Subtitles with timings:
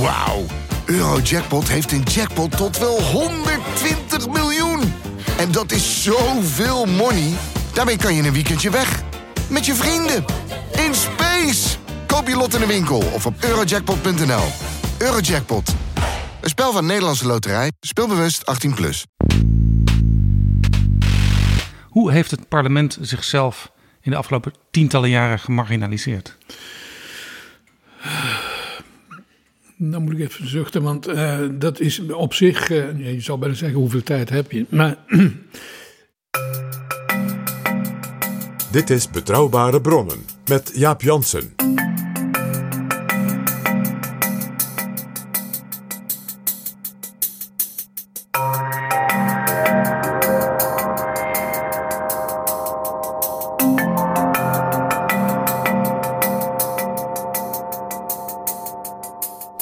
[0.00, 0.44] Wauw.
[0.84, 4.80] Eurojackpot heeft een jackpot tot wel 120 miljoen.
[5.38, 7.32] En dat is zoveel money.
[7.74, 9.02] Daarmee kan je een weekendje weg.
[9.50, 10.24] Met je vrienden.
[10.86, 11.76] In space.
[12.06, 14.44] Koop je lot in de winkel of op eurojackpot.nl.
[14.98, 15.74] Eurojackpot.
[16.40, 17.72] Een spel van Nederlandse Loterij.
[17.80, 18.74] Speelbewust 18+.
[18.74, 19.06] Plus.
[21.88, 23.70] Hoe heeft het parlement zichzelf
[24.00, 26.36] in de afgelopen tientallen jaren gemarginaliseerd?
[29.80, 33.54] Dan moet ik even zuchten, want eh, dat is op zich, eh, je zou bijna
[33.54, 34.66] zeggen hoeveel tijd heb je.
[34.68, 34.96] Maar
[38.72, 41.57] Dit is Betrouwbare Bronnen met Jaap Jansen.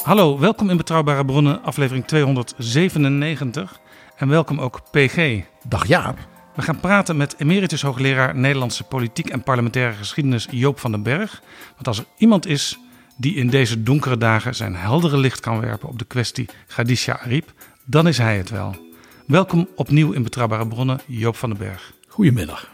[0.07, 3.79] Hallo, welkom in Betrouwbare Bronnen, aflevering 297.
[4.15, 5.43] En welkom ook PG.
[5.63, 6.17] Dag Jaap.
[6.55, 11.41] We gaan praten met emeritus hoogleraar Nederlandse politiek en parlementaire geschiedenis Joop van den Berg.
[11.73, 12.79] Want als er iemand is
[13.17, 17.53] die in deze donkere dagen zijn heldere licht kan werpen op de kwestie Khadija Ariep,
[17.85, 18.75] dan is hij het wel.
[19.25, 21.93] Welkom opnieuw in Betrouwbare Bronnen, Joop van den Berg.
[22.07, 22.71] goedemiddag.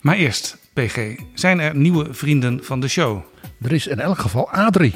[0.00, 3.22] Maar eerst, PG, zijn er nieuwe vrienden van de show?
[3.60, 4.94] Er is in elk geval Adrie.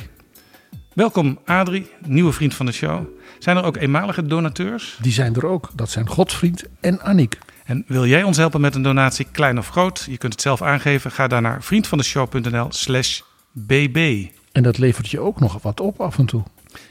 [0.97, 3.07] Welkom Adrie, nieuwe vriend van de show.
[3.39, 4.99] Zijn er ook eenmalige donateurs?
[5.03, 5.71] Die zijn er ook.
[5.75, 7.39] Dat zijn Godsvriend en Anniek.
[7.65, 10.07] En wil jij ons helpen met een donatie, klein of groot?
[10.11, 11.11] Je kunt het zelf aangeven.
[11.11, 13.21] Ga dan naar vriendvandeshow.nl slash
[13.53, 14.27] bb.
[14.53, 16.43] En dat levert je ook nog wat op af en toe.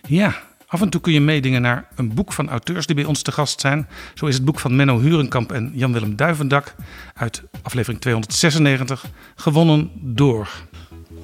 [0.08, 0.36] Ja,
[0.68, 3.32] af en toe kun je meedingen naar een boek van auteurs die bij ons te
[3.32, 3.88] gast zijn.
[4.14, 6.76] Zo is het boek van Menno Hurenkamp en Jan-Willem Duivendak
[7.14, 10.50] uit aflevering 296 gewonnen door...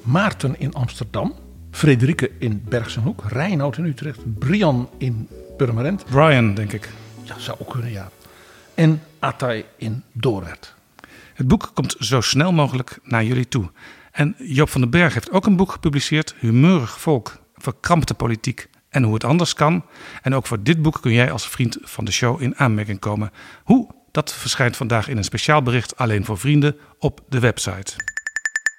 [0.02, 1.34] Maarten in Amsterdam.
[1.72, 3.24] Frederike in Bergsenhoek.
[3.26, 4.38] Reinoud in Utrecht.
[4.38, 6.04] Brian in Purmerend.
[6.10, 6.88] Brian, denk ik.
[7.22, 8.10] Ja, zou ook kunnen, ja.
[8.74, 10.74] En Atay in Dordrecht.
[11.34, 13.70] Het boek komt zo snel mogelijk naar jullie toe.
[14.12, 19.02] En Joop van den Berg heeft ook een boek gepubliceerd, Humeurig Volk, verkrampte politiek en
[19.02, 19.84] hoe het anders kan.
[20.22, 23.30] En ook voor dit boek kun jij als vriend van de show in aanmerking komen.
[23.64, 23.90] Hoe?
[24.10, 27.92] Dat verschijnt vandaag in een speciaal bericht alleen voor vrienden op de website.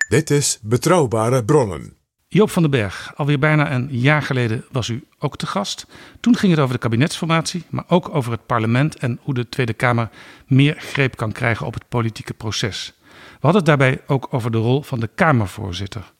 [0.09, 2.02] Dit is Betrouwbare Bronnen.
[2.33, 5.87] Joop van den Berg, alweer bijna een jaar geleden was u ook te gast.
[6.19, 9.73] Toen ging het over de kabinetsformatie, maar ook over het parlement en hoe de Tweede
[9.73, 10.09] Kamer
[10.47, 12.93] meer greep kan krijgen op het politieke proces.
[13.11, 16.11] We hadden het daarbij ook over de rol van de Kamervoorzitter.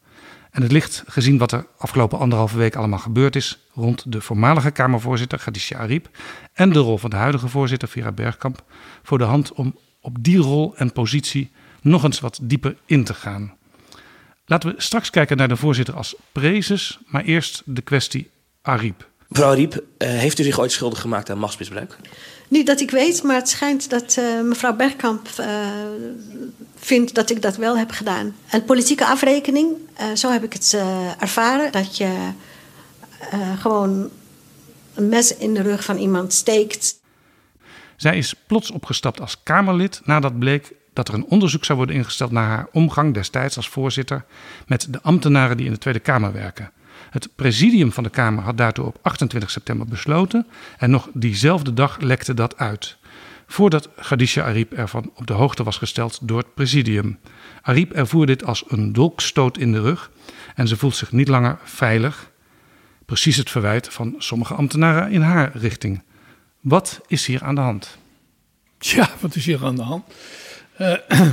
[0.52, 4.72] En het ligt, gezien wat er afgelopen anderhalve week allemaal gebeurd is rond de voormalige
[4.72, 6.10] Kamervoorzitter Khadija Ariep
[6.54, 8.64] en de rol van de huidige voorzitter Vera Bergkamp,
[9.04, 11.52] voor de hand om op die rol en positie
[11.82, 13.54] nog eens wat dieper in te gaan.
[14.46, 18.30] Laten we straks kijken naar de voorzitter als prezes, maar eerst de kwestie
[18.62, 19.08] Ariep.
[19.28, 21.98] Mevrouw Riep, eh, heeft u zich ooit schuldig gemaakt aan machtsmisbruik?
[22.48, 25.48] Niet dat ik weet, maar het schijnt dat eh, mevrouw Bergkamp eh,
[26.76, 28.36] vindt dat ik dat wel heb gedaan.
[28.52, 31.72] Een politieke afrekening, eh, zo heb ik het eh, ervaren.
[31.72, 32.30] Dat je
[33.32, 34.10] eh, gewoon
[34.94, 37.02] een mes in de rug van iemand steekt.
[37.96, 42.32] Zij is plots opgestapt als Kamerlid nadat bleek dat er een onderzoek zou worden ingesteld
[42.32, 44.26] naar haar omgang destijds als voorzitter
[44.68, 46.72] met de ambtenaren die in de Tweede Kamer werken.
[47.10, 52.00] Het presidium van de Kamer had daartoe op 28 september besloten en nog diezelfde dag
[52.00, 52.98] lekte dat uit.
[53.48, 57.20] Voordat Khadija Ariep ervan op de hoogte was gesteld door het presidium.
[57.62, 60.12] Ariep ervoer dit als een dolkstoot in de rug
[60.56, 62.32] en ze voelt zich niet langer veilig.
[63.06, 66.04] Precies het verwijt van sommige ambtenaren in haar richting.
[66.60, 67.98] Wat is hier aan de hand?
[68.78, 70.04] Tja, wat is hier aan de hand?
[70.78, 70.94] Eh,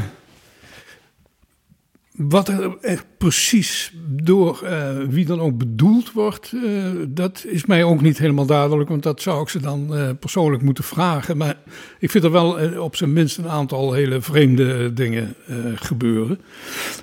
[2.12, 2.48] wat
[2.80, 8.18] er precies door eh, wie dan ook bedoeld wordt, eh, dat is mij ook niet
[8.18, 11.36] helemaal duidelijk, want dat zou ik ze dan persoonlijk moeten vragen.
[11.36, 11.56] Maar
[11.98, 15.34] ik vind er wel op zijn minst een aantal hele vreemde dingen
[15.74, 16.40] gebeuren.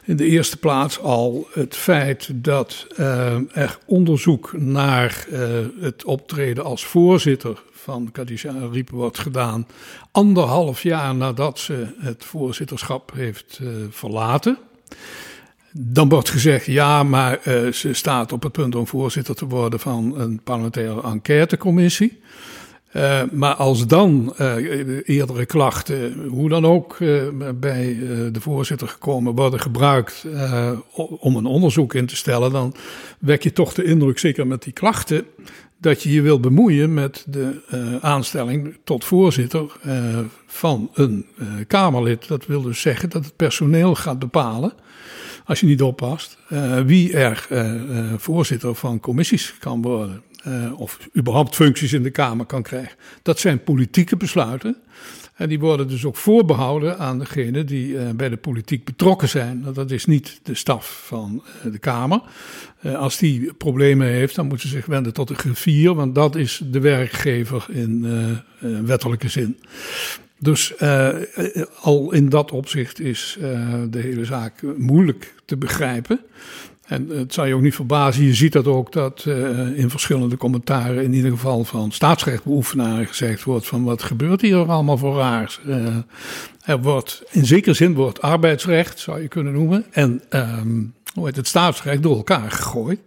[0.03, 2.87] In de eerste plaats al het feit dat
[3.53, 5.27] er onderzoek naar
[5.79, 9.67] het optreden als voorzitter van Khadija Ariep wordt gedaan.
[10.11, 14.57] Anderhalf jaar nadat ze het voorzitterschap heeft eh, verlaten.
[15.71, 19.79] Dan wordt gezegd, ja, maar eh, ze staat op het punt om voorzitter te worden
[19.79, 22.21] van een parlementaire enquêtecommissie.
[22.91, 24.33] Eh, maar als dan
[25.03, 26.97] eerdere klachten, hoe dan ook,
[27.55, 27.97] bij
[28.31, 30.25] de voorzitter gekomen worden gebruikt
[31.19, 32.75] om een onderzoek in te stellen, dan
[33.19, 35.25] wek je toch de indruk, zeker met die klachten,
[35.79, 41.47] dat je je wil bemoeien met de eh, aanstelling tot voorzitter eh, van een eh,
[41.67, 42.27] Kamerlid.
[42.27, 44.73] Dat wil dus zeggen dat het personeel gaat bepalen
[45.45, 46.37] als je niet oppast,
[46.85, 47.47] wie er
[48.17, 50.21] voorzitter van commissies kan worden.
[50.75, 52.97] of überhaupt functies in de Kamer kan krijgen.
[53.21, 54.77] Dat zijn politieke besluiten.
[55.33, 59.65] En die worden dus ook voorbehouden aan degenen die bij de politiek betrokken zijn.
[59.73, 62.21] Dat is niet de staf van de Kamer.
[62.81, 66.35] Uh, als die problemen heeft, dan moet ze zich wenden tot de griffier, want dat
[66.35, 68.05] is de werkgever in
[68.85, 69.57] wettelijke zin.
[70.39, 70.73] Dus
[71.81, 73.37] al in dat opzicht is
[73.89, 76.19] de hele zaak moeilijk te begrijpen.
[76.87, 80.37] En het zou je ook niet verbazen, je ziet dat ook dat uh, in verschillende
[80.37, 85.59] commentaren, in ieder geval van staatsrechtbeoefenaren, gezegd wordt van wat gebeurt hier allemaal voor raars.
[85.67, 85.95] Uh,
[86.63, 91.47] er wordt, in zekere zin wordt arbeidsrecht, zou je kunnen noemen, en um, hoe het
[91.47, 92.99] staatsrecht door elkaar gegooid.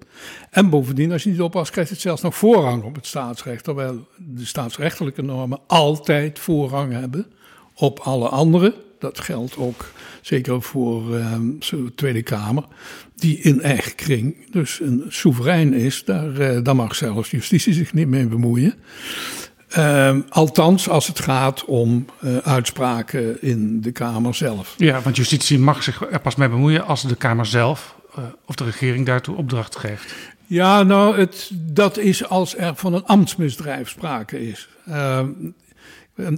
[0.50, 4.06] En bovendien, als je niet oppast, krijgt het zelfs nog voorrang op het staatsrecht, terwijl
[4.16, 7.26] de staatsrechtelijke normen altijd voorrang hebben
[7.74, 8.74] op alle andere.
[8.98, 12.64] Dat geldt ook zeker voor de Tweede Kamer,
[13.16, 16.04] die in eigen kring dus een soeverein is.
[16.04, 18.74] Daar, daar mag zelfs justitie zich niet mee bemoeien.
[19.78, 24.74] Uh, althans, als het gaat om uh, uitspraken in de Kamer zelf.
[24.76, 28.54] Ja, want justitie mag zich er pas mee bemoeien als de Kamer zelf uh, of
[28.54, 30.14] de regering daartoe opdracht geeft.
[30.46, 34.68] Ja, nou, het, dat is als er van een ambtsmisdrijf sprake is.
[34.88, 35.20] Uh,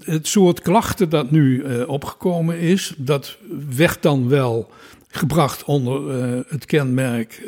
[0.05, 3.37] het soort klachten dat nu uh, opgekomen is, dat
[3.77, 4.71] werd dan wel
[5.09, 7.43] gebracht onder uh, het kenmerk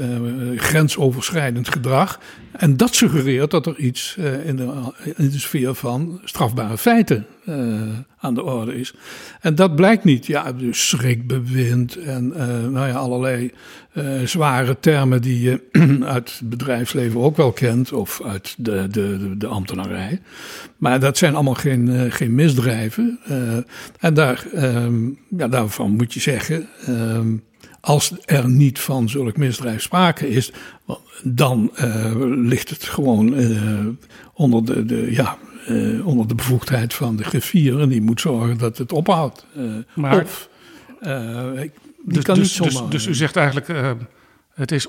[0.57, 2.21] grensoverschrijdend gedrag.
[2.57, 7.27] En dat suggereert dat er iets in de, in, de, sfeer van strafbare feiten
[8.19, 8.95] aan de orde is.
[9.41, 10.27] En dat blijkt niet.
[10.27, 12.29] Ja, dus schrikbewind en
[12.73, 13.51] nou ja, allerlei
[14.25, 15.61] zware termen die je
[16.15, 20.21] uit het bedrijfsleven ook wel kent, of uit de, de, de, ambtenarij.
[20.77, 23.19] Maar dat zijn allemaal geen, geen misdrijven.
[24.01, 26.69] en daar, um, ja, daarvan moet je zeggen.
[26.89, 27.43] Um,
[27.85, 30.53] als er niet van zulk misdrijf sprake is,
[31.23, 33.87] dan uh, ligt het gewoon uh,
[34.33, 35.39] onder, de, de, ja,
[35.69, 37.81] uh, onder de bevoegdheid van de griffier.
[37.81, 39.47] En die moet zorgen dat het ophoudt.
[39.95, 40.49] maar, of,
[42.05, 43.97] dus, kan dus, niet dus, dus, u zegt eigenlijk,
[44.55, 44.89] het is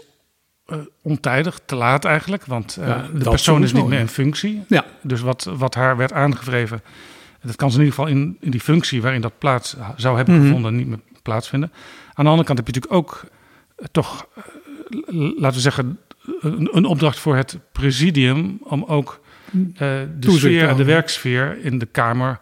[1.01, 2.45] ontijdig, te laat eigenlijk.
[2.45, 4.63] Want ja, de persoon is niet meer in functie.
[4.67, 4.85] Ja.
[5.01, 6.81] Dus wat, wat haar werd aangevreven,
[7.41, 10.33] dat kan ze in ieder geval in, in die functie waarin dat plaats zou hebben
[10.33, 10.49] mm -hmm.
[10.49, 11.71] gevonden niet meer plaatsvinden.
[12.15, 13.25] Aan de andere kant heb je natuurlijk ook
[13.79, 14.43] uh, toch, uh,
[15.37, 15.99] laten we zeggen,
[16.41, 19.19] een, opdracht voor het presidium om ook
[19.53, 19.79] uh,
[20.19, 22.39] de sfeer en de werksfeer in de Kamer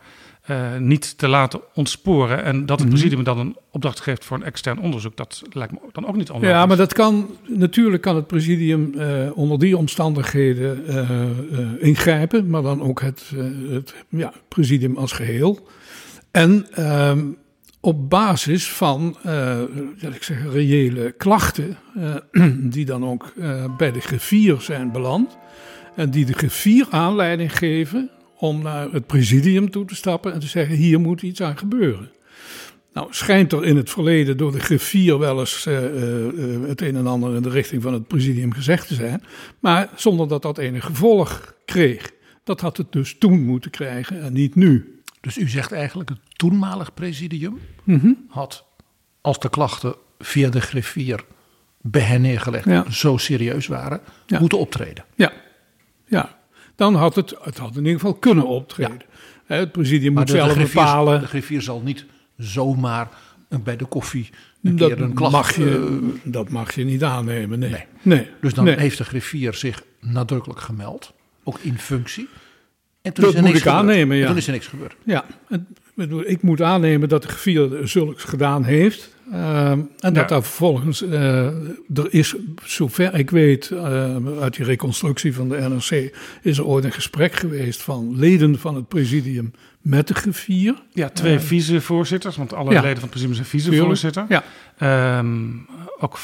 [0.79, 2.43] niet te laten ontsporen.
[2.43, 5.79] En dat het presidium dan een opdracht geeft voor een extern onderzoek, dat lijkt me
[5.91, 6.49] dan ook niet onlogisch.
[6.49, 8.93] Ja, maar dat kan, natuurlijk kan het presidium
[9.33, 13.31] onder die omstandigheden ingrijpen, maar dan ook het,
[13.69, 15.67] het ja, presidium als geheel.
[16.31, 17.19] En ehm,
[17.85, 19.61] op basis van uh,
[19.99, 22.15] ik zeg, reële klachten, uh,
[22.75, 25.37] die dan ook uh, bij de griffier zijn beland.
[25.95, 30.47] En die de griffier aanleiding geven om naar het presidium toe te stappen en te
[30.47, 32.11] zeggen: hier moet iets aan gebeuren.
[32.93, 35.63] Nou, schijnt er in het verleden door de griffier wel eens
[36.67, 39.23] het een en ander in de richting van het presidium gezegd te zijn,
[39.59, 42.11] maar zonder dat dat enig gevolg kreeg.
[42.43, 44.92] Dat had het dus toen moeten krijgen en niet nu.
[45.23, 48.25] Dus u zegt eigenlijk het toenmalig presidium mm -hmm.
[48.29, 48.65] had,
[49.21, 51.25] als de klachten via de griffier
[51.81, 52.89] bij hen neergelegd ja.
[52.89, 54.39] zo serieus waren, ja.
[54.39, 55.05] moeten optreden.
[55.15, 55.31] Ja,
[56.05, 56.37] ja.
[56.75, 59.01] dan had het, het had in ieder geval kunnen optreden.
[59.47, 59.55] Ja.
[59.55, 61.19] Het presidium moet de, zelf de griffier, bepalen.
[61.19, 62.05] De griffier zal niet
[62.37, 63.09] zomaar
[63.63, 64.29] bij de koffie
[64.63, 65.33] een dat keer een klacht...
[65.33, 67.69] Mag je, uh, dat mag je niet aannemen, nee.
[67.69, 67.85] nee.
[68.01, 68.29] nee.
[68.41, 68.77] Dus dan nee.
[68.77, 71.13] heeft de griffier zich nadrukkelijk gemeld,
[71.43, 72.29] ook in functie.
[73.03, 73.77] En toen dat is er moet ik gebeurd.
[73.77, 74.27] aannemen, ja.
[74.27, 74.95] Toen is er niks gebeurd.
[75.03, 75.25] Ja,
[76.25, 79.11] ik moet aannemen dat de griffier zulks gedaan heeft.
[79.31, 80.09] Uh, en ja.
[80.11, 81.45] dat daar vervolgens, uh,
[81.93, 86.83] er is, zover ik weet, uh, uit die reconstructie van de NRC, is er ooit
[86.83, 90.81] een gesprek geweest van leden van het presidium met de griffier.
[90.91, 92.81] Ja, twee vicevoorzitters, want alle ja.
[92.81, 94.25] leden van het presidium zijn vicevoorzitter.
[94.29, 95.17] Ja.
[95.19, 95.67] Um,
[95.99, 96.19] ook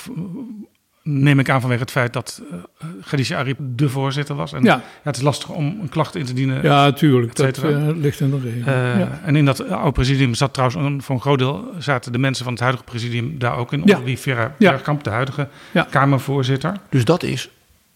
[1.10, 2.58] neem ik aan vanwege het feit dat uh,
[3.06, 4.54] Khadija Ariep de voorzitter was.
[4.54, 4.76] En ja.
[4.76, 4.82] ja.
[5.04, 6.64] het is lastig om een klacht in te dienen.
[6.64, 7.36] Ja, natuurlijk.
[7.36, 8.74] Dat uh, ligt in de regel.
[8.74, 9.22] Uh, ja.
[9.26, 12.44] En in dat oude presidium zat trouwens, een, voor een groot deel zaten de mensen
[12.44, 13.82] van het huidige presidium daar ook in.
[13.82, 15.48] Onder wie Vera Bergkamp, de huidige
[15.90, 16.74] Kamervoorzitter.
[16.90, 17.50] Dus dat is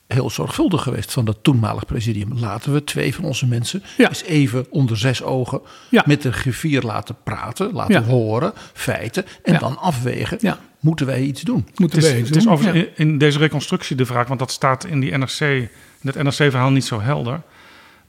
[0.08, 2.40] heel zorgvuldig geweest van dat toenmalig presidium.
[2.40, 5.62] Laten we twee van onze mensen eens even onder zes ogen
[6.06, 10.38] met de griffier laten praten, laten horen, feiten en dan afwegen
[10.84, 11.66] moeten wij iets doen?
[11.76, 12.54] Moeten het is, wij iets het is doen?
[12.54, 15.70] over, in, in, deze reconstructie de vraag, want dat staat in die NRC, in
[16.02, 17.42] het NRC-verhaal niet zo helder.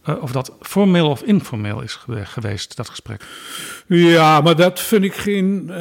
[0.09, 3.25] uh, of dat formeel of informeel is geweest, dat gesprek.
[3.87, 5.77] Ja, maar dat vind ik geen, uh,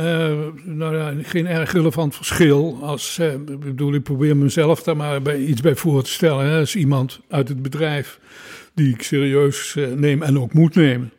[0.63, 2.79] nou ja, geen erg relevant verschil.
[2.81, 6.45] Als, uh, ik bedoel, ik probeer mezelf daar maar bij, iets bij voor te stellen.
[6.45, 8.19] Hè, als iemand uit het bedrijf
[8.73, 11.12] die ik serieus neem en ook moet nemen.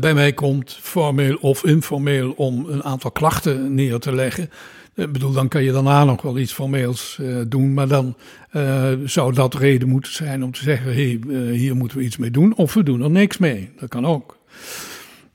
[0.00, 4.50] Bij mij komt, formeel of informeel, om een aantal klachten neer te leggen.
[4.94, 7.74] Ik bedoel, dan kan je daarna nog wel iets formeels uh, doen.
[7.74, 8.16] Maar dan
[8.52, 12.16] uh, zou dat reden moeten zijn om te zeggen: hé, hey, hier moeten we iets
[12.16, 12.56] mee doen.
[12.56, 13.70] Of we doen er niks mee.
[13.78, 14.38] Dat kan ook.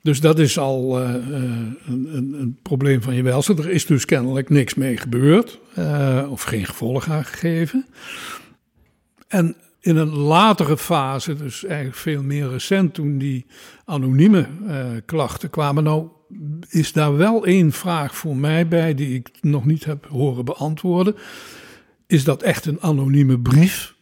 [0.01, 3.57] Dus dat is al een, een, een, probleem van je welzijn.
[3.57, 5.59] Er is dus kennelijk niks mee gebeurd.
[6.29, 7.85] of geen gevolg aangegeven.
[9.27, 9.55] En
[9.87, 13.45] in een latere fase, dus eigenlijk veel meer recent, toen die
[13.85, 14.47] anonieme
[15.05, 15.83] klachten kwamen.
[15.83, 16.07] Nou,
[16.69, 21.15] is daar wel één vraag voor mij bij die ik nog niet heb horen beantwoorden.
[22.07, 23.95] Is dat echt een anonieme brief?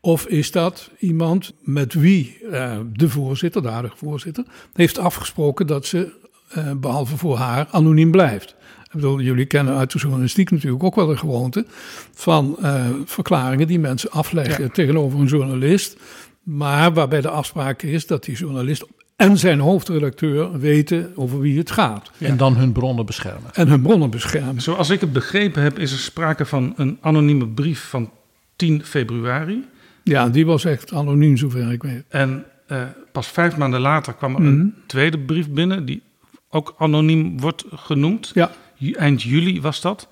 [0.00, 5.86] Of is dat iemand met wie uh, de voorzitter, de huidige voorzitter, heeft afgesproken dat
[5.86, 6.12] ze,
[6.56, 8.56] uh, behalve voor haar, anoniem blijft?
[8.94, 11.64] Ik bedoel, jullie kennen uit de journalistiek natuurlijk ook wel de gewoonte
[12.12, 14.70] van uh, verklaringen die mensen afleggen ja.
[14.70, 15.96] tegenover een journalist.
[16.42, 18.86] Maar waarbij de afspraak is dat die journalist
[19.16, 22.10] en zijn hoofdredacteur weten over wie het gaat.
[22.18, 23.50] En dan hun bronnen beschermen.
[23.52, 24.62] En hun bronnen beschermen.
[24.62, 28.10] Zoals ik het begrepen heb, is er sprake van een anonieme brief van
[28.56, 29.64] 10 februari.
[30.02, 32.04] Ja, die was echt anoniem, zover ik weet.
[32.08, 32.82] En uh,
[33.12, 34.60] pas vijf maanden later kwam er mm -hmm.
[34.60, 36.02] een tweede brief binnen, die
[36.50, 38.30] ook anoniem wordt genoemd.
[38.34, 38.50] Ja.
[38.80, 40.08] Eind juli was dat.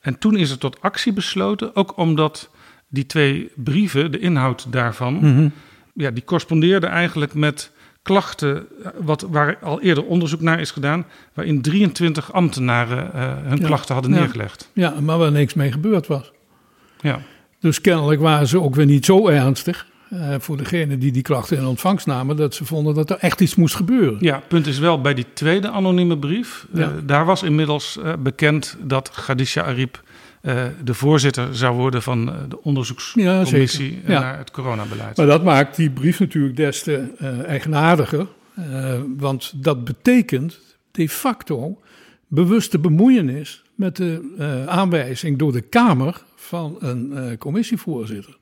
[0.00, 2.50] En toen is er tot actie besloten, ook omdat
[2.88, 5.52] die twee brieven, de inhoud daarvan, mm -hmm.
[5.94, 8.66] ja, die correspondeerde eigenlijk met klachten,
[9.00, 13.94] wat, waar al eerder onderzoek naar is gedaan, waarin 23 ambtenaren uh, hun ja, klachten
[13.94, 14.70] hadden ja, neergelegd.
[14.72, 16.32] Ja, maar waar niks mee gebeurd was.
[17.00, 17.20] Ja.
[17.60, 19.86] Dus kennelijk waren ze ook weer niet zo ernstig.
[20.14, 23.40] Uh, voor degene die die klachten in ontvangst namen, dat ze vonden dat er echt
[23.40, 24.16] iets moest gebeuren.
[24.20, 26.66] Ja, punt is wel bij die tweede anonieme brief.
[26.74, 30.02] Uh, daar was inmiddels bekend dat Khadija Ariep
[30.84, 34.20] de voorzitter zou worden van de onderzoekscommissie ja, ja.
[34.20, 35.16] naar het coronabeleid.
[35.16, 37.06] Maar dat maakt die brief natuurlijk des te
[37.46, 38.26] eigenaardiger.
[39.16, 40.58] Want dat betekent
[40.90, 41.80] de facto
[42.26, 48.36] bewuste bemoeienis met de aanwijzing door de Kamer van een commissievoorzitter.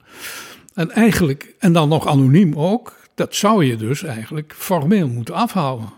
[0.80, 5.88] En eigenlijk, en dan nog anoniem ook, dat zou je dus eigenlijk formeel moeten afhouden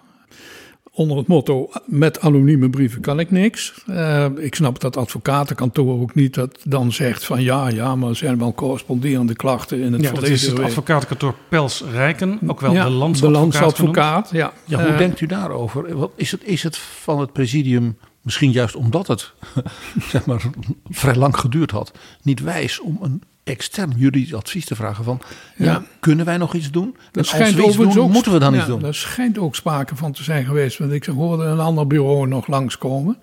[0.94, 3.84] onder het motto: met anonieme brieven kan ik niks.
[3.86, 8.16] Uh, ik snap dat advocatenkantoor ook niet dat dan zegt van ja, ja, maar er
[8.16, 10.30] zijn wel corresponderende klachten in het ja, verleden.
[10.30, 13.34] Dat is het advocatenkantoor Pels Rijken, ook wel ja, de landsadvocaat.
[13.34, 14.52] De landsadvocaat, ja.
[14.64, 14.82] ja.
[14.82, 15.96] Hoe uh, denkt u daarover?
[15.96, 19.32] Wat is, het, is het van het presidium, misschien juist omdat het
[20.12, 20.42] zeg maar,
[20.88, 25.20] vrij lang geduurd had, niet wijs om een extern juridisch advies te vragen van,
[25.56, 26.96] ja, ja kunnen wij nog iets doen?
[27.10, 28.84] Dat en als we iets doen, ook, moeten we dan ja, iets doen?
[28.84, 32.46] Er schijnt ook sprake van te zijn geweest, want ik hoorde een ander bureau nog
[32.46, 33.16] langskomen.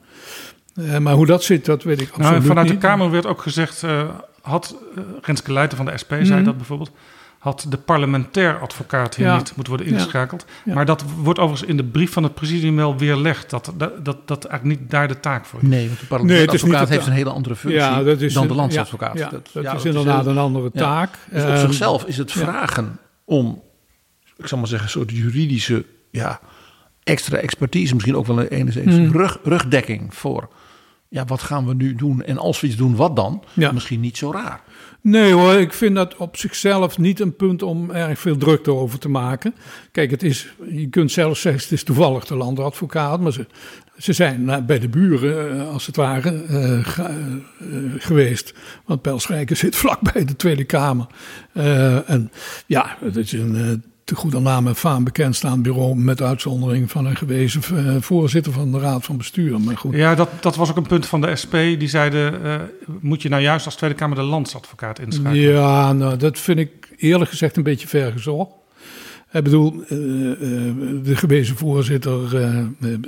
[0.75, 2.81] Uh, maar hoe dat zit, dat weet ik absoluut nou, vanuit niet.
[2.81, 4.09] de Kamer werd ook gezegd, uh,
[4.41, 6.25] had uh, Renske Leijten van de SP, mm -hmm.
[6.25, 6.91] zei dat bijvoorbeeld,
[7.39, 9.37] had de parlementair advocaat hier Ja.
[9.37, 10.45] niet moeten worden ingeschakeld.
[10.65, 10.73] Ja.
[10.73, 14.27] Maar dat wordt overigens in de brief van het presidium wel weerlegd, dat dat, dat,
[14.27, 15.67] dat eigenlijk niet daar de taak voor is.
[15.67, 18.47] Nee, want de Nee, niet advocaat heeft een hele andere functie Ja, dat is dan
[18.47, 19.17] de landsadvocaat.
[19.17, 20.79] Ja, ja, dat ja, is inderdaad een andere ja.
[20.81, 21.17] taak.
[21.31, 22.39] Dus op Ehm, zichzelf is het ja.
[22.39, 23.61] vragen om,
[24.37, 26.39] ik zal maar zeggen, een soort juridische ja,
[27.03, 29.11] extra expertise, misschien ook wel een enigszins Hmm.
[29.11, 30.49] rug, rugdekking voor.
[31.11, 32.23] Ja, wat gaan we nu doen?
[32.23, 33.43] En als we iets doen, wat dan?
[33.53, 33.71] Ja.
[33.71, 34.61] Misschien niet zo raar.
[35.01, 38.99] Nee hoor, ik vind dat op zichzelf niet een punt om erg veel drukte over
[38.99, 39.55] te maken.
[39.91, 43.45] Kijk, het is, je kunt zelfs zeggen, het is toevallig de landadvocaat, maar ze,
[43.97, 47.41] ze zijn eh, bij de buren, eh, als het ware, eh, ge-
[47.97, 48.53] geweest.
[48.85, 51.05] Want Pelsrijken zit vlakbij de Tweede Kamer.
[52.05, 52.31] En
[52.65, 57.05] ja, het is een te goede naam en faam bekend staand bureau met uitzondering van
[57.05, 59.61] een gewezen eh, voorzitter van de Raad van Bestuur.
[59.61, 59.95] Maar goed.
[59.95, 61.53] Ja, dat, dat was ook een punt van de SP.
[61.53, 62.55] Die zeiden, eh,
[62.99, 65.51] moet je nou juist als Tweede Kamer de landsadvocaat inschakelen?
[65.53, 68.51] Ja, nou, dat vind ik eerlijk gezegd een beetje ver gezocht.
[69.31, 72.21] Ik bedoel, eh, de gewezen voorzitter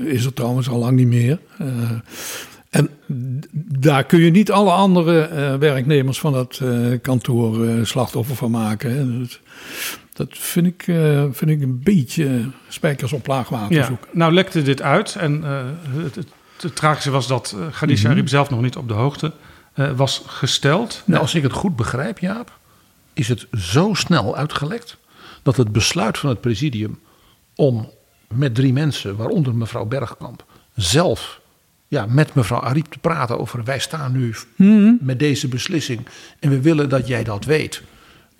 [0.05, 1.39] is er trouwens al lang niet meer.
[2.69, 2.89] En
[3.79, 6.61] daar kun je niet alle andere werknemers van dat
[7.01, 8.91] kantoor slachtoffer van maken.
[8.95, 9.19] Hè.
[9.19, 9.39] Dat,
[10.13, 14.07] dat vind, ik, eh, vind ik een beetje spijkers op laag water Ja, zoeken.
[14.11, 15.65] nou lekte dit uit en eh,
[16.03, 16.27] het, het,
[16.61, 18.11] het tragische was dat uh, Khadija Mhm.
[18.11, 19.31] Ariep zelf nog niet op de hoogte
[19.73, 21.03] eh, was gesteld.
[21.05, 22.57] Nou, als ik het goed begrijp, Jaap,
[23.13, 24.97] is het zo snel uitgelekt
[25.43, 26.99] dat het besluit van het presidium
[27.55, 27.89] om
[28.27, 31.39] met drie mensen, waaronder mevrouw Bergkamp, zelf
[31.87, 34.35] ja, met mevrouw Ariep te praten over wij staan nu
[34.99, 36.07] met deze beslissing
[36.39, 37.81] en we willen dat jij dat weet.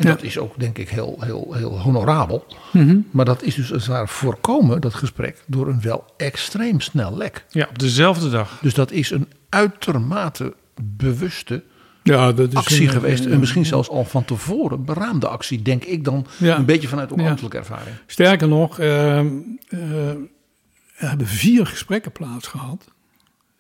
[0.02, 2.46] En dat is ook denk ik heel, heel, heel honorabel.
[2.72, 2.98] Mhm.
[3.12, 7.18] Maar dat is dus als het ware voorkomen, dat gesprek, door een wel extreem snel
[7.18, 7.46] lek.
[7.50, 8.60] Ja, op dezelfde dag.
[8.62, 11.64] Dus dat is een uitermate bewuste
[12.04, 13.26] ja, dat is actie geweest.
[13.26, 16.26] en misschien zelfs al van tevoren beraamde actie, denk ik dan.
[16.40, 17.96] Een beetje vanuit ambtelijke ervaring.
[18.06, 19.22] Sterker nog, uh, uh,
[19.70, 22.88] er hebben vier gesprekken plaats gehad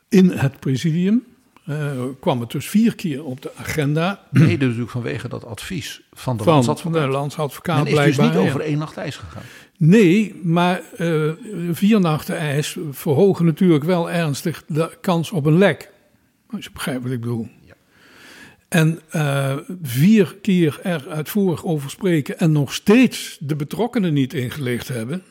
[0.10, 1.24] in het presidium.
[1.66, 4.24] Uh, kwam het dus vier keer op de agenda.
[4.30, 7.02] Mede natuurlijk vanwege dat advies van de van landsadvocaat.
[7.02, 9.44] de landsadvocaat En is dus niet over één nacht ijs gegaan.
[9.78, 11.32] Nee, maar uh,
[11.72, 15.92] vier nachten ijs verhogen natuurlijk wel ernstig de kans op een lek.
[16.50, 17.48] Als je begrijpt wat ik bedoel.
[17.66, 17.74] Ja.
[18.70, 24.88] En uh, vier keer er uitvoerig over spreken en nog steeds de betrokkenen niet ingelicht
[24.88, 25.24] hebben.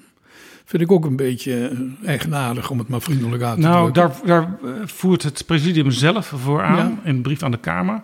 [0.71, 4.27] Vind ik ook een beetje eigenaardig om het maar vriendelijk uit te nou, drukken.
[4.27, 8.03] Nou, daar, daar voert het presidium zelf voor aan in een brief aan de Kamer.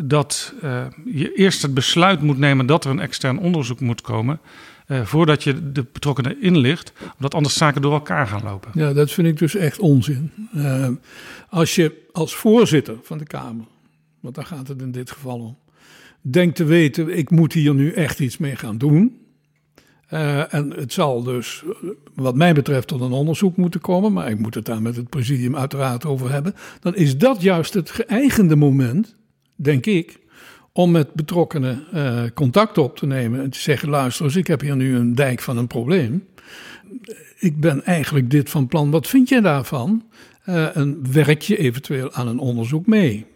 [0.00, 4.40] Dat uh, je eerst het besluit moet nemen dat er een extern onderzoek moet komen.
[4.86, 8.70] Uh, voordat je de betrokkenen inlicht, omdat anders zaken door elkaar gaan lopen.
[8.74, 10.32] Ja, dat vind ik dus echt onzin.
[10.54, 10.88] Uh,
[11.48, 13.66] als je als voorzitter van de Kamer,
[14.20, 15.56] want daar gaat het in dit geval om,
[16.20, 19.20] denkt te weten: ik moet hier nu echt iets mee gaan doen.
[20.12, 21.62] Uh, en het zal dus,
[22.14, 24.12] wat mij betreft, tot een onderzoek moeten komen.
[24.12, 26.54] Maar ik moet het daar met het presidium uiteraard over hebben.
[26.80, 29.16] Dan is dat juist het geëigende moment,
[29.54, 30.20] denk ik,
[30.72, 33.40] om met betrokkenen uh, contact op te nemen.
[33.40, 36.26] En te zeggen: luister eens, ik heb hier nu een dijk van een probleem.
[37.38, 38.90] Ik ben eigenlijk dit van plan.
[38.90, 40.04] Wat vind jij daarvan?
[40.44, 43.26] En werk je eventueel aan een onderzoek mee?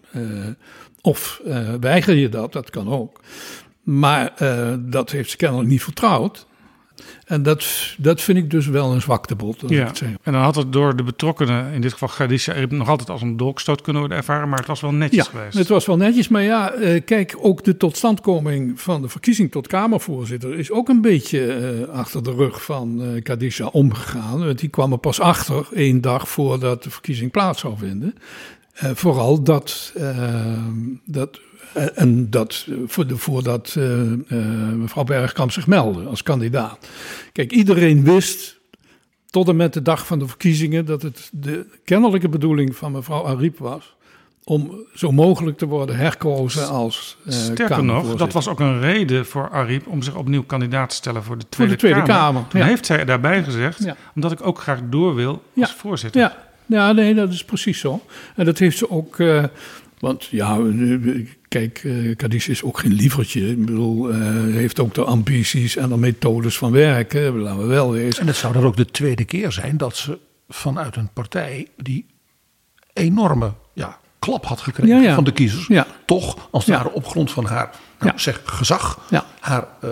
[1.00, 1.42] of
[1.80, 2.52] weiger je dat?
[2.52, 3.20] Dat kan ook.
[3.82, 4.32] Maar
[4.80, 6.46] dat heeft ze kennelijk niet vertrouwd.
[7.26, 7.66] En dat,
[7.98, 9.62] dat vind ik dus wel een zwaktebod.
[9.66, 9.92] Ja.
[10.22, 13.36] En dan had het door de betrokkenen, in dit geval Gadisha, nog altijd als een
[13.36, 15.58] dolkstoot kunnen worden ervaren, maar het was wel netjes ja, geweest.
[15.58, 19.66] Het was wel netjes, maar ja, eh, kijk, ook de totstandkoming van de verkiezing tot
[19.66, 24.44] Kamervoorzitter is ook een beetje uh, achter de rug van uh, Kadisha omgegaan.
[24.44, 28.14] Want die kwam er pas achter, één dag voordat de verkiezing plaats zou vinden.
[28.72, 29.92] vooral dat,
[31.04, 31.42] dat eh,
[31.94, 32.66] en dat
[33.06, 34.16] voordat uh, uh,
[34.72, 36.88] mevrouw Bergkamp zich meldde als kandidaat.
[37.32, 38.58] Kijk, iedereen wist
[39.30, 43.26] tot en met de dag van de verkiezingen dat het de kennelijke bedoeling van mevrouw
[43.26, 43.94] Ariep was
[44.44, 49.26] om zo mogelijk te worden herkozen als uh, Sterker nog, dat was ook een reden
[49.26, 52.32] voor Ariep om zich opnieuw kandidaat te stellen voor de Tweede, voor de tweede Kamer.
[52.32, 52.48] Kamer.
[52.48, 53.96] Toen heeft zij daarbij gezegd, ja.
[54.14, 55.76] omdat ik ook graag door wil als ja.
[55.76, 56.20] voorzitter.
[56.20, 56.36] Ja.
[56.66, 58.00] ja, nee, dat is precies zo.
[58.34, 59.18] En dat heeft ze ook...
[59.18, 59.44] Uh,
[59.98, 60.58] want ja,
[61.48, 63.50] kijk, Cadiz is ook geen lievertje.
[63.50, 67.38] Ik bedoel, uh, heeft ook de ambities en de methodes van werken.
[67.38, 68.20] Laten we wel wezen.
[68.20, 72.06] En het zou dan ook de tweede keer zijn dat ze vanuit een partij die
[72.92, 75.14] enorme ja, klap had gekregen ja, ja.
[75.14, 75.66] van de kiezers.
[75.66, 75.86] Ja.
[76.04, 79.08] Toch, als het ware op grond van haar nou, zeg, gezag,
[79.40, 79.90] haar uh,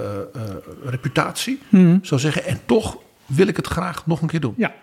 [0.85, 1.99] reputatie, Mhm.
[2.03, 2.45] zou zeggen.
[2.45, 4.55] En toch wil ik het graag nog een keer doen.
[4.57, 4.75] Ja,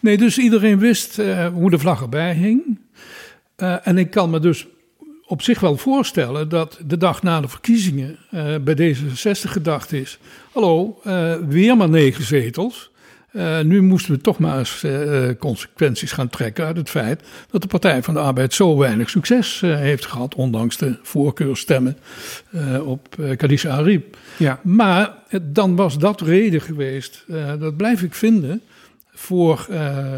[0.00, 1.20] nee, dus iedereen wist
[1.52, 2.78] hoe de vlag erbij hing.
[3.56, 4.66] Uh, en ik kan me dus
[5.26, 10.18] op zich wel voorstellen dat de dag na de verkiezingen uh, bij D66 gedacht is:
[10.52, 12.90] hallo, uh, weer maar negen zetels.
[13.62, 14.86] nu moesten we toch maar eens
[15.38, 19.60] consequenties gaan trekken uit het feit dat de Partij van de Arbeid zo weinig succes
[19.60, 21.98] heeft gehad, ondanks de voorkeurstemmen
[22.84, 24.16] op Kadisha Ariep.
[24.36, 24.60] Ja.
[24.62, 27.24] Maar dan was dat reden geweest,
[27.58, 28.62] dat blijf ik vinden,
[29.14, 29.66] voor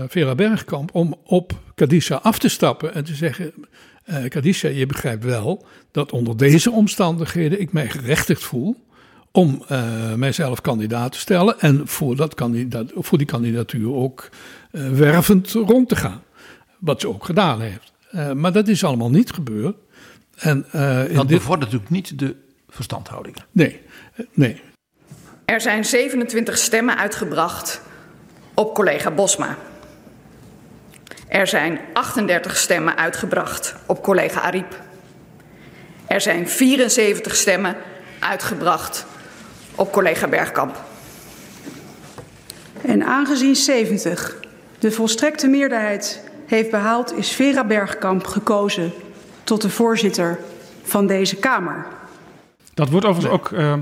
[0.08, 3.52] Vera Bergkamp om op Kadisha af te stappen en te zeggen:
[4.10, 8.84] uh, Kadisha, je begrijpt wel dat onder deze omstandigheden ik mij gerechtigd voel
[9.32, 14.28] om uh, mijzelf kandidaat te stellen en voor, dat kandidaat, voor die kandidatuur ook
[14.72, 16.22] uh, wervend rond te gaan.
[16.78, 17.92] Wat ze ook gedaan heeft.
[18.34, 19.76] maar dat is allemaal niet gebeurd.
[20.36, 21.38] En, dat dit...
[21.38, 22.36] bevordert natuurlijk niet de
[22.68, 23.44] verstandhoudingen.
[23.52, 23.80] Nee,
[24.32, 24.60] nee.
[25.44, 27.82] Er zijn 27 stemmen uitgebracht
[28.56, 29.56] op collega Bosma.
[31.28, 34.80] Er zijn 38 stemmen uitgebracht op collega Ariep.
[36.06, 37.76] Er zijn 74 stemmen
[38.18, 39.06] uitgebracht
[39.74, 40.76] op collega Bergkamp.
[42.82, 44.36] En aangezien 70
[44.78, 48.92] de volstrekte meerderheid heeft behaald, is Vera Bergkamp gekozen
[49.44, 50.38] tot de voorzitter
[50.82, 51.86] van deze Kamer.
[52.74, 53.72] Dat wordt overigens ook uh, uh,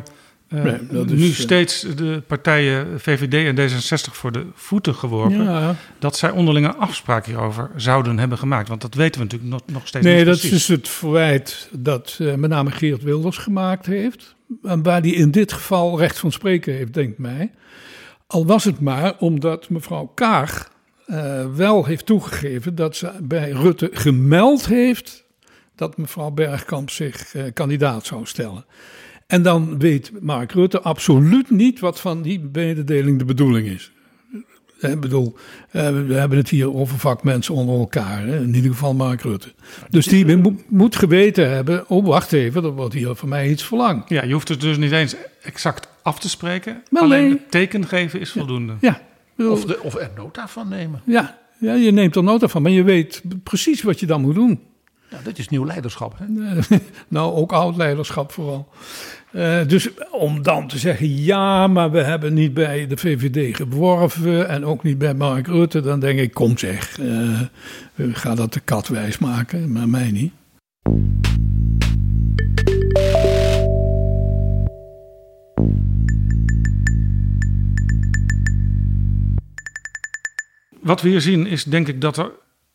[0.62, 5.42] nee, nu is, steeds de partijen VVD en D66 voor de voeten geworpen.
[5.44, 5.76] Ja.
[5.98, 8.68] Dat zij onderlinge afspraken hierover zouden hebben gemaakt.
[8.68, 10.56] Want dat weten we natuurlijk nog, nog steeds nee, niet dat precies.
[10.56, 14.34] is dus het verwijt dat uh, met name Geert Wilders gemaakt heeft.
[14.62, 17.50] En waar die in dit geval recht van spreken heeft, denkt mij.
[18.26, 20.72] Al was het maar omdat mevrouw Kaag
[21.06, 25.24] uh, wel heeft toegegeven dat ze bij Rutte gemeld heeft
[25.76, 28.64] dat mevrouw Bergkamp zich uh, kandidaat zou stellen.
[29.34, 33.92] En dan weet Mark Rutte absoluut niet wat van die mededeling de bedoeling is.
[34.80, 35.36] Ik bedoel,
[35.70, 38.26] eh, we hebben het hier over vakmensen onder elkaar.
[38.26, 38.40] Hè?
[38.40, 39.52] In ieder geval Mark Rutte.
[39.90, 44.08] Dus die moet geweten hebben, oh wacht even, er wordt hier van mij iets verlangd.
[44.08, 46.82] Ja, je hoeft het dus niet eens exact af te spreken.
[46.90, 48.72] Maar alleen het teken geven is voldoende.
[48.80, 49.00] Ja.
[49.36, 51.02] of, de, of er nota van nemen.
[51.04, 54.34] Ja, ja, je neemt er nota van, maar je weet precies wat je dan moet
[54.34, 54.60] doen.
[55.10, 56.18] Ja, dit is nieuw leiderschap.
[56.18, 56.24] Hè?
[57.08, 58.68] nou, ook oud leiderschap vooral.
[59.32, 64.48] Uh, dus om dan te zeggen, ja, maar we hebben niet bij de VVD geworven
[64.48, 67.40] en ook niet bij Mark Rutte, dan denk ik, kom zeg, uh,
[67.96, 70.32] ga dat de kat wijs maken, maar mij niet.
[80.80, 82.30] Wat we hier zien is denk ik dat er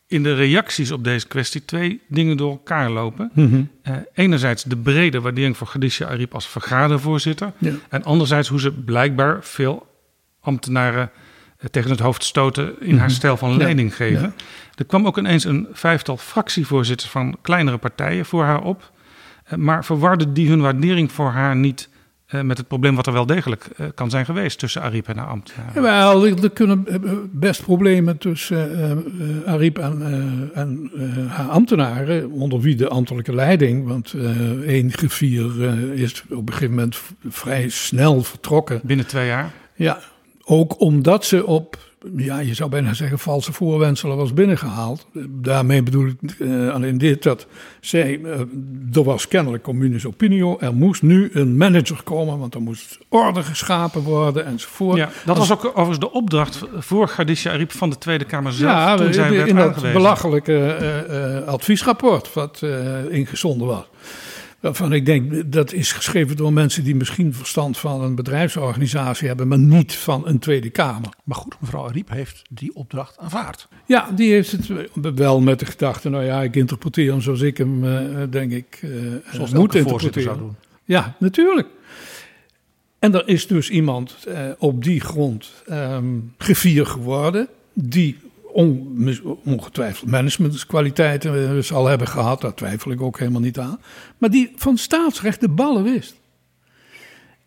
[0.10, 3.32] in de reacties op deze kwestie twee dingen door elkaar lopen.
[3.34, 3.70] Mm
[4.14, 7.52] enerzijds de brede waardering voor Khadija Ariep als vergadervoorzitter.
[7.90, 9.88] En anderzijds hoe ze blijkbaar veel
[10.42, 11.12] ambtenaren
[11.58, 13.16] eh, tegen het hoofd stoten in haar mhm.
[13.16, 14.34] stijl van leiding geven.
[14.76, 18.92] Er kwam ook ineens een vijftal fractievoorzitters van kleinere partijen voor haar op.
[19.44, 21.90] Eh, maar verwarde die hun waardering voor haar niet
[22.30, 25.28] met het probleem wat er wel degelijk uh, kan zijn geweest tussen Ariep en haar
[25.28, 25.82] ambtenaren.
[25.82, 26.86] Wel, er kunnen
[27.32, 29.04] best problemen tussen
[29.46, 30.02] Ariep en,
[30.54, 30.92] en
[31.28, 33.88] haar ambtenaren, onder wie de ambtelijke leiding.
[33.88, 34.14] Want
[34.66, 35.64] één griffier
[35.94, 38.80] is op een gegeven moment vrij snel vertrokken.
[38.84, 39.52] Binnen twee jaar?
[39.76, 40.00] Ja,
[40.44, 45.08] ook omdat ze op ja, je zou bijna zeggen, valse voorwenselen was binnengehaald.
[45.30, 47.48] Daarmee bedoel ik uh, alleen dit, dat
[47.80, 48.40] zij, uh,
[48.94, 53.44] er was kennelijk communis opinio, er moest nu een manager komen, want er moest orde
[53.44, 54.98] geschapen worden enzovoort.
[54.98, 58.72] Ja, dat was ook overigens de opdracht voor Gardisha Ariep van de Tweede Kamer zelf,
[58.72, 59.84] ja, toen zij werd in aangewezen.
[59.84, 60.78] dat belachelijke
[61.42, 62.62] uh, adviesrapport wat
[63.10, 63.86] ingezonden was.
[64.60, 69.48] Waarvan ik denk, dat is geschreven door mensen die misschien verstand van een bedrijfsorganisatie hebben,
[69.48, 71.10] maar niet van een Tweede Kamer.
[71.24, 73.68] Maar goed, mevrouw Riep heeft die opdracht aanvaard.
[73.86, 74.70] Ja, die heeft het
[75.16, 78.80] wel met de gedachte, nou ja, ik interpreteer hem zoals ik hem, uh, denk ik,
[78.84, 80.24] uh, zoals moet interpreteren.
[80.24, 80.56] zou doen.
[80.84, 81.68] Ja, natuurlijk.
[83.00, 88.18] En er is dus iemand uh, op die grond um, gevier geworden, die
[89.44, 93.80] ongetwijfeld managementkwaliteiten zal hebben gehad, daar twijfel ik ook helemaal niet aan.
[94.18, 96.16] Maar die van staatsrecht de ballen wist.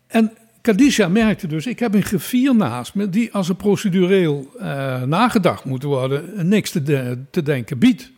[0.07, 5.01] En Kadisha merkte dus, ik heb een griffier naast me die als er procedureel uh,
[5.01, 8.11] nagedacht moet worden, niks te, te denken biedt.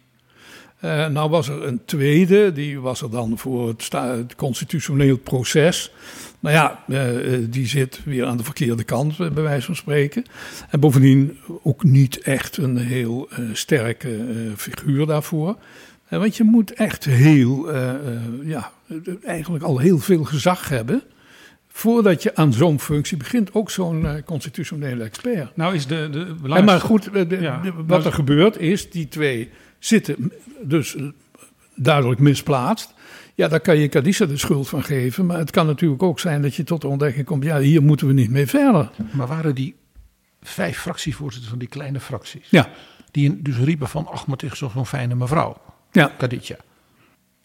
[0.82, 5.92] Uh, nou was er een tweede, die was er dan voor het, het constitutioneel proces.
[6.46, 10.24] Nou ja, uh, die zit weer aan de verkeerde kant, bij wijze van spreken.
[10.70, 15.58] En bovendien ook niet echt een heel sterke figuur daarvoor.
[16.10, 17.76] want je moet echt heel,
[18.44, 18.72] ja,
[19.24, 21.04] eigenlijk al heel veel gezag hebben
[21.76, 25.56] voordat je aan zo'n functie begint, ook zo'n uh, constitutionele expert.
[25.56, 26.64] Nou is de, de belangrijkste...
[26.64, 30.32] Maar goed, de, wat er gebeurt is, die twee zitten
[30.62, 30.96] dus
[31.76, 32.94] duidelijk misplaatst.
[33.36, 35.26] Ja, daar kan je Kadisa de schuld van geven.
[35.26, 38.08] Maar het kan natuurlijk ook zijn dat je tot de ontdekking komt: ja, hier moeten
[38.08, 38.92] we niet mee verder.
[39.12, 39.76] Maar waren die
[40.42, 42.48] vijf fractievoorzitters van die kleine fracties?
[42.50, 42.70] Ja.
[43.12, 45.58] Die dus riepen van: ach, maar het is zo'n fijne mevrouw.
[45.92, 46.12] Ja.
[46.18, 46.56] Kaditja.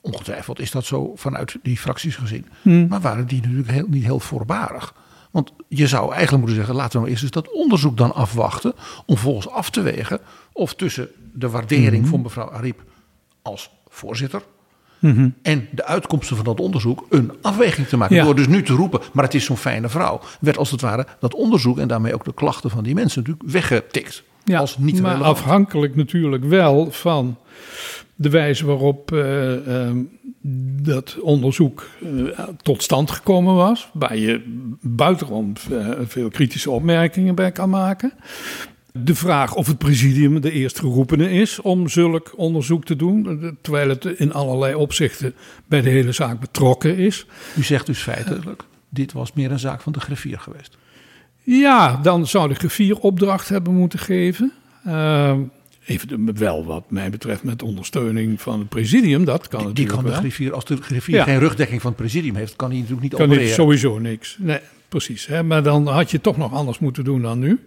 [0.00, 2.46] Ongetwijfeld is dat zo vanuit die fracties gezien.
[2.62, 2.88] Hmm.
[2.88, 4.94] Maar waren die natuurlijk heel, niet heel voorbarig.
[5.30, 8.74] Want je zou eigenlijk moeten zeggen: laten we nou eerst eens dat onderzoek dan afwachten.
[9.06, 10.20] Om volgens af te wegen
[10.52, 12.10] of tussen de waardering hmm.
[12.10, 12.82] van mevrouw Ariep
[13.42, 14.42] als voorzitter
[15.00, 15.28] Mhm.
[15.42, 18.24] En de uitkomsten van dat onderzoek een afweging te maken.
[18.24, 20.20] Door dus nu te roepen, maar het is zo'n fijne vrouw.
[20.40, 23.52] Werd als het ware dat onderzoek en daarmee ook de klachten van die mensen natuurlijk
[23.52, 24.22] weggetikt.
[24.44, 27.36] Ja, als niet maar afhankelijk natuurlijk wel van
[28.14, 29.90] de wijze waarop uh, uh,
[30.82, 33.90] dat onderzoek uh, tot stand gekomen was.
[33.92, 34.42] Waar je
[34.80, 35.56] buitengewoon
[36.06, 38.12] veel kritische opmerkingen bij kan maken
[38.92, 44.04] de vraag of het presidium de eerstgeroepene is om zulk onderzoek te doen, terwijl het
[44.04, 45.34] in allerlei opzichten
[45.66, 47.26] bij de hele zaak betrokken is.
[47.56, 50.76] U zegt dus feitelijk, dit was meer een zaak van de griffier geweest.
[51.42, 54.52] Ja, dan zou de griffier opdracht hebben moeten geven.
[54.86, 55.34] Uh,
[55.86, 60.04] even wel wat mij betreft met ondersteuning van het presidium, dat kan die, die kan
[60.04, 63.14] de griffier, als de griffier geen rugdekking van het presidium heeft, kan hij natuurlijk niet
[63.14, 63.46] kan opereren.
[63.46, 64.36] Kan sowieso niks.
[64.38, 65.26] Nee, precies.
[65.26, 65.42] Hè?
[65.42, 67.60] Maar dan had je toch nog anders moeten doen dan nu.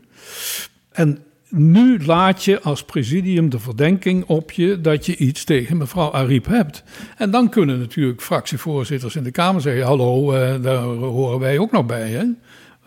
[0.94, 6.12] En nu laat je als presidium de verdenking op je dat je iets tegen mevrouw
[6.12, 6.84] Ariep hebt.
[7.18, 11.72] En dan kunnen natuurlijk fractievoorzitters in de Kamer zeggen: Hallo, uh, daar horen wij ook
[11.72, 12.10] nog bij.
[12.10, 12.24] Hè?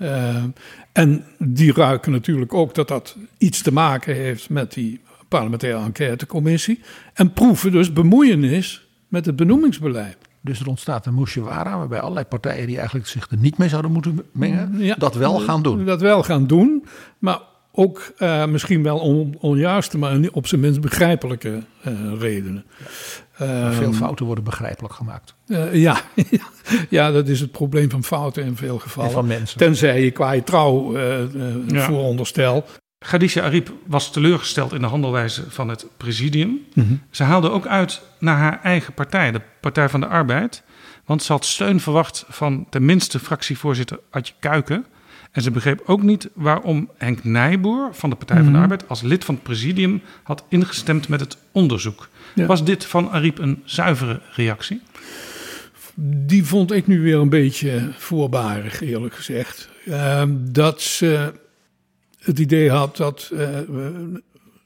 [0.00, 0.44] Uh,
[0.92, 6.80] en die ruiken natuurlijk ook dat dat iets te maken heeft met die parlementaire enquêtecommissie.
[7.14, 10.16] En proeven dus bemoeienis met het benoemingsbeleid.
[10.40, 13.92] Dus er ontstaat een moeshewara waarbij allerlei partijen die eigenlijk zich er niet mee zouden
[13.92, 15.84] moeten mengen, dat wel gaan doen.
[15.84, 16.86] Dat wel gaan doen,
[17.18, 17.40] maar
[17.76, 22.64] ook uh, misschien wel on, onjuiste, maar op zijn minst begrijpelijke uh, redenen.
[23.70, 25.34] Veel fouten worden begrijpelijk gemaakt.
[25.72, 26.00] ja,
[26.88, 29.10] ja, dat is het probleem van fouten in veel gevallen.
[29.10, 29.58] van mensen.
[29.58, 30.98] Tenzij je qua je trouw
[31.66, 31.86] ja.
[31.86, 32.64] vooronderstel.
[32.98, 36.48] Khadija Ariep was teleurgesteld in de handelwijze van het presidium.
[36.48, 37.02] Mm -hmm.
[37.10, 40.62] Ze haalde ook uit naar haar eigen partij, de Partij van de Arbeid.
[41.04, 44.86] Want ze had steun verwacht van tenminste fractievoorzitter Adje Kuiken.
[45.36, 48.60] En ze begreep ook niet waarom Henk Nijboer van de Partij van de Mhm.
[48.62, 52.08] Arbeid als lid van het presidium had ingestemd met het onderzoek.
[52.34, 52.46] Ja.
[52.46, 54.80] Was dit van Ariep een zuivere reactie?
[56.26, 59.68] Die vond ik nu weer een beetje voorbarig, eerlijk gezegd.
[59.84, 61.32] Uh, dat ze
[62.18, 63.48] het idee had dat uh,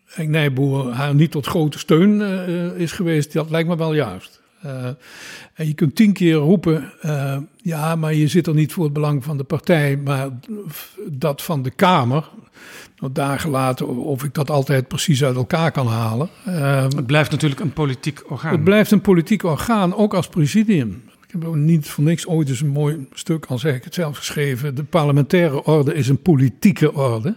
[0.05, 4.40] Henk Nijboer haar niet tot grote steun uh, is geweest, dat lijkt me wel juist.
[4.67, 4.85] Uh,
[5.55, 8.93] en je kunt tien keer roepen, uh, ja, maar je zit er niet voor het
[8.93, 10.29] belang van de partij, maar
[11.07, 12.29] dat van de Kamer.
[12.99, 16.29] Nou, daar gelaten of ik dat altijd precies uit elkaar kan halen.
[16.49, 18.53] Uh, het blijft natuurlijk een politiek orgaan.
[18.53, 21.03] Het blijft een politiek orgaan, ook als presidium.
[21.27, 23.95] Ik heb ook niet voor niks ooit eens een mooi stuk, al zeg ik het
[23.95, 24.75] zelf, geschreven.
[24.75, 27.37] De parlementaire orde is een politieke orde.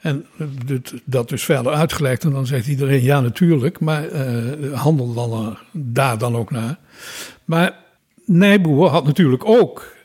[0.00, 0.26] En
[1.04, 2.24] dat dus verder uitgelegd.
[2.24, 3.80] En dan zegt iedereen ja, natuurlijk.
[3.80, 6.78] Maar uh, handel dan uh, daar dan ook naar.
[7.44, 7.74] Maar
[8.24, 9.96] Nijboer had natuurlijk ook.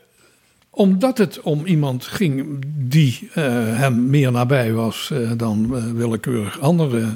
[0.70, 3.34] Omdat het om iemand ging die uh,
[3.78, 7.06] hem meer nabij was dan willekeurig andere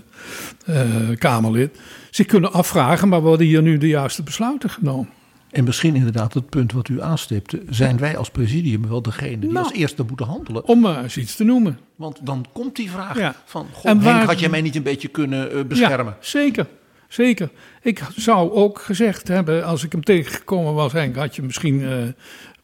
[1.19, 1.79] Kamerlid.
[2.11, 5.18] zich kunnen afvragen: maar worden hier nu de juiste besluiten genomen?
[5.59, 7.63] En misschien inderdaad het punt wat u aanstipte.
[7.71, 10.65] Zijn wij als presidium wel degene die Nou, als eerste moeten handelen?
[10.65, 11.79] Om maar eens iets te noemen.
[11.97, 13.35] Want dan komt die vraag Ja.
[13.45, 13.67] van...
[13.73, 16.13] Goh, En waar- Henk, had jij mij niet een beetje kunnen eh, beschermen?
[16.21, 16.67] Ja, zeker.
[17.09, 17.51] Zeker.
[17.83, 21.83] Ik zou ook gezegd hebben, als ik hem tegengekomen was, Henk, had je misschien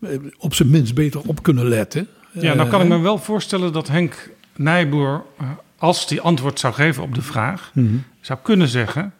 [0.00, 2.08] eh, op zijn minst beter op kunnen letten.
[2.32, 6.58] Ja, nou kan ik Eh, me wel voorstellen dat Henk Nijboer, eh, als hij antwoord
[6.58, 7.94] zou geven op de vraag, Mhm.
[8.20, 9.12] zou kunnen zeggen: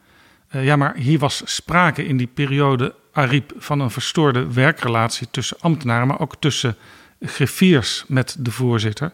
[0.49, 5.57] eh, ja, maar hier was sprake in die periode, Ariep, van een verstoorde werkrelatie tussen
[5.61, 6.77] ambtenaren, maar ook tussen
[7.20, 9.12] griffiers met de voorzitter.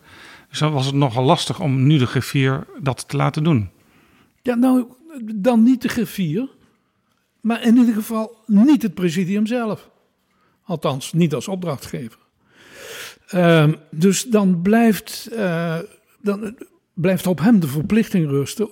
[0.48, 3.70] Dus dan was het nogal lastig om nu de griffier dat te laten doen.
[4.42, 4.84] Ja, nou,
[5.34, 6.48] dan niet de griffier,
[7.40, 9.90] maar in ieder geval niet het presidium zelf.
[10.64, 12.18] Althans, niet als opdrachtgever.
[13.26, 15.78] Ehm, dus dan blijft, eh,
[16.22, 16.56] dan
[16.94, 18.68] blijft op hem de verplichting rusten.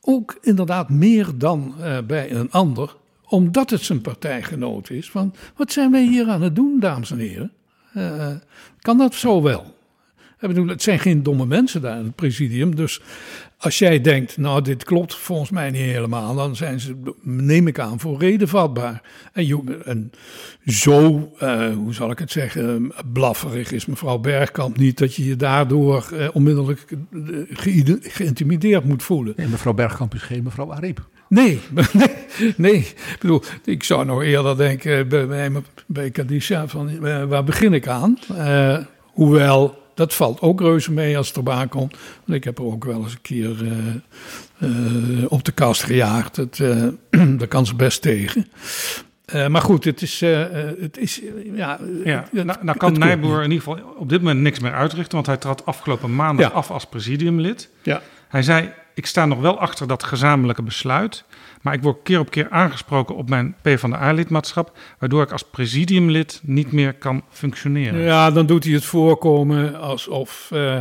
[0.00, 2.96] Ook inderdaad meer dan eh, bij een ander,
[3.32, 5.10] omdat het zijn partijgenoot is.
[5.10, 7.52] Van, wat zijn wij hier aan het doen, dames en heren?
[7.92, 8.28] Eh,
[8.80, 9.74] kan dat zo wel?
[10.40, 12.76] Ik bedoel, het zijn geen domme mensen daar in het presidium.
[12.76, 13.00] Dus
[13.58, 17.78] als jij denkt, nou, dit klopt volgens mij niet helemaal, dan zijn ze, neem ik
[17.78, 19.02] aan, voor reden vatbaar.
[19.32, 20.12] En,
[20.66, 25.36] zo, eh, hoe zal ik het zeggen, blafferig is mevrouw Bergkamp niet dat je je
[25.36, 26.86] daardoor eh, onmiddellijk
[28.00, 29.36] geïntimideerd moet voelen.
[29.36, 31.08] En mevrouw Bergkamp is geen mevrouw Ariep.
[31.32, 31.60] Nee,
[31.92, 32.08] nee,
[32.56, 32.76] nee.
[32.78, 35.50] Ik bedoel, ik zou nog eerder denken bij, bij,
[35.86, 38.18] bij Kadisha van eh, waar begin ik aan?
[38.36, 41.96] Eh, hoewel, dat valt ook reuze mee als het erbij komt.
[42.24, 46.36] Want ik heb er ook wel eens een keer eh, eh, op de kast gejaagd.
[46.36, 46.86] Het, eh,
[47.38, 48.46] daar kan ze best tegen.
[49.24, 52.78] Eh, maar goed, het is, eh, eh, het is eh, ja, Ja, het- nou, nou
[52.78, 56.14] kan Nijboer in ieder geval op dit moment niks meer uitrichten, want hij trad afgelopen
[56.14, 56.54] maandag Ja.
[56.56, 57.68] af als presidiumlid.
[57.82, 58.02] Ja.
[58.28, 61.24] Hij zei: Ik sta nog wel achter dat gezamenlijke besluit,
[61.62, 66.72] maar ik word keer op keer aangesproken op mijn PvdA-lidmaatschap, waardoor ik als presidiumlid niet
[66.72, 68.00] meer kan functioneren.
[68.00, 70.78] Ja, dan doet hij het voorkomen alsof eh,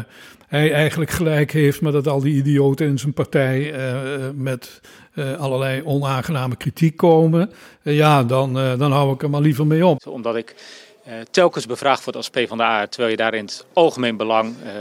[0.51, 4.81] hij eigenlijk gelijk heeft, maar dat al die idioten in zijn partij eh, met
[5.13, 7.51] eh, allerlei onaangename kritiek komen.
[7.81, 10.07] Ja, dan, eh, dan hou ik er maar liever mee op.
[10.07, 10.55] Omdat ik
[11.31, 14.71] telkens bevraagd word als PvdA, terwijl je daar in het algemeen belang eh,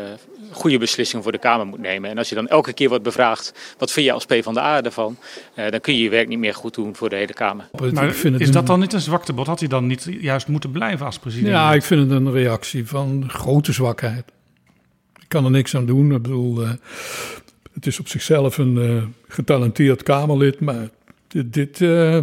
[0.50, 2.10] goede beslissingen voor de Kamer moet nemen.
[2.10, 5.16] En als je dan elke keer wordt bevraagd, wat vind je als PvdA ervan?
[5.54, 7.68] Eh, dan kun je je werk niet meer goed doen voor de hele Kamer.
[7.92, 9.46] Maar is dat dan niet een zwaktebod?
[9.46, 11.50] Had hij dan niet juist moeten blijven als presidium?
[11.50, 14.24] Ja, ik vind het een reactie van grote zwakheid.
[15.20, 16.14] Ik kan er niks aan doen.
[16.14, 16.70] Ik bedoel, eh,
[17.72, 20.88] het is op zichzelf een eh, getalenteerd Kamerlid, maar
[21.28, 22.18] dit, dit eh,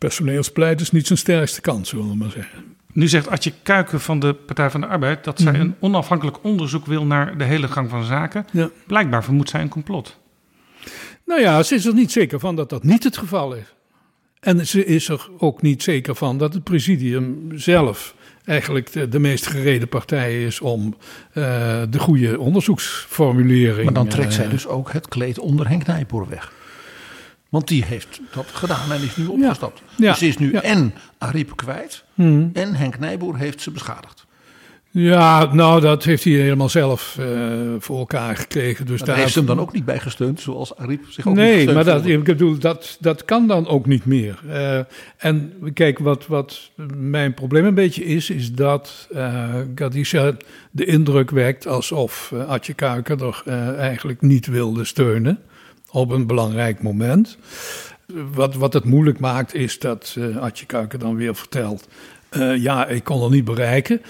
[0.00, 2.64] personeelsbeleid is niet zijn sterkste kant, zullen we maar zeggen.
[2.92, 5.60] Nu zegt Adje Kuiken van de Partij van de Arbeid dat zij Mhm.
[5.60, 8.46] een onafhankelijk onderzoek wil naar de hele gang van zaken.
[8.52, 8.70] Ja.
[8.86, 10.18] Blijkbaar vermoedt zij een complot.
[11.26, 13.74] Nou ja, ze is er niet zeker van dat dat niet het geval is.
[14.40, 19.18] En ze is er ook niet zeker van dat het presidium zelf eigenlijk de, de
[19.18, 20.96] meest gereden partij is om
[21.32, 21.42] eh,
[21.90, 23.84] de goede onderzoeksformulering.
[23.84, 26.52] Maar dan trekt zij eh, dus ook het kleed onder Henk Nijboer weg.
[27.50, 29.82] Want die heeft dat gedaan en is nu opgestapt.
[29.96, 32.50] Dus ze is nu en Ariep kwijt Hmm.
[32.52, 34.26] en Henk Nijboer heeft ze beschadigd.
[34.92, 37.26] Ja, nou, dat heeft hij helemaal zelf uh,
[37.78, 38.86] voor elkaar gekregen.
[38.86, 41.56] Dus maar daar heeft hem dan ook niet bij gesteund, zoals Ariep zich ook Nee,
[41.66, 42.12] niet maar dat, voelde.
[42.12, 44.38] ik bedoel, dat, dat kan dan ook niet meer.
[44.46, 44.78] Uh,
[45.16, 50.32] en kijk, wat, wat mijn probleem een beetje is, is dat uh, Gadisha
[50.70, 55.38] de indruk wekt alsof Atje Kuiker er eigenlijk niet wilde steunen
[55.90, 57.38] op een belangrijk moment.
[58.34, 61.88] Wat, wat het moeilijk maakt, is dat uh, Atje Kuiker dan weer vertelt:
[62.56, 64.02] ja, ik kon er niet bereiken.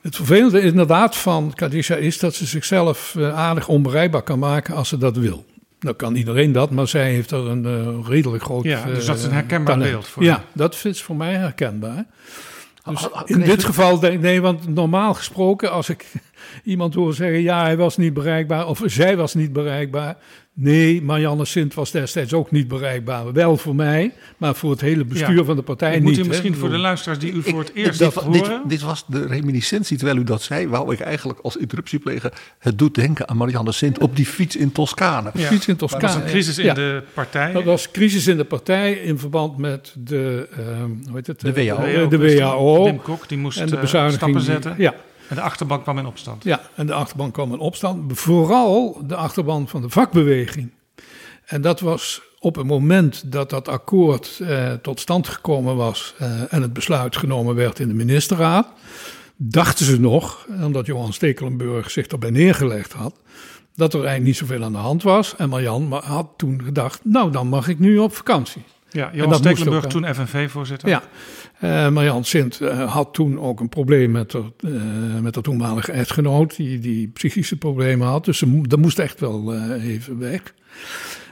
[0.00, 4.88] Het vervelende inderdaad van Kadisha is dat ze zichzelf uh, aardig onbereikbaar kan maken als
[4.88, 5.44] ze dat wil.
[5.80, 9.18] Nou kan iedereen dat, maar zij heeft er een uh, redelijk groot Ja, dus dat
[9.18, 9.90] is een herkenbaar talent.
[9.92, 10.42] beeld voor Ja, je.
[10.58, 12.06] dat is voor mij herkenbaar.
[12.84, 16.06] Dus in dit geval, denk, nee, want normaal gesproken, als ik
[16.64, 20.16] iemand hoor zeggen, ja, hij was niet bereikbaar, of zij was niet bereikbaar.
[20.62, 23.32] Nee, Marianne Sint was destijds ook niet bereikbaar.
[23.32, 25.44] Wel voor mij, maar voor het hele bestuur Ja.
[25.44, 26.04] van de partij Ik niet.
[26.08, 26.28] moet u hè.
[26.28, 28.62] misschien voor de luisteraars die u voor het eerst dit, dit dit, horen...
[28.68, 32.30] dit was de reminiscentie, terwijl u dat zei, wou ik eigenlijk als interruptie plegen.
[32.58, 35.30] Het doet denken aan Marianne Sint op die fiets in Toscane.
[35.34, 36.14] Fiets in Er was Toscane.
[36.24, 36.74] een crisis in Ja.
[36.74, 37.52] de partij.
[37.52, 41.40] Dat was crisis in de partij in verband met de, ehm, hoe heet het?
[41.40, 42.08] De Eh, WHO.
[42.08, 42.84] De, de WHO.
[42.84, 44.20] Wim Kok die moest en de eh, bezuiniging.
[44.22, 44.74] stappen die- zetten.
[44.78, 44.94] Ja,
[45.30, 46.44] En de achterbank kwam in opstand.
[46.44, 48.18] ja, en de achterban kwam in opstand.
[48.18, 50.70] Vooral de achterban van de vakbeweging.
[51.46, 56.52] En dat was op het moment dat dat akkoord eh, tot stand gekomen was eh,
[56.52, 58.68] en het besluit genomen werd in de ministerraad,
[59.36, 63.14] dachten ze nog, omdat Johan Stekelenburg zich erbij neergelegd had,
[63.74, 65.36] dat er eigenlijk niet zoveel aan de hand was.
[65.36, 68.62] En Marjan ma- had toen gedacht, nou dan mag ik nu op vakantie.
[68.90, 70.88] Ja, Johan Stekelenburg, toen FNV-voorzitter.
[70.88, 71.02] Ja,
[71.58, 75.92] eh Marjan Sint eh, had toen ook een probleem met haar, eh, met haar toenmalige
[75.92, 78.24] echtgenoot, die, die psychische problemen had.
[78.24, 80.42] Dus ze, dat moest echt wel even weg.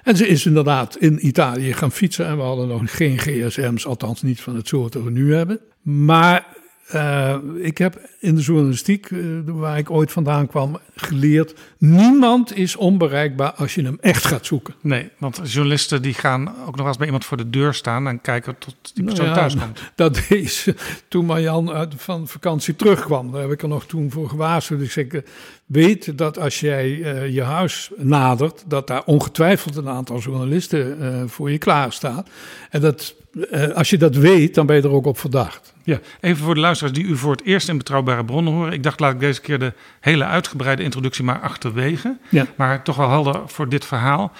[0.02, 4.22] En ze is inderdaad in Italië gaan fietsen en we hadden nog geen gsm's, althans
[4.22, 5.60] niet van het soort dat we nu hebben.
[5.82, 6.46] Maar
[6.88, 12.76] eh, ik heb in de journalistiek, eh, waar ik ooit vandaan kwam, geleerd, niemand is
[12.76, 14.74] onbereikbaar als je hem echt gaat zoeken.
[14.80, 18.20] Nee, want journalisten die gaan ook nog eens bij iemand voor de deur staan en
[18.20, 19.80] kijken tot die persoon Nou ja, thuis komt.
[19.94, 20.74] Dat deed ze
[21.08, 23.32] toen Marjan uit van vakantie terugkwam.
[23.32, 24.80] Daar heb ik er nog toen voor gewaarschuwd.
[24.80, 25.20] Ik zeg, eh,
[25.66, 31.22] weet dat als jij eh, je huis nadert, dat daar ongetwijfeld een aantal journalisten eh,
[31.26, 32.26] voor je klaarstaan.
[32.70, 33.14] En dat,
[33.50, 35.72] eh, als je dat weet, dan ben je er ook op verdacht.
[35.84, 38.72] Ja, even voor de luisteraars die u voor het eerst in betrouwbare bronnen horen.
[38.72, 42.16] Ik dacht, laat ik deze keer de hele uitgebreide introductie maar achterwege.
[42.28, 42.46] Ja.
[42.56, 44.32] Maar toch wel helder voor dit verhaal.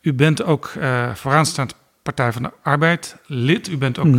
[0.00, 3.68] U bent ook eh vooraanstaand Partij van de Arbeid lid.
[3.68, 4.16] U bent ook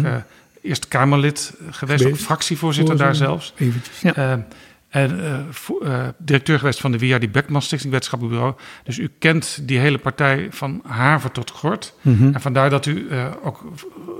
[0.61, 3.53] Eerste Kamerlid geweest, ook fractievoorzitter daar zelfs.
[3.57, 4.45] Eventjes, ja.
[4.89, 8.59] Eh, en eh, eh, directeur geweest van de WIA, die Beckman Stichting Wetenschappelijk Bureau.
[8.83, 11.93] Dus u kent die hele partij van haver tot gort.
[12.01, 12.33] Mhm.
[12.33, 13.63] En vandaar dat u eh, ook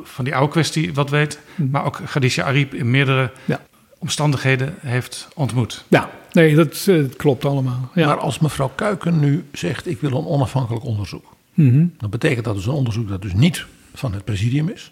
[0.04, 1.40] van die oude kwestie wat weet.
[1.56, 3.62] Maar ook Khadija Ariep in meerdere Ja.
[3.98, 5.84] omstandigheden heeft ontmoet.
[5.88, 7.92] Ja, nee, dat, dat klopt allemaal.
[7.94, 8.06] Ja.
[8.06, 11.26] Maar als mevrouw Kuiken nu zegt: Ik wil een onafhankelijk onderzoek.
[11.54, 11.86] Mhm.
[11.98, 14.92] Dan betekent dat dus een onderzoek dat dus niet van het presidium is.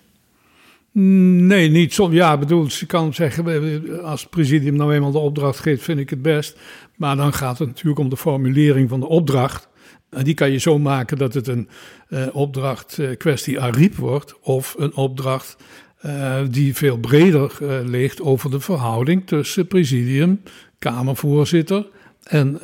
[1.00, 2.12] Nee, niet zo.
[2.12, 6.10] Ja, bedoel, ze kan zeggen, als het presidium nou eenmaal de opdracht geeft, vind ik
[6.10, 6.58] het best.
[6.96, 9.68] Maar dan gaat het natuurlijk om de formulering van de opdracht.
[10.10, 11.70] En die kan je zo maken dat het een
[12.10, 14.40] eh, opdracht eh, kwestie Ariep wordt.
[14.42, 15.58] Of een opdracht
[15.98, 20.42] eh, die veel breder ligt over de verhouding tussen presidium,
[20.80, 21.88] Kamervoorzitter
[22.24, 22.60] en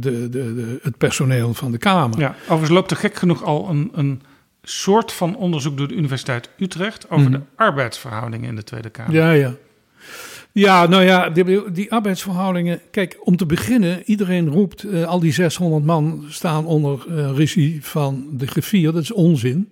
[0.00, 2.18] de, de, het personeel van de Kamer.
[2.18, 4.22] Ja, overigens loopt er gek genoeg al een, een
[4.64, 7.32] soort van onderzoek door de Universiteit Utrecht over Mhm.
[7.32, 9.14] de arbeidsverhoudingen in de Tweede Kamer.
[9.14, 9.54] Ja, ja.
[10.52, 12.80] Ja, nou ja, die, die arbeidsverhoudingen.
[12.90, 17.84] Kijk, om te beginnen, iedereen roept, eh, al die 600 man staan onder eh, regie
[17.84, 18.92] van de griffier.
[18.92, 19.68] Dat is onzin.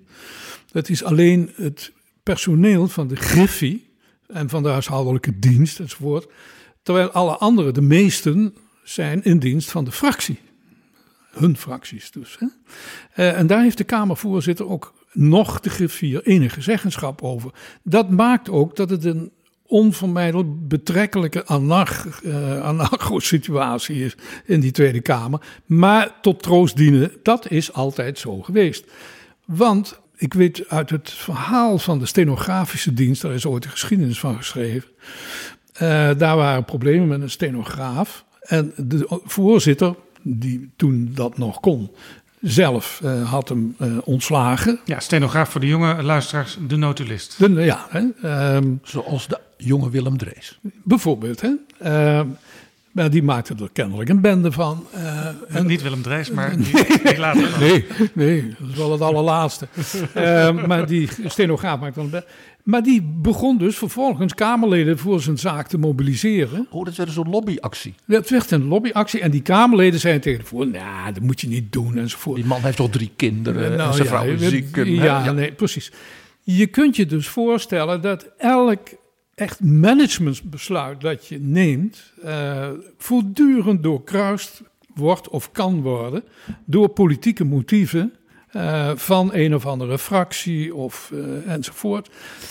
[0.72, 3.90] Dat is alleen het personeel van de griffie
[4.26, 6.26] en van de huishoudelijke dienst enzovoort.
[6.82, 10.38] Terwijl alle anderen, de meesten, zijn in dienst van de fractie.
[11.32, 12.36] Hun fracties dus.
[12.38, 12.46] Hè?
[13.12, 17.50] Eh, en daar heeft de Kamervoorzitter ook nog de griffier enige zeggenschap over.
[17.82, 19.32] Dat maakt ook dat het een
[19.66, 24.14] onvermijdelijk betrekkelijke eh, anarcho-situatie is
[24.44, 25.40] in die Tweede Kamer.
[25.66, 28.84] Maar tot troost dienen, dat is altijd zo geweest.
[29.44, 34.20] Want ik weet uit het verhaal van de stenografische dienst, daar is ooit een geschiedenis
[34.20, 34.88] van geschreven.
[35.72, 38.24] eh, daar waren problemen met een stenograaf.
[38.40, 41.90] En de voorzitter, die toen dat nog kon,
[42.40, 44.80] zelf eh, had hem eh, ontslagen.
[44.84, 47.38] Ja, stenograaf voor de jonge luisteraars, de notulist.
[47.38, 50.58] De, ja, hè, ehm, Zoals de jonge Willem Drees.
[50.82, 51.40] bijvoorbeeld.
[51.40, 52.26] Hè, Ehm,
[52.92, 54.86] Maar die maakte er kennelijk een bende van.
[54.94, 57.58] Uh, en, niet Willem Drees, maar die, die later.
[57.60, 59.66] Nee, nee, dat is wel het allerlaatste.
[60.16, 62.26] uh, maar die stenograaf maakte dan een bende.
[62.62, 66.66] Maar die begon dus vervolgens Kamerleden voor zijn zaak te mobiliseren.
[66.70, 67.94] Oh, dat werd zo'n lobbyactie.
[68.06, 69.20] Dat werd een lobbyactie.
[69.20, 72.36] En die Kamerleden zeiden tegen voor, nou, dat moet je niet doen enzovoort.
[72.36, 74.76] Die man heeft toch drie kinderen nou, en zijn ja, vrouw is ziek.
[74.76, 75.92] ja, ja, nee, precies.
[76.42, 78.80] Je kunt je dus voorstellen dat elk
[79.34, 84.62] echt managementsbesluit dat je neemt, uh, voortdurend doorkruist
[84.94, 86.24] wordt of kan worden
[86.64, 88.12] door politieke motieven
[88.52, 92.10] uh, van een of andere fractie of uh, enzovoort.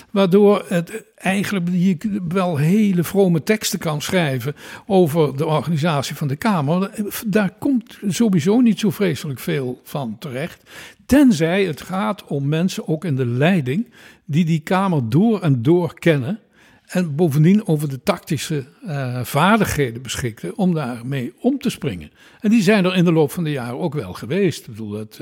[0.09, 6.35] Waardoor het eigenlijk je wel hele vrome teksten kan schrijven over de organisatie van de
[6.35, 6.91] Kamer.
[7.27, 10.63] Daar komt sowieso niet zo vreselijk veel van terecht.
[11.05, 13.91] Tenzij het gaat om mensen, ook in de leiding,
[14.25, 16.39] die die Kamer door en door kennen.
[16.91, 22.11] En bovendien over de tactische uh, vaardigheden beschikten om daarmee om te springen.
[22.39, 24.59] En die zijn er in de loop van de jaren ook wel geweest.
[24.59, 25.19] Ik bedoel, dat,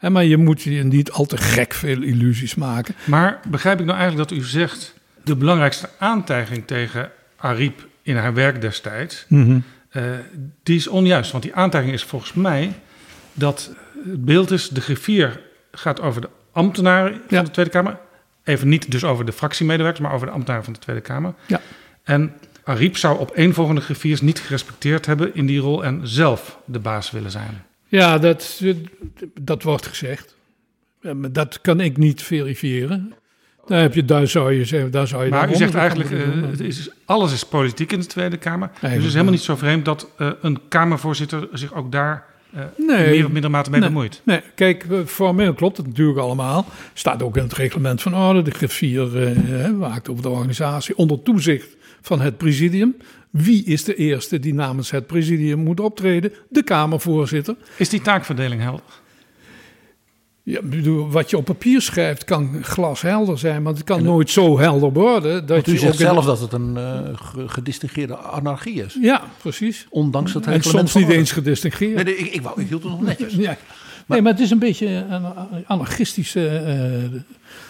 [0.00, 2.94] uh, maar je moet je niet al te gek veel illusies maken.
[3.04, 4.94] Maar begrijp ik nou eigenlijk dat u zegt...
[5.24, 9.24] de belangrijkste aantijging tegen Ariep in haar werk destijds...
[9.28, 9.62] Mm -hmm.
[9.92, 10.02] uh,
[10.62, 11.30] die is onjuist.
[11.30, 12.72] Want die aantijging is volgens mij
[13.32, 13.70] dat
[14.04, 14.68] het beeld is...
[14.68, 17.98] de griffier gaat over de ambtenaren van de Tweede Kamer
[18.46, 21.34] Even niet dus over de fractiemedewerkers, maar over de ambtenaren van de Tweede Kamer.
[21.46, 21.60] Ja.
[22.02, 22.32] En
[22.64, 26.78] Ariep zou op een volgende griffiers niet gerespecteerd hebben in die rol en zelf de
[26.78, 27.64] baas willen zijn.
[27.88, 28.62] Ja, dat,
[29.40, 30.34] dat wordt gezegd.
[31.00, 33.14] Maar dat kan ik niet verifiëren.
[33.66, 36.50] Daar, heb je, daar zou je zeggen, daar zou je Maar u zegt eigenlijk, uh,
[36.50, 38.70] het is, alles is politiek in de Tweede Kamer.
[38.80, 42.24] dus het is helemaal niet zo vreemd dat uh, een Kamervoorzitter zich ook daar
[42.76, 44.20] nee, meer of minder mate mee nee, bemoeid.
[44.24, 46.66] Nee, kijk, formeel klopt het natuurlijk allemaal.
[46.92, 48.42] Staat ook in het reglement van orde.
[48.42, 52.96] De griffier uh, waakt over de organisatie onder toezicht van het presidium.
[53.30, 56.32] Wie is de eerste die namens het presidium moet optreden?
[56.48, 57.56] De Kamervoorzitter.
[57.76, 59.04] Is die taakverdeling helder?
[60.48, 64.58] Ja, bedoel, wat je op papier schrijft kan glashelder zijn, maar het kan nooit zo
[64.58, 65.46] helder worden.
[65.46, 68.98] Dat u je zegt ook zelf dat het een uh, gedistingeerde anarchie is.
[69.00, 69.86] Ja, precies.
[69.90, 71.94] Ondanks het En soms niet eens gedistingeerd.
[71.94, 73.34] Nee, nee ik, ik, wou, ik hield het nog netjes.
[73.48, 73.50] ja.
[73.50, 73.58] Maar,
[74.06, 75.24] nee, maar het is een beetje een
[75.66, 76.62] anarchistische...
[77.12, 77.20] Uh,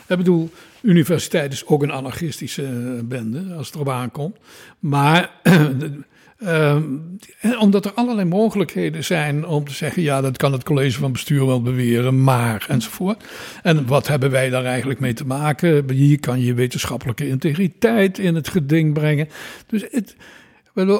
[0.06, 0.50] ik bedoel,
[0.80, 4.36] universiteit is ook een anarchistische bende, als het erop aankomt.
[4.78, 5.30] Maar...
[6.38, 6.76] Uh,
[7.58, 11.46] omdat er allerlei mogelijkheden zijn om te zeggen: ja, dat kan het college van bestuur
[11.46, 13.24] wel beweren, maar enzovoort.
[13.62, 15.90] En wat hebben wij daar eigenlijk mee te maken?
[15.90, 19.28] Hier kan je wetenschappelijke integriteit in het geding brengen.
[19.66, 20.16] Dus het,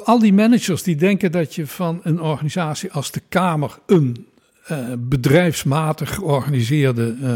[0.03, 4.27] al die managers die denken dat je van een organisatie als de Kamer een
[4.71, 7.35] uh, bedrijfsmatig georganiseerde uh,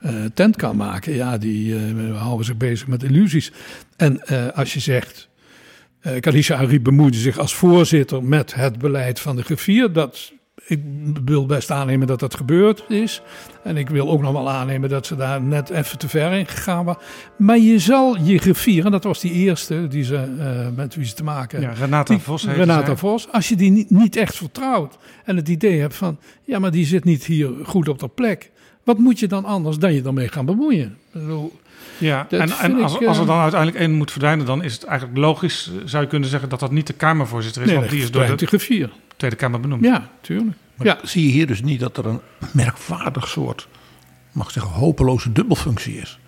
[0.00, 1.14] uh, tent kan maken.
[1.14, 1.76] Ja, die
[2.12, 3.52] houden zich bezig met illusies.
[3.96, 5.28] En als je zegt,
[6.06, 9.92] uh, Khadija Ariep bemoeide zich als voorzitter met het beleid van de griffier.
[9.92, 10.32] Dat,
[10.66, 10.80] ik
[11.24, 13.22] wil best aannemen dat dat gebeurd is.
[13.64, 16.46] En ik wil ook nog wel aannemen dat ze daar net even te ver in
[16.46, 17.02] gegaan waren.
[17.36, 21.04] Maar je zal je griffier, en dat was die eerste die ze, uh, met wie
[21.04, 21.60] ze te maken.
[21.60, 22.46] Ja, Renata die, Vos.
[22.46, 22.96] Renata zij.
[22.96, 23.28] Vos.
[23.32, 26.18] Als je die niet, niet echt vertrouwt en het idee hebt van...
[26.44, 28.50] ja, maar die zit niet hier goed op de plek.
[28.84, 30.86] Wat moet je dan anders dan je ermee gaan bemoeien?
[30.86, 31.52] Ik bedoel,
[31.98, 34.84] ja, en, en als, ik, als, er dan uiteindelijk één moet verdwijnen, dan is het
[34.84, 37.68] eigenlijk logisch, zou je kunnen zeggen, dat dat niet de Kamervoorzitter is.
[37.68, 38.90] Nee, want die is door de griffier.
[39.16, 39.84] Tweede Kamer benoemd.
[39.84, 40.56] Ja, tuurlijk.
[40.74, 40.98] Maar ja.
[41.02, 42.20] zie je hier dus niet dat er een
[42.50, 43.68] merkwaardig soort,
[44.32, 46.18] mag ik zeggen, hopeloze dubbelfunctie is?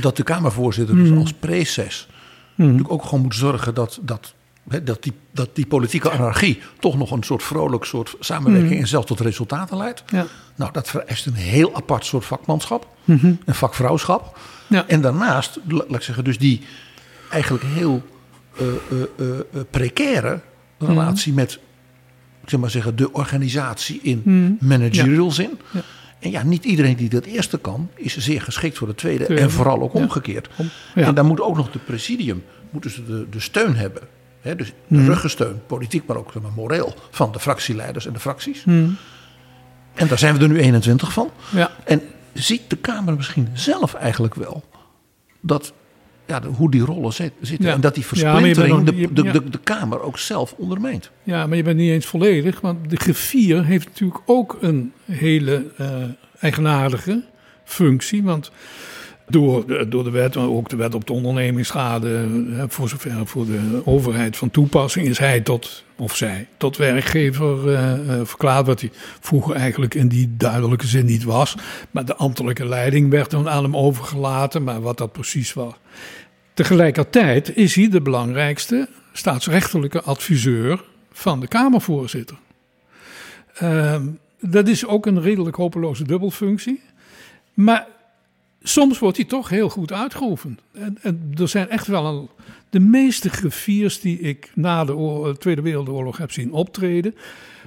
[0.00, 1.02] Dat de Kamervoorzitter mm.
[1.02, 2.08] dus als preces
[2.54, 2.64] mm.
[2.64, 4.34] natuurlijk ook gewoon moet zorgen dat, dat,
[4.68, 8.80] hè, dat, die, dat die politieke anarchie toch nog een soort vrolijk soort samenwerking mm.
[8.80, 10.04] en zelfs tot resultaten leidt.
[10.06, 10.26] Ja.
[10.54, 13.38] Nou, dat vereist een heel apart soort vakmanschap, -hmm.
[13.44, 14.38] een vakvrouwschap.
[14.68, 14.86] Ja.
[14.86, 16.60] En daarnaast, laat ik zeggen, dus die
[17.30, 18.02] eigenlijk heel
[18.60, 20.40] uh, uh, uh, precaire
[20.78, 21.38] relatie mm.
[21.38, 21.58] met,
[22.42, 24.56] ik zeg maar zeggen, de organisatie in mm.
[24.60, 25.32] managerial ja.
[25.32, 25.58] zin.
[25.70, 25.80] Ja.
[26.18, 29.24] En ja, niet iedereen die dat eerste kan, is zeer geschikt voor de tweede.
[29.24, 30.48] En vooral ook omgekeerd.
[30.56, 34.02] Om, en dan moet ook nog de presidium moeten ze de, de steun hebben.
[34.40, 35.06] Hè, dus de Mm.
[35.06, 38.64] ruggensteun, politiek, maar ook zeg maar, moreel, van de fractieleiders en de fracties.
[38.64, 38.96] Mm.
[39.94, 41.30] En daar zijn we er nu 21 van.
[41.50, 41.70] Ja.
[41.84, 42.02] En
[42.32, 44.64] ziet de Kamer misschien zelf eigenlijk wel
[45.40, 45.72] dat,
[46.26, 47.66] ja, de, hoe die rollen zit, zitten.
[47.66, 47.74] Ja.
[47.74, 51.10] En dat die versplintering nog- de, je- de, de, de Kamer ook zelf ondermijnt.
[51.22, 55.72] Ja, maar je bent niet eens volledig, want de griffier heeft natuurlijk ook een hele
[55.76, 56.02] eh,
[56.40, 57.22] eigenaardige
[57.64, 58.22] functie.
[58.22, 58.50] Want
[59.28, 62.26] door door de wet, maar ook de wet op de ondernemingsschade,
[62.68, 67.92] voor zover voor de overheid van toepassing, is hij tot, of zij, tot werkgever eh,
[68.24, 68.66] verklaard.
[68.66, 71.56] Wat hij vroeger eigenlijk in die duidelijke zin niet was.
[71.90, 75.74] Maar de ambtelijke leiding werd dan aan hem overgelaten, maar wat dat precies was.
[76.54, 82.36] Tegelijkertijd is hij de belangrijkste staatsrechtelijke adviseur van de Kamervoorzitter.
[83.54, 84.06] Ehm,
[84.40, 86.80] dat is ook een redelijk hopeloze dubbelfunctie.
[87.54, 87.86] Maar
[88.62, 90.60] soms wordt hij toch heel goed uitgeoefend.
[90.72, 92.28] En, en er zijn echt wel een,
[92.70, 97.14] de meeste griffiers die ik na de Tweede Wereldoorlog heb zien optreden,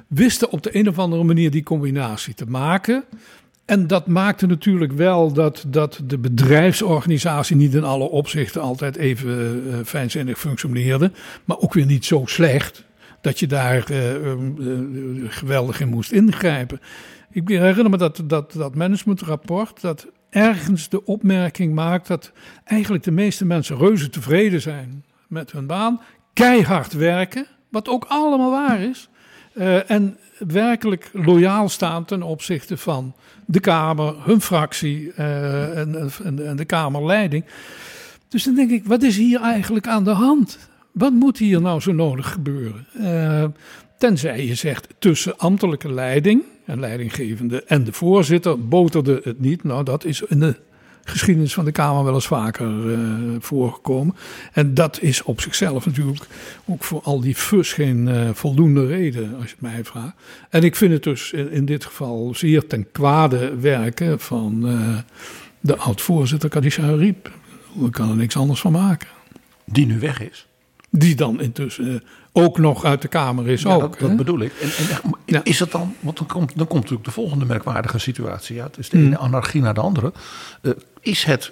[0.07, 3.03] wisten op de een of andere manier die combinatie te maken.
[3.65, 9.63] En dat maakte natuurlijk wel dat, dat de bedrijfsorganisatie niet in alle opzichten altijd even
[9.67, 11.11] uh, fijnzinnig functioneerde.
[11.45, 12.83] Maar ook weer niet zo slecht
[13.21, 13.97] dat je daar uh,
[15.27, 16.79] geweldig in moest ingrijpen.
[17.31, 22.31] Ik herinner me dat, dat, dat managementrapport dat ergens de opmerking maakt dat
[22.63, 26.01] eigenlijk de meeste mensen reuze tevreden zijn met hun baan.
[26.33, 29.09] Keihard werken, wat ook allemaal waar is.
[29.87, 30.17] en
[30.47, 33.15] werkelijk loyaal staan ten opzichte van
[33.45, 36.11] de Kamer, hun fractie uh, en,
[36.45, 37.45] en, de Kamerleiding.
[38.27, 40.57] Dus dan denk ik, wat is hier eigenlijk aan de hand?
[40.91, 42.87] Wat moet hier nou zo nodig gebeuren?
[42.97, 43.43] Uh,
[43.97, 49.63] tenzij je zegt tussen ambtelijke leiding en leidinggevende en de voorzitter boterde het niet.
[49.63, 50.55] Nou, dat is in de
[51.03, 52.99] geschiedenis van de Kamer wel eens vaker uh,
[53.39, 54.15] voorgekomen.
[54.53, 56.27] En dat is op zichzelf natuurlijk
[56.65, 60.15] ook voor al die fus geen uh, voldoende reden, als je het mij vraagt.
[60.49, 64.97] En ik vind het dus in, in dit geval zeer ten kwade werken van uh,
[65.59, 67.31] de oud-voorzitter Kadisha Riep.
[67.85, 69.07] Ik kan er niks anders van maken.
[69.65, 70.47] Die nu weg is?
[70.89, 73.61] Die dan intussen ook nog uit de Kamer is.
[73.61, 74.53] Ja, ook, dat, dat bedoel ik.
[75.25, 78.55] En, is het dan, want dan komt, dan komt natuurlijk de volgende merkwaardige situatie.
[78.55, 80.13] Ja, het is de ene anarchie naar de andere.
[80.61, 81.51] Uh, is het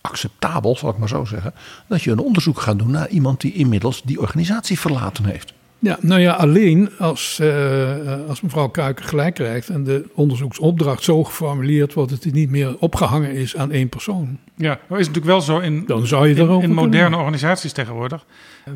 [0.00, 1.54] acceptabel, zal ik maar zo zeggen,
[1.86, 5.53] dat je een onderzoek gaat doen naar iemand die inmiddels die organisatie verlaten heeft?
[5.84, 11.24] Ja, nou ja, alleen als, uh, als mevrouw Kuiken gelijk krijgt en de onderzoeksopdracht zo
[11.24, 14.38] geformuleerd wordt dat het niet meer opgehangen is aan één persoon.
[14.56, 17.72] Ja, maar is het natuurlijk wel zo in, Dan zou je in, in moderne organisaties
[17.72, 18.24] tegenwoordig.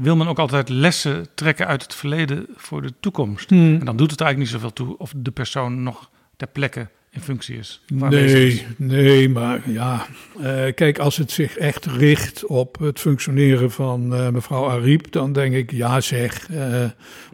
[0.00, 3.50] Wil men ook altijd lessen trekken uit het verleden voor de toekomst.
[3.50, 3.76] Hmm.
[3.78, 6.88] En dan doet het eigenlijk niet zoveel toe of de persoon nog ter plekke
[7.18, 7.80] in functie is.
[7.86, 10.06] Nee, nee, maar ja.
[10.40, 15.32] Uh, kijk, als het zich echt richt op het functioneren van uh, mevrouw Ariep, dan
[15.32, 16.84] denk ik, ja zeg, uh,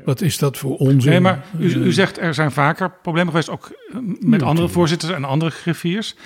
[0.05, 1.11] wat is dat voor onzin?
[1.11, 3.73] Nee, maar u, u zegt er zijn vaker problemen geweest, ook
[4.21, 6.17] met ja, andere voorzitters en andere griffiers.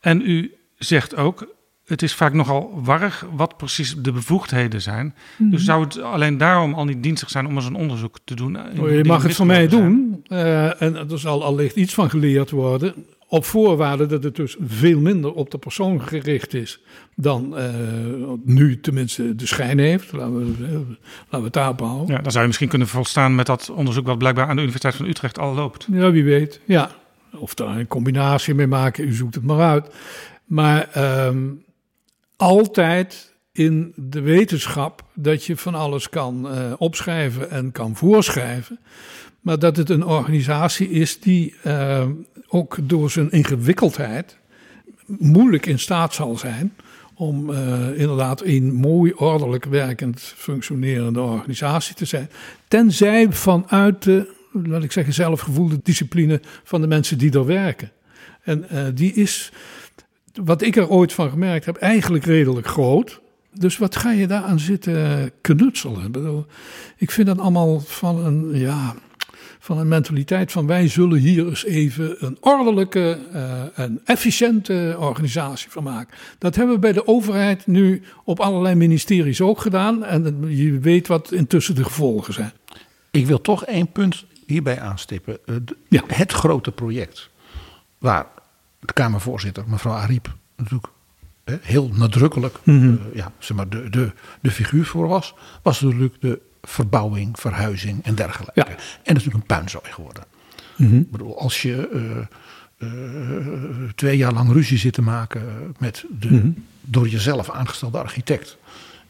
[0.00, 1.56] En u zegt ook,
[1.88, 5.04] het is vaak nogal warrig wat precies de bevoegdheden zijn.
[5.04, 5.50] Mm -hmm.
[5.50, 8.56] Dus zou het alleen daarom al niet dienstig zijn om eens een onderzoek te doen?
[8.80, 10.24] Oh, je mag het van mij doen.
[10.28, 12.94] Uh, en er zal allicht iets van geleerd worden.
[13.30, 16.80] Op voorwaarde dat het dus veel minder op de persoon gericht is
[17.14, 17.64] dan uh,
[18.44, 20.12] nu tenminste de schijn heeft.
[20.12, 20.88] Laten we, uh, laten
[21.30, 22.14] we het daarop houden.
[22.14, 24.94] Ja, dan zou je misschien kunnen volstaan met dat onderzoek wat blijkbaar aan de Universiteit
[24.94, 25.86] van Utrecht al loopt.
[25.90, 26.60] Ja, wie weet.
[26.64, 26.90] Ja.
[27.32, 29.90] Of daar een combinatie mee maken, u zoekt het maar uit.
[30.44, 30.88] Maar
[31.26, 31.62] um,
[32.38, 38.78] altijd in de wetenschap dat je van alles kan uh, opschrijven en kan voorschrijven.
[39.40, 42.06] Maar dat het een organisatie is die uh,
[42.48, 44.38] ook door zijn ingewikkeldheid
[45.06, 46.74] moeilijk in staat zal zijn
[47.14, 52.30] om uh, inderdaad een mooi, ordelijk werkend, functionerende organisatie te zijn.
[52.68, 57.90] Tenzij vanuit de, laat ik zeggen, zelfgevoelde discipline van de mensen die er werken.
[58.42, 59.52] En die is,
[60.32, 63.20] wat ik er ooit van gemerkt heb, eigenlijk redelijk groot.
[63.52, 66.04] Dus wat ga je daar aan zitten knutselen?
[66.04, 66.46] Ik, bedoel,
[66.96, 68.94] ik vind dat allemaal van een, ja,
[69.58, 75.70] van een mentaliteit van wij zullen hier eens even een ordelijke uh, en efficiënte organisatie
[75.70, 76.16] van maken.
[76.38, 80.04] Dat hebben we bij de overheid nu op allerlei ministeries ook gedaan.
[80.04, 82.52] En je weet wat intussen de gevolgen zijn.
[83.10, 85.38] Ik wil toch één punt hierbij aanstippen.
[85.88, 86.02] Ja.
[86.06, 87.30] Het grote project
[87.98, 88.26] waar
[88.80, 90.88] de Kamervoorzitter, mevrouw Ariep, natuurlijk
[91.60, 92.92] heel nadrukkelijk mm -hmm.
[92.92, 98.04] uh, ja, zeg maar de, de, de figuur voor was, was natuurlijk de verbouwing, verhuizing
[98.04, 98.60] en dergelijke.
[98.60, 98.66] Ja.
[98.66, 100.24] En dat is natuurlijk een puinzooi geworden.
[100.76, 101.00] Mm -hmm.
[101.00, 106.30] Ik bedoel, als je uh, uh, twee jaar lang ruzie zit te maken met de
[106.30, 106.64] mm -hmm.
[106.80, 108.56] door jezelf aangestelde architect.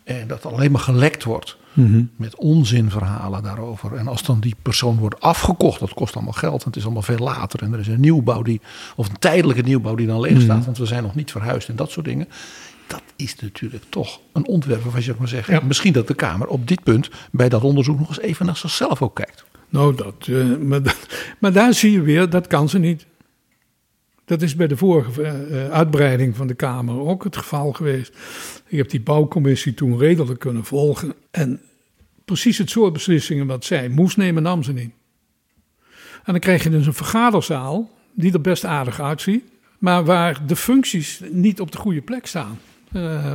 [0.08, 2.02] En dat alleen maar gelekt wordt Mhm.
[2.16, 3.94] met onzinverhalen daarover.
[3.94, 6.60] En als dan die persoon wordt afgekocht, dat kost allemaal geld.
[6.60, 7.62] En het is allemaal veel later.
[7.62, 8.60] En er is een nieuwbouw die,
[8.96, 10.56] of een tijdelijke nieuwbouw die dan leeg staat.
[10.56, 10.64] Mhm.
[10.64, 12.28] Want we zijn nog niet verhuisd en dat soort dingen
[12.86, 15.54] dat is natuurlijk toch een ontwerp waarvan je maar zeggen.
[15.54, 15.60] Ja.
[15.66, 19.02] Misschien dat de Kamer op dit punt bij dat onderzoek nog eens even naar zichzelf
[19.02, 19.44] ook kijkt.
[19.68, 20.80] Nou, dat, uh, maar,
[21.40, 23.06] maar, daar zie je weer, dat kan ze niet.
[24.28, 28.16] Dat is bij de vorige uh, uitbreiding van de Kamer ook het geval geweest.
[28.66, 31.14] Ik heb die bouwcommissie toen redelijk kunnen volgen.
[31.30, 31.60] En
[32.24, 34.90] precies het soort beslissingen wat zij moest nemen, nam ze niet.
[36.24, 39.44] En dan krijg je dus een vergaderzaal die er best aardig uitziet,
[39.78, 42.58] maar waar de functies niet op de goede plek staan.
[42.92, 43.32] Uh,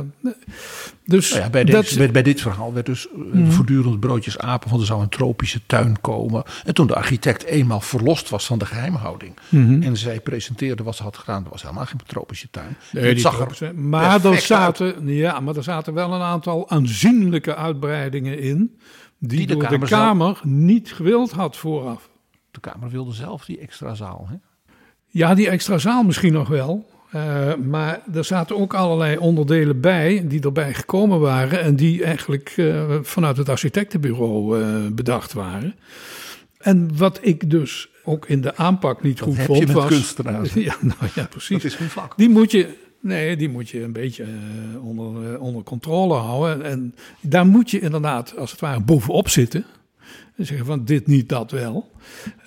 [1.04, 3.50] dus nou ja, bij, deze, bij, bij, dit verhaal werd dus mm.
[3.50, 6.42] voortdurend broodjes apen, want er zou een tropische tuin komen.
[6.64, 9.82] En toen de architect eenmaal verlost was van de geheimhouding mm-hmm.
[9.82, 12.76] en zij presenteerde wat ze had gedaan, dat was helemaal geen tropische tuin.
[12.92, 17.56] Nee, het zag er maar er zaten, ja, maar er zaten wel een aantal aanzienlijke
[17.56, 18.78] uitbreidingen in,
[19.18, 22.08] die, die de door Kamer de Kamer niet gewild had vooraf.
[22.50, 24.36] De Kamer wilde zelf die extra zaal, hè?
[25.06, 26.92] Ja, die extra zaal misschien nog wel.
[27.14, 32.54] Uh, maar er zaten ook allerlei onderdelen bij die erbij gekomen waren en die eigenlijk
[32.56, 35.74] uh, vanuit het architectenbureau uh, bedacht waren.
[36.58, 39.74] En wat ik dus ook in de aanpak niet dat goed heb vond je met
[39.74, 39.88] was.
[39.88, 40.52] kunstenaars.
[40.68, 41.62] Ja, nou ja, precies.
[41.62, 42.16] Dat is geen vlak.
[42.16, 42.68] Die moet je.
[43.00, 44.26] Nee, die moet je een beetje
[44.82, 46.64] onder, onder controle houden.
[46.64, 49.64] En daar moet je inderdaad, als het ware, bovenop zitten.
[50.36, 51.90] En zeggen van dit niet, dat wel.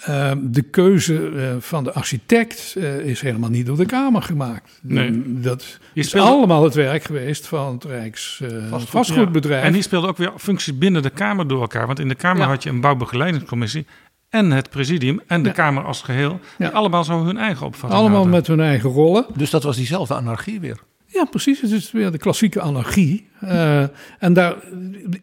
[0.10, 4.80] Uh, de keuze uh, van de architect uh, is helemaal niet door de Kamer gemaakt.
[4.82, 5.40] Nee.
[5.42, 6.30] Dat is speelde...
[6.30, 9.62] allemaal het werk geweest van het Rijks Vastgoed, vastgoedbedrijf.
[9.62, 9.68] Ja.
[9.68, 11.88] En die speelde ook weer functies binnen de Kamer door elkaar.
[11.88, 12.48] Want in de Kamer ja.
[12.48, 13.86] had je een bouwbegeleidingscommissie
[14.30, 15.56] en het presidium en de ja.
[15.56, 16.40] Kamer als geheel.
[16.58, 18.34] Die allemaal zo hun eigen opvatting Allemaal hadden.
[18.34, 19.26] met hun eigen rollen.
[19.36, 20.80] Dus dat was diezelfde anarchie weer.
[21.18, 21.62] Ja, precies.
[21.62, 23.28] Het is weer de klassieke anarchie.
[23.44, 23.84] Uh,
[24.20, 24.56] en daar,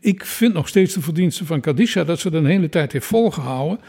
[0.01, 3.07] ik vind nog steeds de verdienste van Kadisha dat ze er een hele tijd heeft
[3.07, 3.81] volgehouden.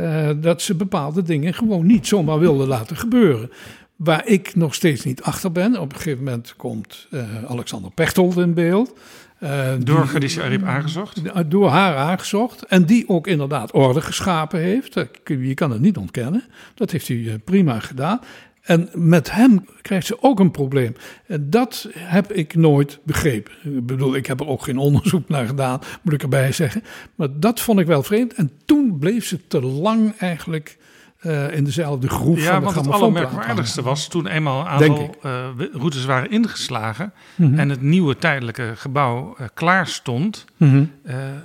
[0.00, 3.50] Uh, dat ze bepaalde dingen gewoon niet zomaar wilde laten gebeuren.
[3.96, 5.80] Waar ik nog steeds niet achter ben.
[5.80, 8.98] Op een gegeven moment komt uh, Alexander Pechtold in beeld.
[9.78, 11.22] door Khadija Arib aangezocht?
[11.50, 12.66] Door haar aangezocht.
[12.66, 14.94] En die ook inderdaad orde geschapen heeft.
[15.24, 16.44] Je kan het niet ontkennen.
[16.74, 18.20] Dat heeft hij prima gedaan.
[18.62, 20.94] En met hem krijgt ze ook een probleem.
[21.26, 23.52] En dat heb ik nooit begrepen.
[23.62, 26.82] Ik bedoel, ik heb er ook geen onderzoek naar gedaan, moet ik erbij zeggen.
[27.14, 28.34] Maar dat vond ik wel vreemd.
[28.34, 30.78] En toen bleef ze te lang eigenlijk
[31.22, 35.46] uh, in dezelfde groep ja, van want het allermerkwaardigste was toen eenmaal een aantal uh,
[35.72, 37.58] routes waren ingeslagen mm-hmm.
[37.58, 40.44] en het nieuwe tijdelijke gebouw uh, klaar stond.
[40.56, 40.90] Mm-hmm.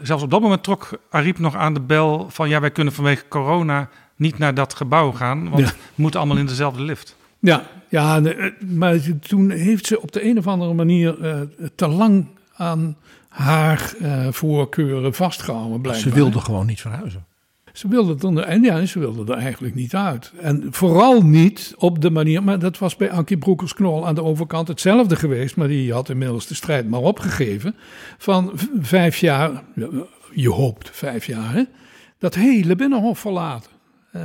[0.02, 3.28] zelfs op dat moment trok Ariep nog aan de bel van ja, wij kunnen vanwege
[3.28, 5.74] corona niet naar dat gebouw gaan, want ja.
[5.74, 7.16] we moeten allemaal in dezelfde lift.
[7.40, 8.22] Ja, ja,
[8.60, 11.42] maar toen heeft ze op de een of andere manier uh,
[11.76, 12.98] te lang aan
[13.30, 15.82] haar uh, voorkeuren vastgehouden.
[15.82, 16.12] Blijkbaar.
[16.12, 17.26] Ze wilde gewoon niet verhuizen.
[17.74, 20.32] Ze wilde er, en ja, ze wilde er eigenlijk niet uit.
[20.42, 24.68] En vooral niet op de manier, maar dat was bij Ankie Broekers-Knol aan de overkant
[24.68, 27.76] hetzelfde geweest, maar die had inmiddels de strijd maar opgegeven.
[28.18, 29.64] Van vijf jaar,
[30.34, 31.64] je hoopt vijf jaar, hè,
[32.20, 33.72] dat hele binnenhof verlaten.
[34.16, 34.22] Uh,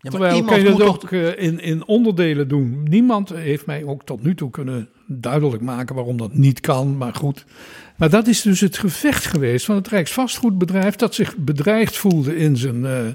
[0.00, 1.10] ja, terwijl kan je dat ook toch...
[1.10, 2.82] uh, in, in onderdelen doen.
[2.82, 7.14] Niemand heeft mij ook tot nu toe kunnen duidelijk maken waarom dat niet kan, maar
[7.14, 7.44] goed.
[7.96, 12.56] Maar dat is dus het gevecht geweest van het Rijksvastgoedbedrijf dat zich bedreigd voelde in
[12.56, 13.06] zijn, uh,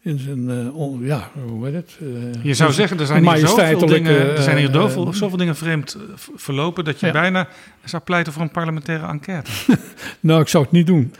[0.00, 1.98] in zijn uh, on, ja, hoe heet het?
[2.42, 5.96] je zou zeggen, er zijn hier zoveel dingen, er zijn hier zoveel, zoveel dingen vreemd
[6.34, 7.12] verlopen dat je ja.
[7.12, 7.48] bijna
[7.84, 9.50] zou pleiten voor een parlementaire enquête.
[10.20, 11.14] nou, ik zou het niet doen.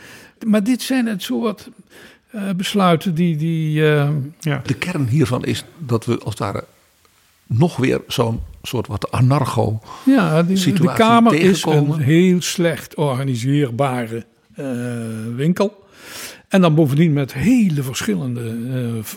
[0.45, 1.69] Maar dit zijn het soort
[2.55, 3.35] besluiten die.
[3.37, 4.09] die uh,
[4.39, 4.61] ja.
[4.65, 6.63] De kern hiervan is dat we als het ware
[7.47, 14.25] nog weer zo'n soort wat anarcho ja, die, De Kamer is een heel slecht organiseerbare
[14.59, 14.65] uh,
[15.35, 15.83] winkel.
[16.47, 18.55] En dan bovendien met hele verschillende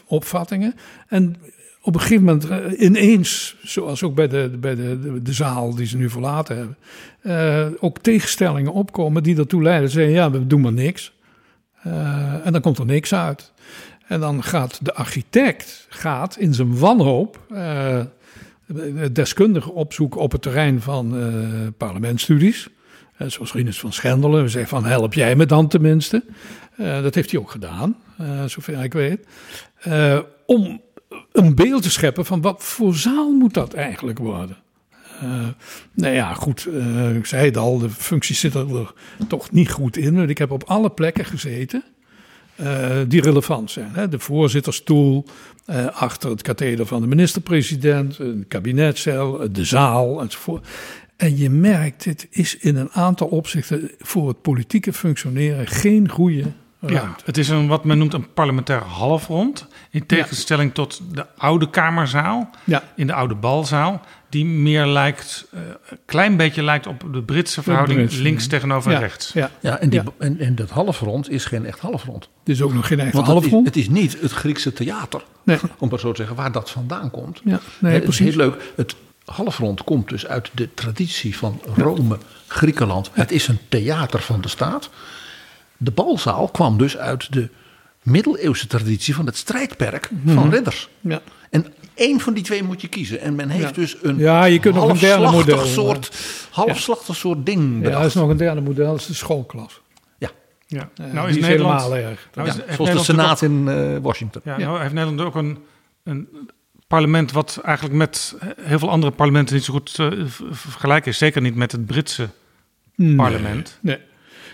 [0.07, 0.75] opvattingen.
[1.09, 1.37] En
[1.83, 2.47] op een gegeven moment
[2.79, 6.77] ineens, zoals ook bij de, bij de, de, de zaal die ze nu verlaten
[7.23, 9.91] hebben, ook tegenstellingen opkomen die ertoe leiden.
[9.91, 11.13] Zeggen, ja, we doen maar niks.
[11.87, 13.53] Uh, en dan komt er niks uit.
[14.07, 18.01] En dan gaat de architect gaat in zijn wanhoop uh,
[19.13, 21.17] deskundigen opzoeken op het terrein van
[21.77, 22.69] parlementstudies.
[23.27, 24.43] zoals Rinus van Schendelen.
[24.43, 26.25] We zeggen van help jij me dan tenminste.
[26.77, 27.97] dat heeft hij ook gedaan,
[28.47, 29.27] zover ik weet.
[30.47, 30.81] om
[31.33, 34.57] een beeld te scheppen van wat voor zaal moet dat eigenlijk worden.
[35.23, 35.47] Uh,
[35.95, 38.93] nou ja, goed, uh, ik zei het al, de functies zitten er
[39.29, 40.29] toch niet goed in.
[40.29, 41.85] Ik heb op alle plekken gezeten
[42.57, 43.91] uh, die relevant zijn.
[43.93, 44.09] Hè?
[44.09, 45.25] De voorzitterstoel,
[45.93, 50.67] achter het katheder van de minister-president, een kabinetcel, de zaal enzovoort.
[51.17, 56.43] En je merkt, het is in een aantal opzichten voor het politieke functioneren geen goede
[56.81, 57.07] ruimte.
[57.07, 59.67] Ja, het is een, wat men noemt een parlementair halfrond.
[59.91, 60.75] In tegenstelling ja.
[60.75, 62.83] tot de oude Kamerzaal, ja.
[62.97, 67.63] in de oude balzaal die meer lijkt, een uh, klein beetje lijkt op de Britse
[67.63, 68.51] verhouding Brits, links ja.
[68.51, 69.33] tegenover ja, rechts.
[69.33, 70.09] Ja, ja, en, die, ja.
[70.19, 72.29] En, en dat halfrond is geen echt halfrond.
[72.39, 73.67] Het is ook nog geen echt halfrond.
[73.67, 75.59] Het is, het is niet het Griekse theater, nee.
[75.79, 77.41] om maar zo te zeggen, waar dat vandaan komt.
[77.45, 78.27] Ja, nee, het precies.
[78.27, 78.73] is heel leuk.
[78.77, 83.11] Het halfrond komt dus uit de traditie van Rome, Griekenland.
[83.13, 84.91] Het is een theater van de staat.
[85.77, 87.49] De balzaal kwam dus uit de
[88.03, 90.51] middeleeuwse traditie van het strijdperk van Mhm.
[90.51, 90.89] ridders.
[91.01, 91.21] Ja.
[91.51, 91.67] En
[91.99, 93.21] Eén van die twee moet je kiezen.
[93.21, 93.81] En men heeft Ja.
[93.83, 96.11] dus een Ja, je kunt nog een derde halfslachtig model, soort,
[96.51, 98.01] halfslachtig soort ding Ja, bedacht.
[98.01, 99.81] er is nog een derde model, dat is de schoolklas.
[100.19, 100.31] Ja.
[100.67, 100.89] Ja.
[100.95, 102.29] Eh, nou die is is Nederland, helemaal erg.
[102.35, 104.43] Nou is, Ja, de Senaat in eh, Washington.
[104.45, 105.59] Ja, nou heeft Nederland ook een,
[106.05, 106.29] een
[106.87, 111.19] parlement wat eigenlijk met heel veel andere parlementen niet zo goed eh, v- vergelijken is.
[111.19, 112.29] Zeker niet met het Britse
[113.17, 113.79] parlement.
[113.81, 113.97] Nee.
[113.97, 114.07] Nee,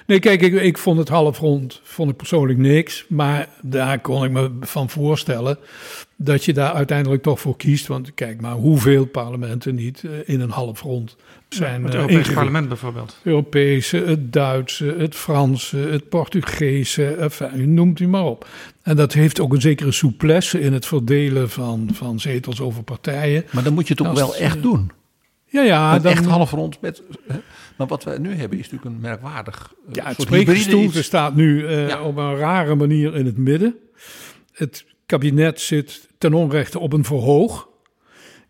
[0.07, 3.05] kijk, ik, ik vond het half rond, vond ik persoonlijk niks.
[3.09, 5.59] Maar daar kon ik me van voorstellen
[6.17, 7.87] dat je daar uiteindelijk toch voor kiest.
[7.87, 11.17] Want kijk maar hoeveel parlementen niet eh, in een half rond
[11.49, 12.35] zijn het eh, Europese ingericht.
[12.35, 13.07] parlement bijvoorbeeld.
[13.09, 18.49] Het Europese, het Duitse, het Franse, het Portugese, enfin, u noemt u maar op.
[18.83, 23.45] En dat heeft ook een zekere souplesse in het verdelen van, van zetels over partijen.
[23.51, 24.91] Maar dan moet je het ook Als wel echt eh, doen.
[25.55, 25.95] Ja, ja.
[25.95, 27.03] Een dan, echt half rond met.
[27.29, 27.37] hè.
[27.77, 29.75] Maar wat wij nu hebben is natuurlijk een merkwaardig.
[29.89, 30.17] eh, Ja, het
[30.93, 32.03] soort staat nu eh, Ja.
[32.03, 33.75] op een rare manier in het midden.
[34.53, 37.69] Het kabinet zit ten onrechte op een verhoog.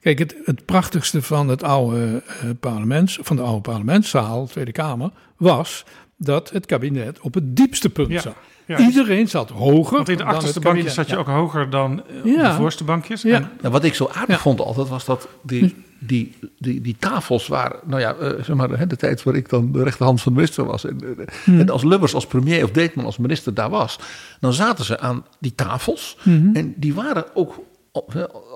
[0.00, 5.10] Kijk, het, het prachtigste van, het oude, eh, parlement, van de oude parlementszaal, Tweede Kamer,
[5.36, 5.84] was
[6.16, 8.20] dat het kabinet op het diepste punt Ja.
[8.20, 8.34] zat.
[8.66, 8.78] Ja.
[8.78, 9.96] Iedereen zat hoger.
[9.96, 12.50] Want in de achterste bankjes zat je ook hoger dan op Ja.
[12.50, 13.22] de voorste bankjes.
[13.22, 13.34] Ja.
[13.36, 14.42] En Nou, wat ik zo aardig Ja.
[14.42, 15.74] vond altijd was dat die,
[16.06, 19.72] die, die, die tafels waren, nou ja, eh, zeg maar, de tijd waar ik dan
[19.72, 20.84] de rechterhand van de minister was.
[20.84, 21.60] En, eh, Hmm.
[21.60, 23.98] en als Lubbers als premier of Deetman als minister daar was,
[24.40, 26.16] dan zaten ze aan die tafels.
[26.22, 26.50] Hmm.
[26.56, 27.60] En die waren ook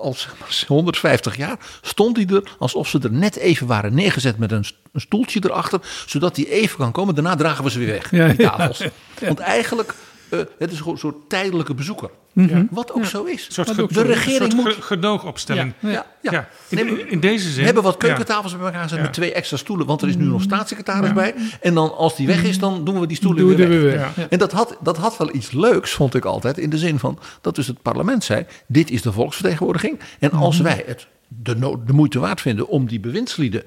[0.01, 4.37] al, zeg maar 150 jaar, stond die er alsof ze er net even waren neergezet
[4.37, 7.15] met een, st- een stoeltje erachter, zodat die even kan komen.
[7.15, 8.49] Daarna dragen we ze weer weg, Ja, die ja.
[8.49, 8.83] tafels.
[9.19, 9.95] Want eigenlijk,
[10.29, 12.09] eh, het is gewoon een soort tijdelijke bezoeker.
[12.33, 12.65] Mhm.
[12.71, 13.45] Wat ook zo is.
[13.47, 13.95] Een soort, de zo is.
[13.95, 15.73] een regering soort moet ge- gedoogopstelling.
[15.79, 15.89] ja,
[16.21, 16.47] ja, ja.
[16.69, 17.57] In, in deze zin.
[17.59, 18.07] we hebben wat ja.
[18.07, 19.03] keukentafels bij elkaar gezet Ja.
[19.03, 19.85] met twee extra stoelen.
[19.85, 21.35] Want er is nu nog staatssecretaris bij.
[21.61, 23.79] En dan als die weg is, dan doen we die stoelen Doe weer er weg.
[23.81, 24.15] weer weg.
[24.15, 24.21] Ja.
[24.21, 24.27] Ja.
[24.29, 26.57] En dat had, dat had wel iets leuks, vond ik altijd.
[26.57, 29.99] In de zin van dat dus het parlement zei: dit is de volksvertegenwoordiging.
[30.19, 33.63] En als wij het de, no- de moeite waard vinden om die bewindslieden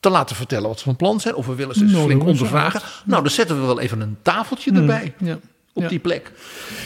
[0.00, 1.34] te laten vertellen wat ze van plan zijn.
[1.34, 2.80] Of we willen ze eens flink ondervragen.
[3.04, 5.14] Nou, dan zetten we wel even een tafeltje erbij.
[5.18, 5.38] Ja.
[5.74, 5.88] Op Ja.
[5.88, 6.32] die plek.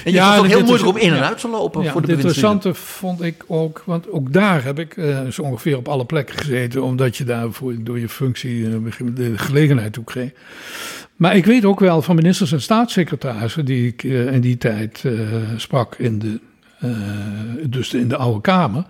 [0.04, 2.06] En je Ja, ook heel moeilijk om in en uit te lopen Ja, voor de
[2.06, 6.04] het interessante vond ik ook, want ook daar heb ik eh, zo ongeveer op alle
[6.04, 10.30] plekken gezeten, omdat je daar voor, door je functie eh, de gelegenheid toe kreeg.
[11.16, 15.04] Maar ik weet ook wel van ministers en staatssecretarissen die ik eh, in die tijd
[15.56, 16.40] sprak in de,
[17.68, 18.84] dus in de Oude Kamer,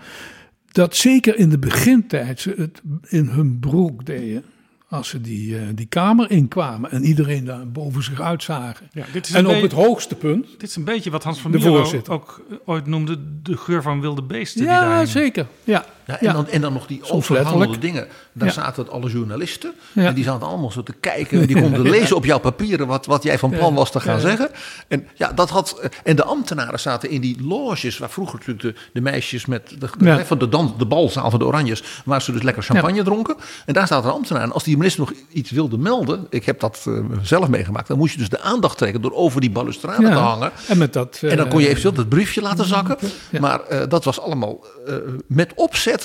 [0.73, 4.45] dat zeker in de begintijd ze het in hun broek deden.
[4.89, 8.89] Als ze die, eh, die kamer inkwamen en iedereen daar boven zich uitzagen.
[8.93, 10.47] Ja, dit is En op beetje- het hoogste punt.
[10.59, 14.01] Dit is een beetje wat Hans van Mierlo ook eh, ooit noemde de geur van
[14.01, 14.65] wilde beesten.
[14.65, 15.47] Ja, zeker.
[15.65, 15.85] Ja.
[16.07, 17.81] Ja, en, Dan, en dan nog die letterlijk.
[17.81, 18.07] dingen.
[18.33, 18.55] Daar Ja.
[18.55, 19.73] zaten alle journalisten.
[19.93, 20.05] Ja.
[20.07, 21.41] En die zaten allemaal zo te kijken.
[21.41, 24.21] En die konden lezen op jouw papieren wat, wat jij van plan was te gaan
[24.21, 24.51] zeggen.
[24.89, 27.99] En, ja, dat had, en de ambtenaren zaten in die loges.
[27.99, 31.45] Waar vroeger natuurlijk de, de meisjes met de, van de, dans, de balzaal van de
[31.47, 31.83] Oranjes.
[32.05, 33.37] Waar ze dus lekker champagne dronken.
[33.67, 34.43] En daar zaten een ambtenaar.
[34.43, 36.27] En als die minister nog iets wilde melden.
[36.31, 37.89] Ik heb dat eh, zelf meegemaakt.
[37.89, 40.51] Dan moest je dus de aandacht trekken door over die balustrade te hangen.
[40.69, 41.19] En met dat.
[41.23, 42.97] En dan kon je eh, eventueel dat briefje laten zakken.
[43.41, 44.95] Maar eh, dat was allemaal eh,
[45.27, 45.96] met opzet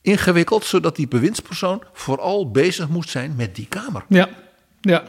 [0.00, 4.04] ingewikkeld, zodat die bewindspersoon vooral bezig moest zijn met die Kamer.
[4.08, 4.28] Ja,
[4.80, 5.04] ja.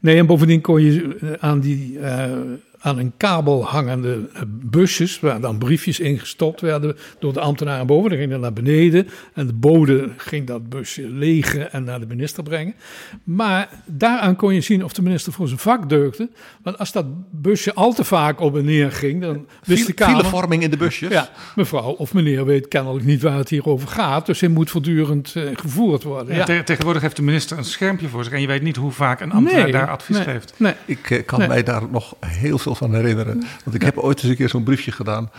[0.00, 2.30] Nee, en bovendien kon je aan, die, eh,
[2.80, 8.08] aan een kabel hangende eh, busjes, waar dan briefjes ingestopt werden door de ambtenaren boven,
[8.10, 9.08] dan ging dat naar beneden.
[9.34, 12.74] En de bode ging dat busje legen en naar de minister brengen.
[13.24, 16.28] Maar daaraan kon je zien of de minister voor zijn vak deugde.
[16.62, 20.16] Want als dat busje al te vaak op en neer ging, dan wist de Kamer...
[20.16, 21.12] Filevorming in de busjes.
[21.12, 24.26] Ja, mevrouw of meneer weet kennelijk niet waar het hier over gaat.
[24.26, 26.32] Dus hij moet voortdurend eh, gevoerd worden.
[26.34, 26.44] Ja, Ja.
[26.44, 29.20] te- tegenwoordig heeft de minister een schermpje voor zich en je weet niet hoe vaak
[29.20, 30.54] een ambtenaar Nee, daar advies nee, geeft.
[30.56, 30.72] Nee.
[30.84, 31.48] Ik eh, kan Nee.
[31.48, 33.44] mij daar nog heel veel van herinneren.
[33.64, 35.30] Want ik heb ooit eens een keer zo'n briefje gedaan.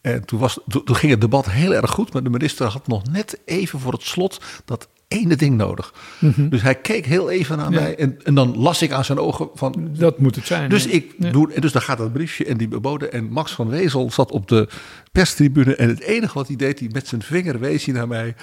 [0.00, 2.12] En toen, was, toen, toen ging het debat heel erg goed.
[2.12, 5.92] Maar de minister had nog net even voor het slot dat ene ding nodig.
[6.36, 7.74] Dus hij keek heel even naar Mhm.
[7.74, 7.80] Ja.
[7.80, 7.96] mij.
[7.96, 9.88] En, en dan las ik aan zijn ogen van...
[9.98, 10.70] Dat moet het zijn.
[10.70, 11.30] Dus ik Ja.
[11.30, 13.12] doe, dus daar gaat dat briefje en die beboden.
[13.12, 14.68] En Max van Wezel zat op de
[15.12, 15.74] perstribune.
[15.76, 18.34] En het enige wat hij deed, hij met zijn vinger wees hij naar mij.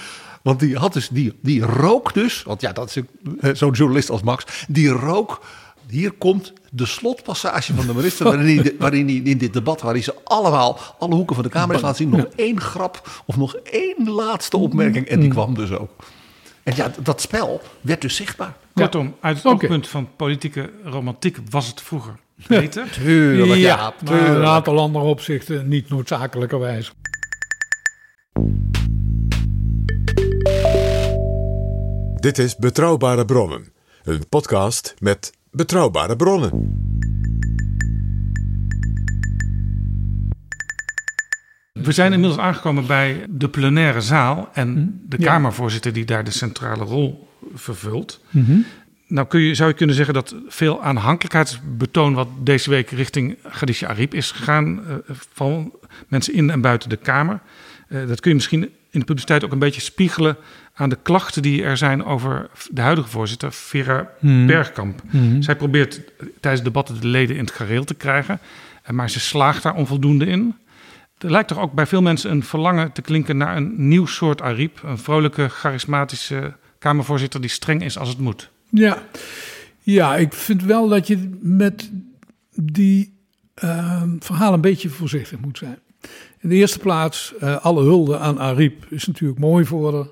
[0.43, 2.43] Want die had dus, die, die rook dus.
[2.43, 3.03] Want ja, dat is
[3.59, 4.65] zo'n journalist als Max.
[4.67, 5.41] Die rook.
[5.89, 8.25] Hier komt de slotpassage van de minister.
[8.25, 11.49] waarin, hij, waarin hij in dit debat, waar hij ze allemaal, alle hoeken van de
[11.49, 12.09] Kamer heeft laten zien.
[12.09, 15.07] nog één grap of nog één laatste opmerking.
[15.07, 15.89] En die kwam dus ook.
[16.63, 18.55] En ja, dat spel werd dus zichtbaar.
[18.73, 22.15] Kortom, uit het oogpunt van politieke romantiek was het vroeger
[22.47, 22.91] beter.
[22.91, 26.91] Tuurlijk, ja, ja, maar in een aantal andere opzichten niet noodzakelijkerwijs.
[32.15, 33.73] Dit is Betrouwbare Bronnen,
[34.03, 36.83] een podcast met betrouwbare bronnen.
[41.71, 45.09] We zijn inmiddels aangekomen bij de plenaire zaal en Hm?
[45.09, 48.21] de Kamervoorzitter die daar de centrale rol vervult.
[48.29, 48.57] Mhm.
[49.07, 53.87] Nou kun je, zou je kunnen zeggen dat veel aanhankelijkheidsbetoon wat deze week richting Khadija
[53.87, 54.95] Ariep is gegaan uh,
[55.33, 55.73] van
[56.07, 57.39] mensen in en buiten de Kamer.
[57.89, 60.37] Uh, dat kun je misschien in de publiciteit ook een beetje spiegelen
[60.75, 64.45] aan de klachten die er zijn over de huidige voorzitter, Vera Mhm.
[64.45, 65.01] Bergkamp.
[65.11, 65.41] Mhm.
[65.41, 66.01] Zij probeert
[66.39, 68.39] tijdens debatten de leden in het gareel te krijgen,
[68.85, 70.55] uh, maar ze slaagt daar onvoldoende in.
[71.17, 74.41] Er lijkt toch ook bij veel mensen een verlangen te klinken naar een nieuw soort
[74.41, 74.81] Ariep.
[74.83, 78.49] Een vrolijke, charismatische Kamervoorzitter die streng is als het moet.
[78.69, 79.03] Ja,
[79.81, 81.91] ja ik vind wel dat je met
[82.55, 83.13] die
[83.63, 85.77] uh, verhalen een beetje voorzichtig moet zijn.
[86.39, 90.05] In de eerste plaats, uh, alle hulde aan Ariep is natuurlijk mooi voor haar.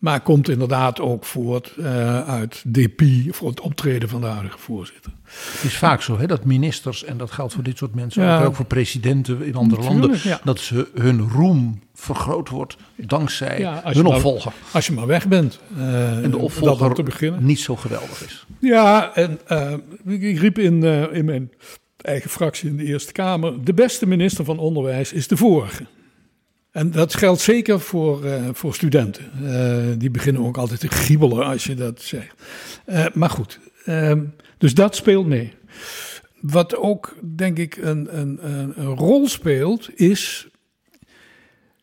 [0.00, 5.12] Maar komt inderdaad ook voort uh, uit depie voor het optreden van de huidige voorzitter.
[5.24, 8.44] Het is vaak zo hè, dat ministers, en dat geldt voor dit soort mensen, ja,
[8.44, 10.40] ook voor presidenten in andere landen, ja.
[10.44, 14.52] dat ze hun roem vergroot wordt dankzij ja, hun maar, opvolger.
[14.72, 15.58] Als je maar weg bent.
[15.76, 17.44] Uh, en de opvolger te beginnen.
[17.44, 18.46] niet zo geweldig is.
[18.58, 20.82] Ja, en uh, ik riep in,
[21.12, 21.50] in mijn
[21.96, 25.86] eigen fractie in de Eerste Kamer, de beste minister van Onderwijs is de vorige.
[26.80, 29.30] En dat geldt zeker voor, uh, voor studenten.
[29.42, 32.42] Uh, die beginnen ook altijd te giebelen als je dat zegt.
[32.86, 33.60] Uh, maar goed,
[34.58, 35.52] dus dat speelt mee.
[36.40, 40.48] Wat ook, denk ik, een, een rol speelt, is.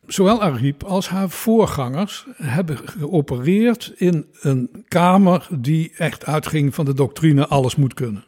[0.07, 6.93] Zowel Ariep als haar voorgangers hebben geopereerd in een kamer die echt uitging van de
[6.93, 8.23] doctrine: alles moet kunnen.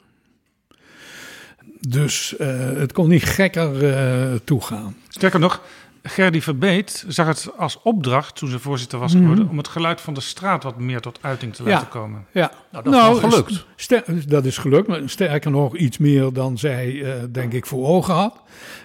[1.80, 2.36] Dus
[2.78, 4.95] het kon niet gekker toegaan.
[5.07, 5.61] Sterker nog,
[6.04, 9.43] Gerdy Verbeet zag het als opdracht toen ze voorzitter was geworden...
[9.43, 9.50] Mm.
[9.50, 12.26] om het geluid van de straat wat meer tot uiting te laten komen.
[12.32, 14.30] Ja, nou, dat nou, is gelukt.
[14.30, 18.14] dat is gelukt, maar sterker nog iets meer dan zij, uh, denk ik, voor ogen
[18.14, 18.41] had.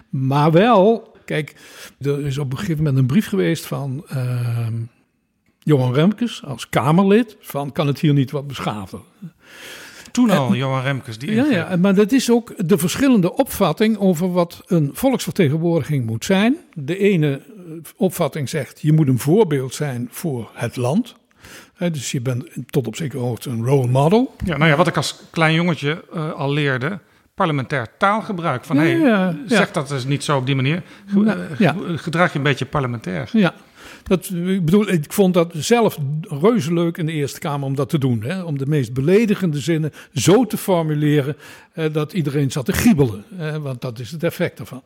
[0.08, 1.54] Maar wel, kijk,
[2.00, 4.66] er is op een gegeven moment een brief geweest van uh,
[5.58, 7.36] Johan Remkes als Kamerlid...
[7.40, 9.00] van kan het hier niet wat beschaafder?
[10.14, 11.18] Toen al, Johan Remkes.
[11.18, 16.24] Die ja, ja, maar dat is ook de verschillende opvatting over wat een volksvertegenwoordiging moet
[16.24, 16.56] zijn.
[16.72, 17.40] De ene
[17.96, 21.14] opvatting zegt, je moet een voorbeeld zijn voor het land.
[21.78, 24.34] Dus je bent tot op zekere hoogte een role model.
[24.44, 26.98] Ja, nou ja, wat ik als klein jongetje uh, al leerde,
[27.34, 28.64] parlementair taalgebruik.
[28.64, 30.82] Van, ja, hey, ja, zeg dat dus niet zo op die manier.
[31.58, 33.28] Ja, Gedraag je een beetje parlementair.
[33.32, 33.54] Ja,
[34.02, 37.88] dat, ik bedoel, ik vond dat zelf reuze leuk in de Eerste Kamer om dat
[37.88, 38.22] te doen.
[38.22, 38.42] Hè?
[38.42, 41.36] Om de meest beledigende zinnen zo te formuleren
[41.72, 43.24] eh, dat iedereen zat te giebelen.
[43.38, 44.82] Eh, want dat is het effect ervan.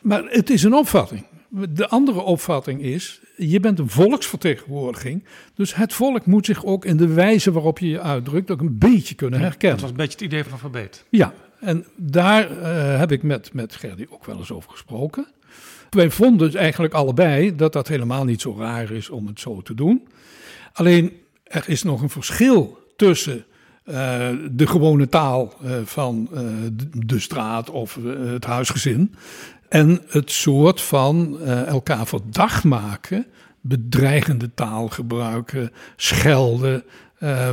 [0.00, 1.24] Maar het is een opvatting.
[1.70, 5.24] De andere opvatting is, je bent een volksvertegenwoordiging.
[5.54, 8.78] Dus het volk moet zich ook in de wijze waarop je je uitdrukt ook een
[8.78, 9.78] beetje kunnen herkennen.
[9.78, 11.04] Dat was een beetje het idee van Verbeet.
[11.08, 15.26] Ja, en daar uh, heb ik met, met Gerdy ook wel eens over gesproken.
[15.90, 19.62] Wij vonden dus eigenlijk allebei dat dat helemaal niet zo raar is om het zo
[19.62, 20.08] te doen.
[20.72, 21.12] Alleen
[21.44, 23.44] er is nog een verschil tussen
[23.84, 23.94] uh,
[24.50, 26.40] de gewone taal uh, van uh,
[26.92, 29.14] de straat of het huisgezin
[29.68, 33.26] en het soort van elkaar verdacht maken,
[33.60, 36.84] bedreigende taal gebruiken, schelden.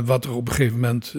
[0.04, 1.14] wat er op een gegeven moment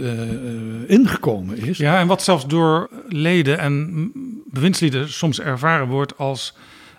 [0.88, 1.78] ingekomen is.
[1.78, 4.12] Ja, en wat zelfs door leden en
[4.46, 6.56] bewindslieden soms ervaren wordt als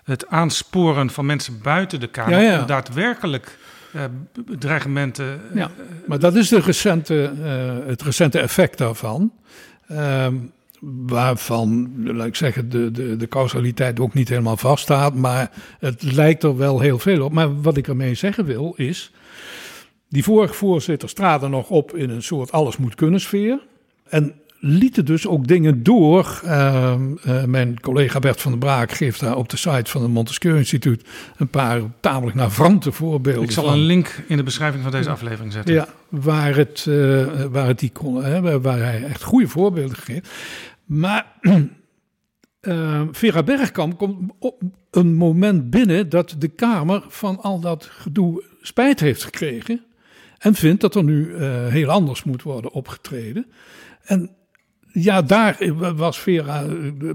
[0.09, 2.59] het aansporen van mensen buiten de Kamer ja, ja.
[2.59, 3.57] om daadwerkelijk
[3.95, 4.03] uh,
[4.59, 5.41] dreigementen.
[5.49, 5.71] Uh, ja,
[6.07, 9.31] maar dat is de recente, uh, het recente effect daarvan.
[11.05, 15.15] waarvan, laat ik zeggen, de, de, de causaliteit ook niet helemaal vaststaat.
[15.15, 17.33] Maar het lijkt er wel heel veel op.
[17.33, 19.11] Maar wat ik ermee zeggen wil is.
[20.09, 23.59] Die vorige voorzitter straalde nog op in een soort alles moet kunnen sfeer.
[24.09, 26.41] En lieten dus ook dingen door.
[26.45, 26.95] Uh,
[27.27, 30.57] uh, mijn collega Bert van der Braak geeft daar op de site van het Montesquieu
[30.57, 31.03] Instituut
[31.37, 33.43] een paar tamelijk navrante voorbeelden.
[33.43, 33.73] Ik zal van.
[33.73, 35.73] een link in de beschrijving van deze aflevering zetten.
[35.73, 40.29] Ja, waar, het, uh, waar, het die kon, hè, waar hij echt goede voorbeelden geeft.
[40.85, 41.25] Maar
[43.11, 48.99] Vera Bergkamp komt op een moment binnen dat de Kamer van al dat gedoe spijt
[48.99, 49.83] heeft gekregen.
[50.37, 53.45] En vindt dat er nu heel anders moet worden opgetreden.
[54.03, 54.29] En
[54.91, 55.57] ja, daar
[55.95, 56.65] was Vera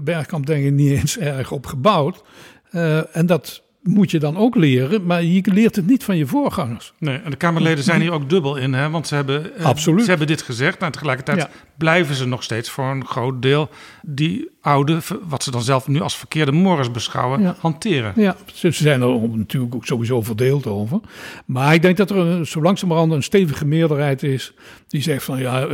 [0.01, 2.23] Bergkamp denk ik niet eens erg op gebouwd.
[2.71, 6.25] Uh, en dat moet je dan ook leren, maar je leert het niet van je
[6.25, 6.93] voorgangers.
[6.97, 8.89] Nee, en de Kamerleden zijn hier ook dubbel in, hè?
[8.89, 10.03] want ze hebben, Absoluut.
[10.03, 10.77] ze hebben dit gezegd.
[10.77, 11.49] En tegelijkertijd ja.
[11.77, 13.69] blijven ze nog steeds voor een groot deel
[14.01, 17.55] die oude, wat ze dan zelf nu als verkeerde morgens beschouwen, ja.
[17.59, 18.13] hanteren.
[18.15, 20.99] Ja, ze zijn er natuurlijk ook sowieso verdeeld over.
[21.45, 24.53] Maar ik denk dat er zo langzamerhand een stevige meerderheid is
[24.87, 25.69] die zegt van ja, uh,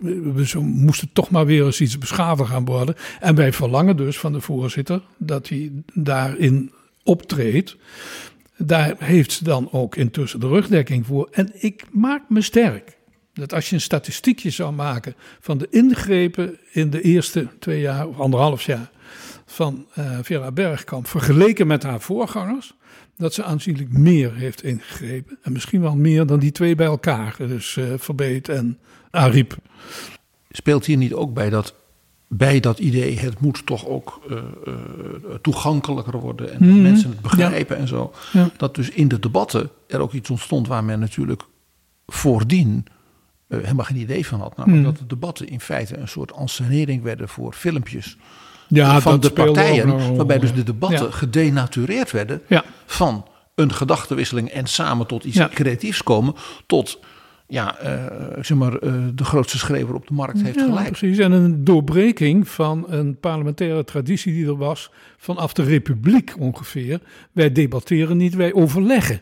[0.00, 2.94] we moesten toch maar weer eens iets beschaafd gaan worden.
[3.20, 6.72] En wij verlangen dus van de voorzitter dat hij daarin
[7.06, 7.76] optreedt,
[8.56, 11.28] daar heeft ze dan ook intussen de rugdekking voor.
[11.32, 12.96] En ik maak me sterk
[13.32, 18.08] dat als je een statistiekje zou maken van de ingrepen in de eerste twee jaar
[18.08, 18.90] of anderhalf jaar
[19.46, 22.74] van uh, Vera Bergkamp vergeleken met haar voorgangers,
[23.16, 25.38] dat ze aanzienlijk meer heeft ingegrepen.
[25.42, 28.78] En misschien wel meer dan die twee bij elkaar, dus uh, Verbeet en
[29.10, 29.56] Ariep.
[30.50, 31.74] Speelt hier niet ook bij dat
[32.28, 34.74] bij dat idee, het moet toch ook uh, uh,
[35.42, 38.12] toegankelijker worden en mm, mensen het begrijpen en zo.
[38.32, 38.50] Ja.
[38.56, 41.42] Dat dus in de debatten er ook iets ontstond waar men natuurlijk
[42.06, 42.86] voordien
[43.48, 44.56] uh, helemaal geen idee van had.
[44.56, 44.92] Namelijk mm.
[44.92, 48.16] dat de debatten in feite een soort ensenering werden voor filmpjes
[48.68, 50.16] ja, van de partijen.
[50.16, 52.42] waarbij dus de debatten gedenatureerd werden
[52.86, 56.34] van een gedachtenwisseling en samen tot iets creatiefs komen.
[56.66, 56.98] Tot
[57.48, 60.88] ja, uh, zeg maar, uh, de grootste schrever op de markt heeft ja, gelijk.
[60.88, 67.00] Precies, en een doorbreking van een parlementaire traditie die er was vanaf de Republiek ongeveer.
[67.32, 69.20] Wij debatteren niet, wij overleggen.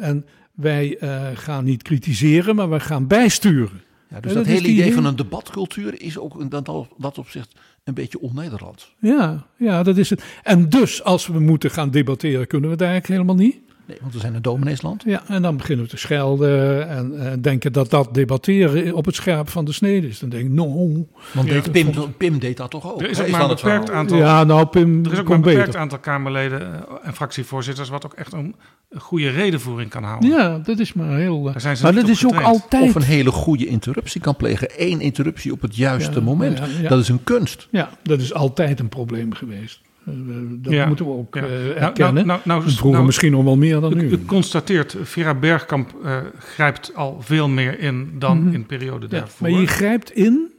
[0.00, 3.82] En wij uh, gaan niet kritiseren, maar wij gaan bijsturen.
[4.10, 7.54] Ja, dus dat, dat hele idee van een debatcultuur is ook in dat, dat opzicht
[7.84, 8.94] een beetje on-Nederlands.
[8.98, 10.24] Ja, ja, dat is het.
[10.42, 13.58] En dus als we moeten gaan debatteren, kunnen we het eigenlijk helemaal niet.
[13.86, 15.02] Nee, want we zijn een domineesland.
[15.06, 19.14] Ja, en dan beginnen we te schelden en uh, denken dat dat debatteren op het
[19.14, 20.18] scherp van de snede is.
[20.18, 21.06] Dan denk ik, no.
[21.32, 23.02] Want Pim, Pim deed dat toch ook?
[23.02, 25.42] Er is ook maar een beperkt aantal, ja, nou, Pim er is ook maar een
[25.42, 28.54] beperkt aantal Kamerleden eh, en fractievoorzitters wat ook echt een
[28.96, 30.30] goede redenvoering kan houden.
[30.30, 31.42] Ja, dat is maar heel...
[31.42, 32.82] Daar zijn ze maar dat is ook altijd...
[32.82, 34.68] Of een hele goede interruptie kan plegen.
[34.76, 36.58] Eén interruptie op het juiste ja, moment.
[36.58, 36.88] Ja, ja.
[36.88, 37.68] Dat is een kunst.
[37.70, 39.80] Ja, dat is altijd een probleem geweest.
[40.06, 40.14] Eh,
[40.50, 40.86] dat ja.
[40.86, 41.42] moeten we ook ja.
[41.42, 42.26] uh, erkennen.
[42.26, 44.10] Nou, nou, nou, Vroeger nou, misschien nog wel meer dan nu.
[44.10, 48.54] U constateert, Vera Bergkamp uh, grijpt al veel meer in dan mm -hmm.
[48.54, 49.50] in periode daarvoor.
[49.50, 50.52] Maar je grijpt in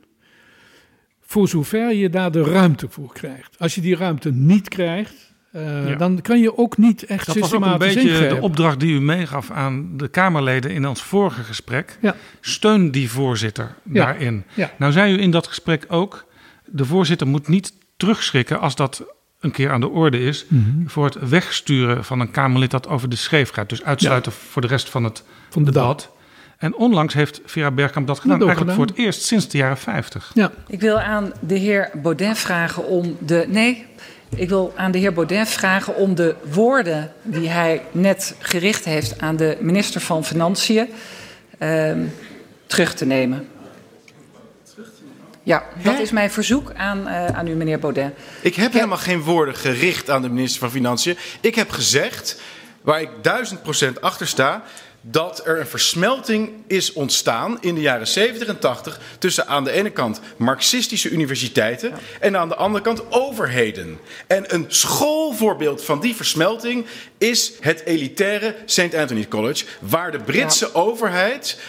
[1.22, 3.56] voor zover je daar de ruimte voor krijgt.
[3.60, 7.72] Als je die ruimte niet krijgt, uh, dan kan je ook niet echt dat systematisch
[7.72, 11.02] Dat was ook een beetje de opdracht die u meegaf aan de Kamerleden in ons
[11.04, 11.98] vorige gesprek.
[12.02, 12.16] Ja.
[12.42, 14.06] Steun die voorzitter ja.
[14.06, 14.44] daarin.
[14.78, 16.26] Nou zei u in dat gesprek ook,
[16.66, 19.15] de voorzitter moet niet terugschrikken als dat
[19.46, 20.90] een keer aan de orde is mm -hmm.
[20.90, 23.70] voor het wegsturen van een Kamerlid dat over de scheef gaat.
[23.70, 24.38] Dus uitsluiten ja.
[24.50, 26.14] voor de rest van het van de debat.
[26.58, 28.76] En onlangs heeft Vera Bergkamp dat gedaan, eigenlijk gedaan.
[28.76, 30.32] voor het eerst sinds de jaren 50.
[30.34, 30.52] Ja.
[30.68, 33.46] Ik wil aan de heer Baudet vragen om de.
[33.48, 33.86] Nee,
[34.36, 39.22] ik wil aan de heer Baudet vragen om de woorden die hij net gericht heeft
[39.22, 40.88] aan de minister van Financiën
[41.60, 41.92] uh,
[42.68, 43.48] terug te nemen.
[45.46, 48.14] Ja, dat is mijn verzoek aan, uh, aan u, meneer Baudet.
[48.42, 51.18] Ik heb helemaal geen woorden gericht aan de minister van Financiën.
[51.42, 52.42] Ik heb gezegd,
[52.82, 54.64] waar ik duizend procent achter sta,
[55.02, 59.72] dat er een versmelting is ontstaan in de jaren 70 en 80 tussen aan de
[59.72, 61.98] ene kant marxistische universiteiten ja.
[62.20, 64.00] en aan de andere kant overheden.
[64.28, 66.86] En een schoolvoorbeeld van die versmelting
[67.18, 68.96] is het elitaire St.
[68.96, 70.80] Anthony College, waar de Britse ja.
[70.80, 71.60] overheid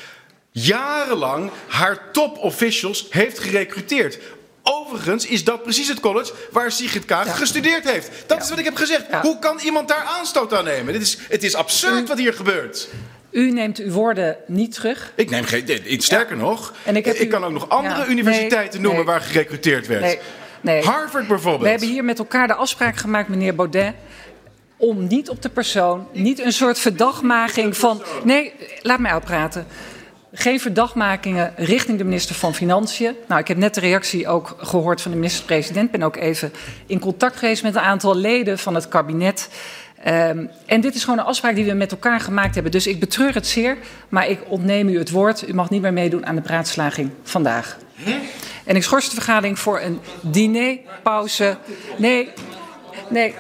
[0.63, 4.19] jarenlang haar top officials heeft gerecruiteerd.
[4.63, 7.33] Overigens is dat precies het college waar Sigrid Kaag ja.
[7.33, 8.11] gestudeerd heeft.
[8.27, 8.43] Dat ja.
[8.43, 9.05] is wat ik heb gezegd.
[9.11, 9.21] Ja.
[9.21, 10.93] Hoe kan iemand daar aanstoot aan nemen?
[10.93, 12.89] Dit is, het is absurd wat hier gebeurt.
[13.31, 15.13] U neemt uw woorden niet terug.
[15.15, 16.03] Ik neem geen.
[16.03, 19.15] Sterker nog, en ik, heb ik u, kan ook nog andere universiteiten nee, noemen nee,
[19.15, 20.19] waar gerecruiteerd werd.
[20.61, 21.63] Nee, Harvard bijvoorbeeld.
[21.63, 23.95] We hebben hier met elkaar de afspraak gemaakt, meneer Baudet
[24.77, 28.03] om niet op de persoon, niet een soort verdachtmaking van.
[28.25, 28.53] Nee,
[28.83, 29.67] laat mij uitpraten
[30.39, 33.15] geen verdachtmakingen richting de minister van Financiën.
[33.29, 35.91] Nou, ik heb net de reactie ook gehoord van de minister-president.
[35.91, 36.53] Ben ook even
[36.87, 39.49] in contact geweest met een aantal leden van het kabinet.
[40.07, 42.73] Um, en dit is gewoon een afspraak die we met elkaar gemaakt hebben.
[42.73, 43.77] Dus ik betreur het zeer,
[44.09, 45.49] maar ik ontneem u het woord.
[45.49, 47.77] U mag niet meer meedoen aan de praatslaging vandaag.
[48.65, 51.57] En ik schors de vergadering voor een dinerpauze.
[51.97, 52.31] Nee,
[53.09, 53.35] nee.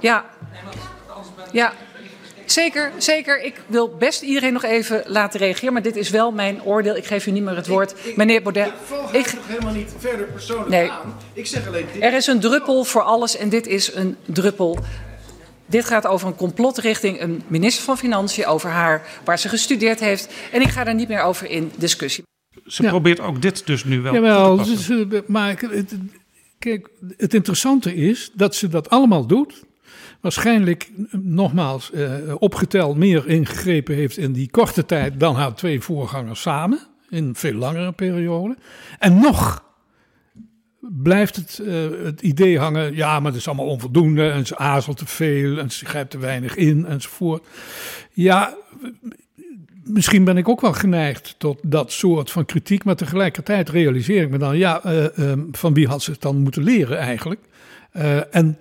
[0.00, 0.24] Ja.
[1.52, 1.72] Ja,
[2.46, 3.42] Zeker, zeker.
[3.42, 5.72] Ik wil best iedereen nog even laten reageren.
[5.72, 6.96] Maar dit is wel mijn oordeel.
[6.96, 7.90] Ik geef u niet meer het woord.
[7.90, 8.72] Ik, ik, Meneer Baudet.
[9.12, 10.90] Ik toch helemaal niet verder persoonlijk nee.
[10.90, 11.16] aan.
[11.32, 12.02] Ik zeg alleen dit.
[12.02, 14.78] Er is een druppel voor alles en dit is een druppel.
[15.66, 18.46] Dit gaat over een complot richting een minister van Financiën.
[18.46, 20.28] Over haar, waar ze gestudeerd heeft.
[20.52, 22.24] En ik ga daar niet meer over in discussie.
[22.66, 22.88] Ze ja.
[22.88, 24.90] probeert ook dit dus nu wel Jawel, dus,
[25.26, 25.96] maar het,
[26.58, 29.64] kijk, het interessante is dat ze dat allemaal doet
[30.26, 36.40] waarschijnlijk nogmaals uh, opgeteld meer ingegrepen heeft in die korte tijd dan haar twee voorgangers
[36.40, 36.78] samen,
[37.10, 38.56] in een veel langere periode.
[38.98, 39.64] En nog
[40.80, 41.74] blijft het, uh,
[42.04, 45.70] het idee hangen, ja, maar het is allemaal onvoldoende en ze aarzelt te veel en
[45.70, 47.46] ze grijpt te weinig in enzovoort.
[48.12, 48.56] Ja,
[49.84, 54.30] misschien ben ik ook wel geneigd tot dat soort van kritiek, maar tegelijkertijd realiseer ik
[54.30, 54.80] me dan, ja,
[55.18, 57.40] um, van wie had ze het dan moeten leren eigenlijk?
[58.30, 58.58] En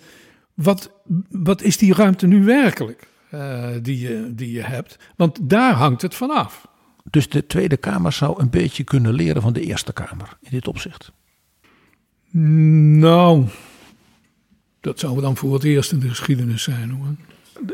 [0.55, 0.91] wat,
[1.29, 4.97] wat is die ruimte nu werkelijk uh, die, je, die je hebt?
[5.15, 6.67] Want daar hangt het vanaf.
[7.09, 10.67] Dus de Tweede Kamer zou een beetje kunnen leren van de Eerste Kamer in dit
[10.67, 11.11] opzicht?
[12.31, 13.45] Nou,
[14.81, 17.05] dat zou dan voor het eerst in de geschiedenis zijn hoor.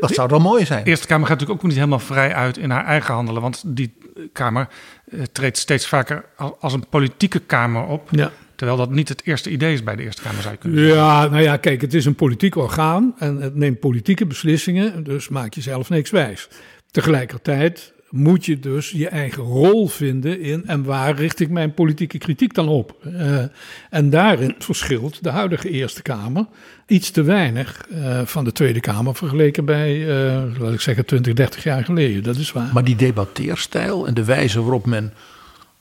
[0.00, 0.84] Dat zou dan mooi zijn.
[0.84, 3.42] De Eerste Kamer gaat natuurlijk ook niet helemaal vrij uit in haar eigen handelen.
[3.42, 3.94] Want die
[4.32, 4.68] Kamer
[5.08, 6.24] uh, treedt steeds vaker
[6.60, 8.08] als een politieke Kamer op.
[8.10, 8.30] Ja.
[8.62, 11.02] Terwijl dat niet het eerste idee is bij de Eerste Kamer, zou je kunnen zeggen.
[11.02, 15.28] Ja, nou ja, kijk, het is een politiek orgaan en het neemt politieke beslissingen, dus
[15.28, 16.48] maak je zelf niks wijs.
[16.90, 22.18] Tegelijkertijd moet je dus je eigen rol vinden in en waar richt ik mijn politieke
[22.18, 22.96] kritiek dan op.
[23.06, 23.42] Uh,
[23.90, 26.46] en daarin verschilt de huidige Eerste Kamer
[26.86, 31.34] iets te weinig uh, van de Tweede Kamer vergeleken bij, uh, laat ik zeggen, 20,
[31.34, 32.22] 30 jaar geleden.
[32.22, 32.70] Dat is waar.
[32.72, 35.12] Maar die debatteerstijl en de wijze waarop men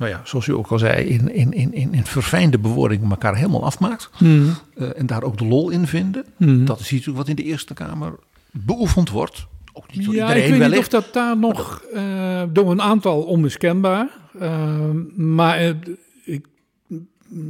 [0.02, 3.64] nou ja, zoals u ook al zei, in, in, in, in verfijnde bewoording elkaar helemaal
[3.66, 4.10] afmaakt.
[4.20, 4.54] Mm.
[4.76, 6.26] Uh, en daar ook de lol in vinden.
[6.38, 6.66] Mm.
[6.66, 8.14] Dat is iets wat in de Eerste Kamer
[8.52, 9.48] beoefend wordt.
[9.74, 10.70] Ook niet ja, ik weet wellicht.
[10.70, 14.10] niet of dat daar nog uh, door een aantal onmiskenbaar.
[14.42, 15.76] Uh, maar
[16.24, 16.46] ik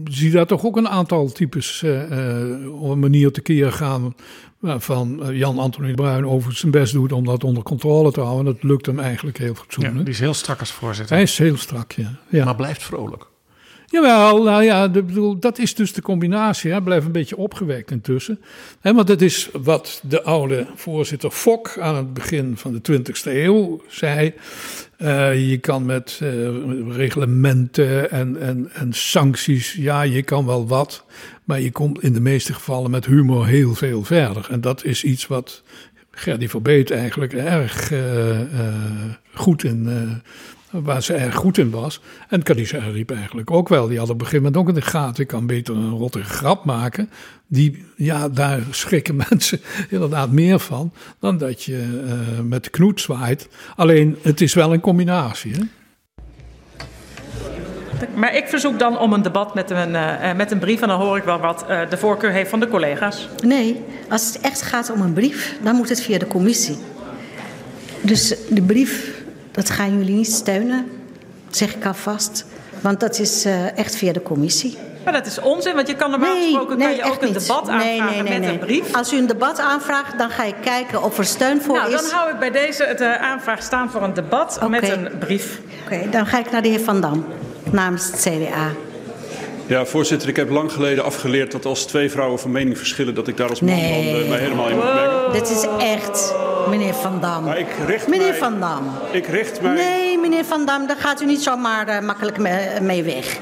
[0.04, 1.84] zie daar toch ook een aantal types
[2.80, 4.16] op een manier te keer gaan.
[4.62, 8.53] Van Jan Antonie Bruin over zijn best doet om dat onder controle te houden.
[8.53, 9.97] Dat lukt hem eigenlijk heel fatsoenlijk.
[9.97, 11.16] Ja, die is heel strak als voorzitter.
[11.16, 12.20] Hij is heel strak, ja.
[12.30, 12.45] ja.
[12.45, 13.30] Maar blijft vrolijk.
[13.91, 16.71] Jawel, nou ja, de, bedoel, dat is dus de combinatie.
[16.71, 18.39] Hij blijft een beetje opgewekt intussen.
[18.79, 23.23] He, want dat is wat de oude voorzitter Fok aan het begin van de 20e
[23.23, 24.33] eeuw zei.
[24.97, 26.49] Uh, je kan met uh,
[26.95, 31.05] reglementen en, en, en sancties, ja, je kan wel wat.
[31.43, 34.47] Maar je komt in de meeste gevallen met humor heel veel verder.
[34.49, 35.63] En dat is iets wat
[36.11, 38.39] Gerdy Verbeet eigenlijk erg uh,
[39.33, 39.89] goed in
[40.72, 42.01] waar ze erg goed in was.
[42.30, 43.88] En Khadija riep eigenlijk ook wel.
[43.88, 45.24] Die had op een gegeven moment ook in de gaten.
[45.24, 47.09] Ik kan beter een rottige grap maken.
[47.47, 49.59] Die, ja, daar schrikken mensen
[49.89, 50.93] inderdaad meer van.
[51.19, 53.49] Dan dat je uh, met de knoet zwaait.
[53.76, 55.53] Alleen, het is wel een combinatie.
[55.53, 55.61] Hè?
[58.15, 60.82] Maar ik verzoek dan om een debat met een, uh, met een brief.
[60.82, 63.30] En dan hoor ik wel wat uh, de voorkeur heeft van de collega's.
[63.43, 66.78] Nee, als het echt gaat om een brief, dan moet het via de commissie.
[68.01, 69.20] Dus de brief
[69.52, 70.91] dat gaan jullie niet steunen,
[71.49, 72.45] zeg ik alvast.
[72.82, 74.78] Want dat is uh, echt via de commissie.
[75.04, 77.32] Maar dat is onzin, want je kan normaal nee, gesproken nee, kan je ook een
[77.32, 77.47] niet.
[77.47, 78.95] debat aanvragen nee, nee, met een brief.
[78.95, 82.02] Als u een debat aanvraagt, dan ga ik kijken of er steun voor nou, is.
[82.02, 84.70] Dan hou ik bij deze het uh, aanvraag staan voor een debat okay.
[84.70, 85.60] met een brief.
[85.84, 87.26] Oké, okay, dan ga ik naar de heer Van Dam
[87.72, 88.72] namens het CDA.
[89.66, 93.28] Ja, voorzitter, ik heb lang geleden afgeleerd dat als twee vrouwen van mening verschillen, dat
[93.28, 95.32] ik daar als man uh, mij helemaal in moet mengen.
[95.32, 96.34] Dit is echt,
[96.70, 97.43] meneer Van Dam.
[97.43, 98.91] Maar ik richt meneer mij, Van Dam.
[99.12, 99.74] Ik richt mij.
[99.74, 103.38] Nee, meneer Van Dam, daar gaat u niet zomaar uh, makkelijk mee, mee weg.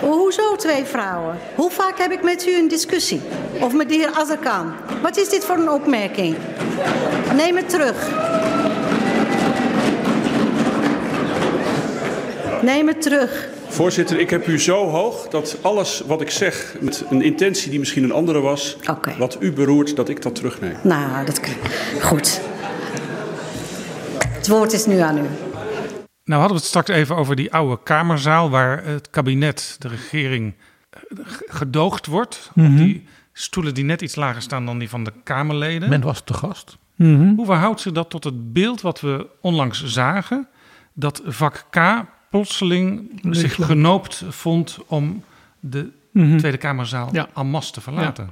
[0.00, 1.38] Hoezo twee vrouwen?
[1.54, 3.20] Hoe vaak heb ik met u een discussie?
[3.60, 4.72] Of met de heer Azarkan?
[5.02, 6.36] Wat is dit voor een opmerking?
[7.34, 8.08] Neem het terug.
[12.62, 13.48] Neem het terug.
[13.76, 17.78] Voorzitter, ik heb u zo hoog dat alles wat ik zeg met een intentie die
[17.78, 19.16] misschien een andere was, okay.
[19.16, 20.76] wat u beroert, dat ik dat terugneem.
[20.82, 21.40] Nou, dat
[22.02, 22.40] goed.
[24.28, 25.20] Het woord is nu aan u.
[26.24, 30.54] Nou hadden we het straks even over die oude kamerzaal waar het kabinet, de regering,
[31.46, 32.50] gedoogd wordt.
[32.54, 32.72] Mm -hmm.
[32.72, 35.88] Op die stoelen die net iets lager staan dan die van de Kamerleden.
[35.88, 36.78] Men was te gast.
[36.94, 37.36] Mm -hmm.
[37.36, 40.48] Hoe verhoudt zich dat tot het beeld wat we onlangs zagen?
[40.92, 42.04] Dat vak K
[42.36, 45.22] plotseling zich genoopt vond om
[45.60, 46.24] de Mhm.
[46.24, 46.38] mm -hmm.
[46.38, 47.28] Tweede Kamerzaal ja.
[47.34, 48.28] en masse te verlaten.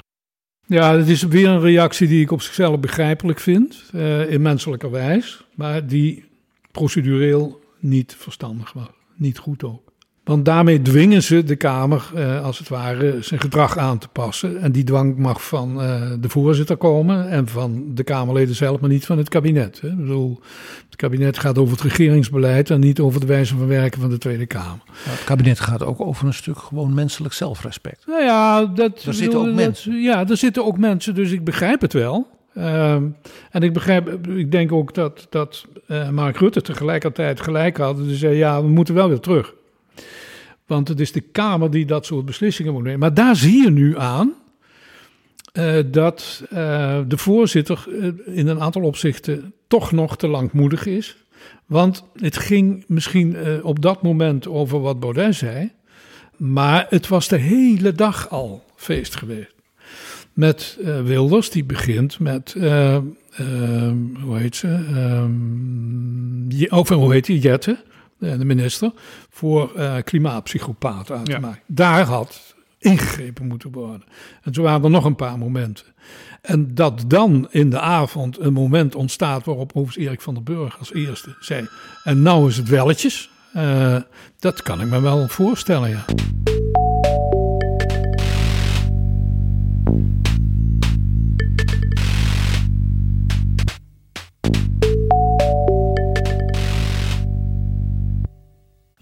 [0.67, 0.77] Ja.
[0.77, 4.91] ja, dat is weer een reactie die ik op zichzelf begrijpelijk vind, uh, in menselijke
[4.91, 6.25] wijs, maar die
[6.71, 8.89] procedureel niet verstandig was.
[9.15, 9.93] Niet goed ook.
[10.25, 14.61] Want daarmee dwingen ze de Kamer, uh, als het ware, zijn gedrag aan te passen.
[14.61, 18.91] En die dwang mag van uh, de voorzitter komen en van de Kamerleden zelf, maar
[18.91, 19.81] niet van het kabinet.
[19.81, 19.89] Hè.
[19.89, 20.41] Ik bedoel,
[20.87, 24.19] het kabinet gaat over het regeringsbeleid en niet over de wijze van werken van de
[24.19, 24.81] Tweede Kamer.
[24.87, 28.07] Ja, het kabinet gaat ook over een stuk gewoon menselijk zelfrespect.
[28.07, 30.03] Nou ja, dat, Daar zitten ook dat, mensen.
[30.03, 32.27] Ja, er zitten ook mensen, dus ik begrijp het wel.
[32.55, 32.93] Uh,
[33.51, 37.97] en ik begrijp, ik denk ook dat, dat uh, Mark Rutte tegelijkertijd gelijk had.
[37.97, 39.55] Dus zei, ja, we moeten wel weer terug.
[40.67, 42.99] Want het is de Kamer die dat soort beslissingen moet nemen.
[42.99, 44.35] Maar daar zie je nu aan
[45.59, 51.17] uh, dat uh, de voorzitter uh, in een aantal opzichten toch nog te langmoedig is.
[51.67, 55.73] Want het ging misschien op dat moment over wat Baudet zei.
[56.37, 59.55] Maar het was de hele dag al feest geweest.
[60.33, 62.57] Met Wilders, die begint met
[64.23, 64.79] hoe heet ze?
[66.69, 67.39] of hoe heet die?
[67.39, 67.77] Jette
[68.39, 68.93] de minister,
[69.31, 71.63] voor uh, klimaatpsychopaten uit te maken.
[71.67, 74.05] Daar had ingegrepen moeten worden.
[74.43, 75.87] En zo waren er nog een paar momenten.
[76.41, 80.79] En dat dan in de avond een moment ontstaat waarop overigens Erik van der Burg
[80.79, 81.69] als eerste zei:
[82.05, 83.31] En nou is het welletjes.
[83.57, 83.97] Uh,
[84.39, 86.05] dat kan ik me wel voorstellen, ja.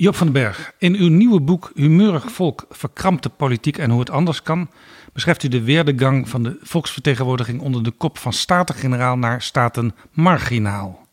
[0.02, 4.10] Job van den Berg, in uw nieuwe boek Humeurig Volk, verkrampte politiek en hoe het
[4.10, 4.70] anders kan,
[5.12, 11.06] beschrijft u de weerdegang van de volksvertegenwoordiging onder de kop van staten-generaal naar staten-marginaal.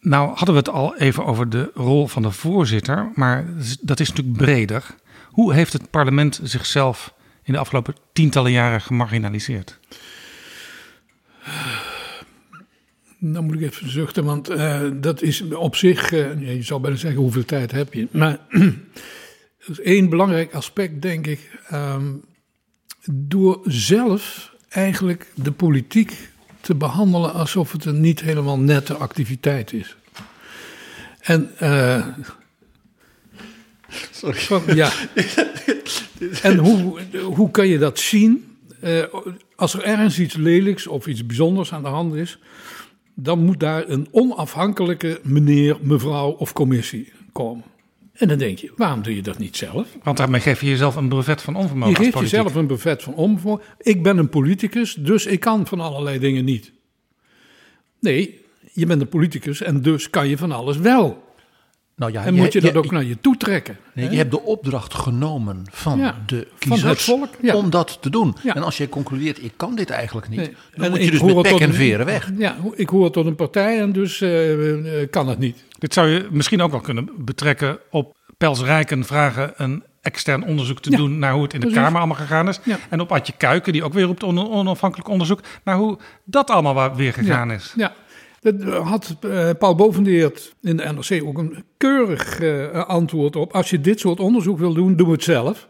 [0.00, 3.46] Nou hadden we het al even over de rol van de voorzitter, maar
[3.80, 4.84] dat is natuurlijk breder.
[5.24, 9.78] Hoe heeft het parlement zichzelf in de afgelopen tientallen jaren gemarginaliseerd?
[13.20, 16.96] Dan moet ik even zuchten, want uh, dat is op zich, uh, je zou bijna
[16.96, 18.08] zeggen hoeveel tijd heb je.
[18.10, 18.38] Maar
[19.66, 21.50] dat is één belangrijk aspect, denk ik.
[21.72, 22.24] Um,
[23.10, 26.30] door zelf eigenlijk de politiek
[26.60, 29.96] te behandelen alsof het een niet helemaal nette activiteit is.
[31.20, 32.06] En, uh,
[34.10, 34.38] Sorry.
[34.38, 34.92] Van, ja.
[36.42, 38.56] en hoe, hoe kan je dat zien?
[38.84, 39.04] Uh,
[39.56, 42.38] als er ergens iets lelijks of iets bijzonders aan de hand is,
[43.20, 47.64] dan moet daar een onafhankelijke meneer, mevrouw of commissie komen.
[48.12, 49.88] En dan denk je, waarom doe je dat niet zelf?
[50.02, 51.94] Want daarmee geef je jezelf een brevet van onvermogen.
[51.94, 53.64] Je geeft jezelf een brevet van onvermogen.
[53.78, 56.72] Ik ben een politicus, dus ik kan van allerlei dingen niet.
[58.00, 58.40] Nee,
[58.72, 61.27] je bent een politicus en dus kan je van alles wel.
[61.98, 63.78] Nou ja, en je, moet je dat ook naar je toe trekken.
[63.92, 67.54] Nee, je hebt de opdracht genomen van de kiezers van het volk, ja.
[67.54, 68.36] om dat te doen.
[68.44, 70.54] En als je concludeert, ik kan dit eigenlijk niet, nee.
[70.74, 72.30] dan en moet je dus met pek en veren weg.
[72.36, 75.64] Ja, ik hoor tot een partij en dus uh, kan het niet.
[75.78, 80.80] Dit zou je misschien ook wel kunnen betrekken op Pels Rijken vragen een extern onderzoek
[80.80, 81.84] te doen naar hoe het in de precies.
[81.84, 82.60] Kamer allemaal gegaan is.
[82.88, 86.94] En op Adje Kuiken, die ook weer roept on onafhankelijk onderzoek, naar hoe dat allemaal
[86.94, 87.72] weer gegaan is.
[87.76, 87.92] Ja.
[88.56, 93.52] Dat had uh, Paul Bovendeert in de NRC ook een keurig uh, antwoord op.
[93.52, 95.68] Als je dit soort onderzoek wil doen, doe het zelf.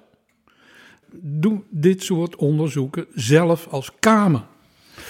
[1.21, 4.43] Doe dit soort onderzoeken zelf als Kamer.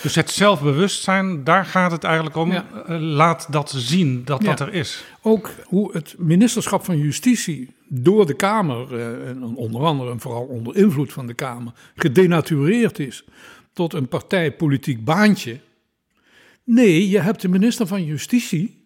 [0.03, 2.53] Dus het zelfbewustzijn, daar gaat het eigenlijk om.
[2.53, 2.67] Ja.
[2.99, 4.49] laat dat zien dat ja.
[4.49, 5.05] dat er is.
[5.23, 8.87] Ook hoe het ministerschap van Justitie door de Kamer,
[9.55, 13.25] onder andere en vooral onder invloed van de Kamer, gedenatureerd is
[13.73, 15.59] tot een partijpolitiek baantje.
[16.71, 18.83] Nee, je hebt de minister van Justitie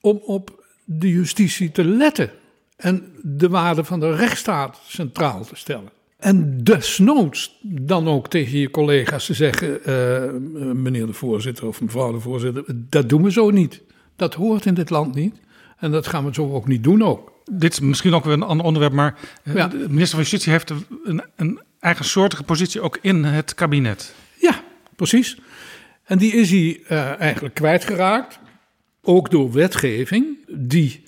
[0.00, 2.30] om op de justitie te letten
[2.76, 5.90] en de waarde van de rechtsstaat centraal te stellen.
[6.18, 12.12] En desnoods dan ook tegen je collega's te zeggen: uh, meneer de voorzitter of mevrouw
[12.12, 13.80] de voorzitter, dat doen we zo niet.
[14.16, 15.40] Dat hoort in dit land niet.
[15.78, 17.32] En dat gaan we zo ook niet doen ook.
[17.50, 19.68] Dit is misschien ook weer een ander onderwerp, maar ja.
[19.68, 20.72] de minister van Justitie heeft
[21.04, 24.14] een, een eigensoortige positie ook in het kabinet.
[24.38, 24.62] Ja,
[24.96, 25.38] precies.
[26.04, 28.38] En die is hij uh, eigenlijk kwijtgeraakt.
[29.02, 31.04] Ook door wetgeving die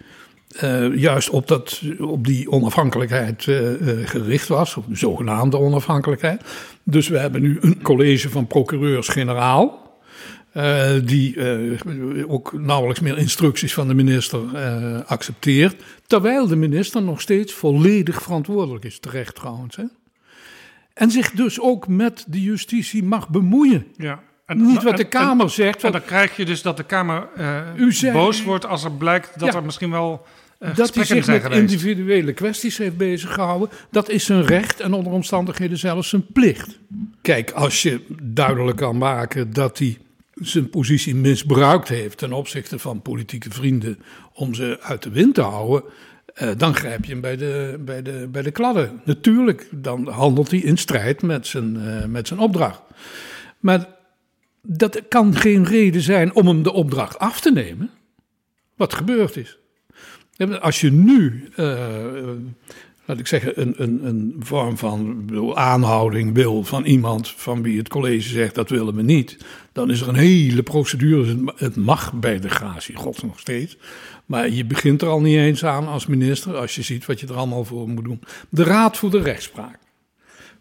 [0.62, 3.72] uh, juist op, dat, op die onafhankelijkheid uh,
[4.06, 6.42] gericht was, op de zogenaamde onafhankelijkheid.
[6.82, 9.82] Dus we hebben nu een college van procureurs-generaal.
[11.04, 11.36] die
[12.28, 14.58] ook nauwelijks meer instructies van de minister
[15.06, 15.82] accepteert.
[16.06, 19.76] Terwijl de minister nog steeds volledig verantwoordelijk is, terecht trouwens.
[19.76, 19.84] Hè?
[20.94, 23.86] En zich dus ook met de justitie mag bemoeien.
[23.96, 24.22] Ja.
[24.46, 25.84] En, niet wat de Kamer zegt.
[25.84, 27.28] En dan krijg je dus dat de Kamer
[27.76, 30.26] uh, boos wordt als er blijkt dat ja, er misschien wel
[30.60, 31.60] uh, dat hij zich met geweest.
[31.60, 33.68] individuele kwesties heeft bezig gehouden.
[33.90, 36.78] Dat is zijn recht en onder omstandigheden zelfs zijn plicht.
[37.22, 39.98] Kijk, als je duidelijk kan maken dat hij
[40.34, 43.98] zijn positie misbruikt heeft ten opzichte van politieke vrienden
[44.32, 45.84] om ze uit de wind te houden.
[46.42, 49.00] Uh, dan grijp je hem bij de, bij, de, bij de kladden.
[49.04, 52.80] Natuurlijk, dan handelt hij in strijd met zijn, uh, met zijn opdracht.
[53.58, 53.86] Maar
[54.66, 57.90] dat kan geen reden zijn om hem de opdracht af te nemen.
[58.76, 59.58] Wat gebeurd is.
[60.60, 62.30] Als je nu, uh,
[63.04, 67.88] laat ik zeggen, een, een, een vorm van aanhouding wil van iemand van wie het
[67.88, 69.36] college zegt dat willen we niet,
[69.72, 71.52] dan is er een hele procedure.
[71.56, 73.76] Het mag bij de gratie, god nog steeds.
[74.26, 77.26] Maar je begint er al niet eens aan als minister als je ziet wat je
[77.26, 78.22] er allemaal voor moet doen.
[78.48, 79.78] De Raad voor de Rechtspraak.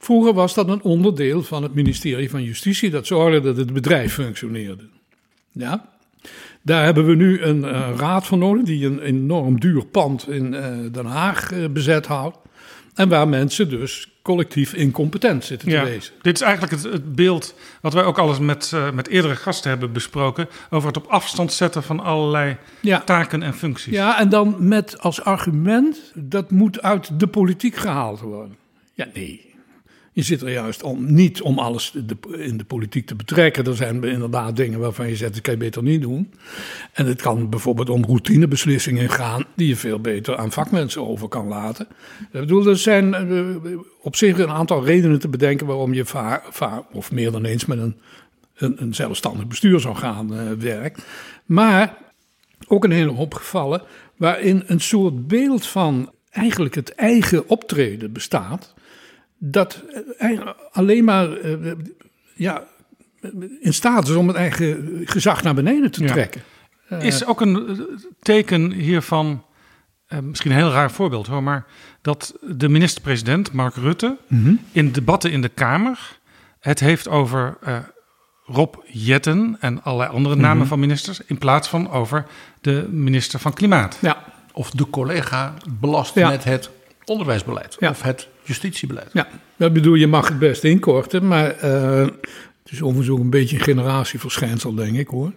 [0.03, 2.89] Vroeger was dat een onderdeel van het ministerie van Justitie.
[2.89, 4.83] Dat zorgde dat het bedrijf functioneerde.
[5.51, 5.89] Ja?
[6.61, 10.53] Daar hebben we nu een uh, raad voor nodig die een enorm duur pand in
[10.53, 12.37] uh, Den Haag uh, bezet houdt.
[12.93, 16.13] En waar mensen dus collectief incompetent zitten te ja, wezen.
[16.21, 19.91] Dit is eigenlijk het, het, beeld wat wij ook alles met, met eerdere gasten hebben
[19.91, 20.47] besproken.
[20.69, 22.99] Over het op afstand zetten van allerlei ja.
[22.99, 23.93] taken en functies.
[23.93, 28.55] Ja, en dan met als argument dat moet uit de politiek gehaald worden.
[28.93, 29.52] Ja, nee.
[30.13, 31.93] Je zit er juist om, niet om alles
[32.37, 33.65] in de politiek te betrekken.
[33.65, 36.33] Er zijn inderdaad dingen waarvan je zegt, dat kan je beter niet doen.
[36.93, 39.45] En het kan bijvoorbeeld om routinebeslissingen gaan...
[39.55, 41.87] die je veel beter aan vakmensen over kan laten.
[42.19, 45.67] Ik bedoel, er zijn eh, op zich een aantal redenen te bedenken...
[45.67, 47.95] waarom je vaak, va of meer dan eens met een,
[48.55, 51.05] een, zelfstandig bestuursorgaan uh, werkt.
[51.45, 51.97] Maar
[52.67, 53.81] ook een hele hoop gevallen
[54.17, 58.73] waarin een soort beeld van eigenlijk het eigen optreden bestaat
[59.45, 59.83] dat
[60.71, 61.71] alleen maar uh,
[62.35, 62.63] ja,
[63.59, 66.41] in staat is om het eigen gezag naar beneden te trekken.
[66.99, 67.87] Is ook een
[68.21, 69.45] teken hiervan,
[70.09, 71.65] uh, misschien een heel raar voorbeeld hoor, maar
[72.01, 74.59] dat de minister-president Mark Rutte mm -hmm.
[74.71, 76.19] in debatten in de Kamer
[76.59, 77.57] het heeft over
[78.45, 80.67] Rob Jetten en allerlei andere namen mm -hmm.
[80.67, 82.25] van ministers, in plaats van over
[82.61, 83.97] de minister van Klimaat.
[84.01, 84.23] Ja.
[84.53, 86.29] Of de collega belast ja.
[86.29, 86.69] met het
[87.05, 87.89] onderwijsbeleid ja.
[87.89, 89.09] of het justitiebeleid.
[89.13, 92.07] Ja, dat bedoel je mag het best inkorten, maar uh,
[92.63, 95.31] het is overigens ook een beetje een generatieverschijnsel, denk ik hoor.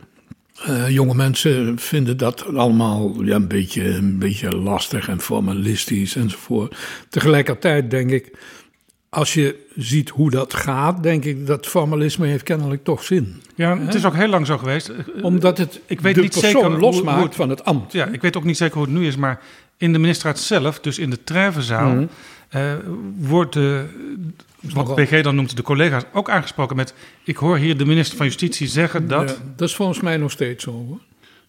[0.68, 6.76] Uh, jonge mensen vinden dat allemaal ja, een, beetje, een beetje lastig en formalistisch enzovoort.
[7.08, 8.32] Tegelijkertijd denk ik,
[9.08, 13.42] als je ziet hoe dat gaat, denk ik dat formalisme heeft kennelijk toch zin.
[13.54, 14.92] Ja, het is ook heel lang zo geweest.
[15.22, 17.92] Omdat het ik weet de niet persoon zeker losmaakt hoe het, van het ambt.
[17.92, 19.40] Ja, ik weet ook niet zeker hoe het nu is, maar
[19.76, 22.08] in de ministerraad zelf, dus in de Treffenzaal, mm -hmm.
[22.50, 22.72] Uh,
[23.18, 23.84] wordt de,
[24.60, 26.94] wat PG dan noemt, de collega's ook aangesproken met...
[27.24, 29.28] ik hoor hier de minister van Justitie zeggen dat...
[29.28, 31.00] Ja, dat is volgens mij nog steeds zo hoor.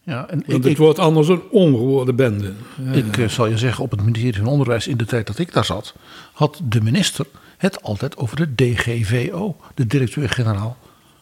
[0.04, 2.54] Ja, en Want ik, het wordt anders een ongehoorde bende.
[2.92, 5.54] Ik uh, zal je zeggen, op het ministerie van Onderwijs in de tijd dat ik
[5.54, 5.94] daar zat...
[6.34, 7.26] had de minister
[7.58, 10.78] het altijd over de DGVO, de directeur-generaal.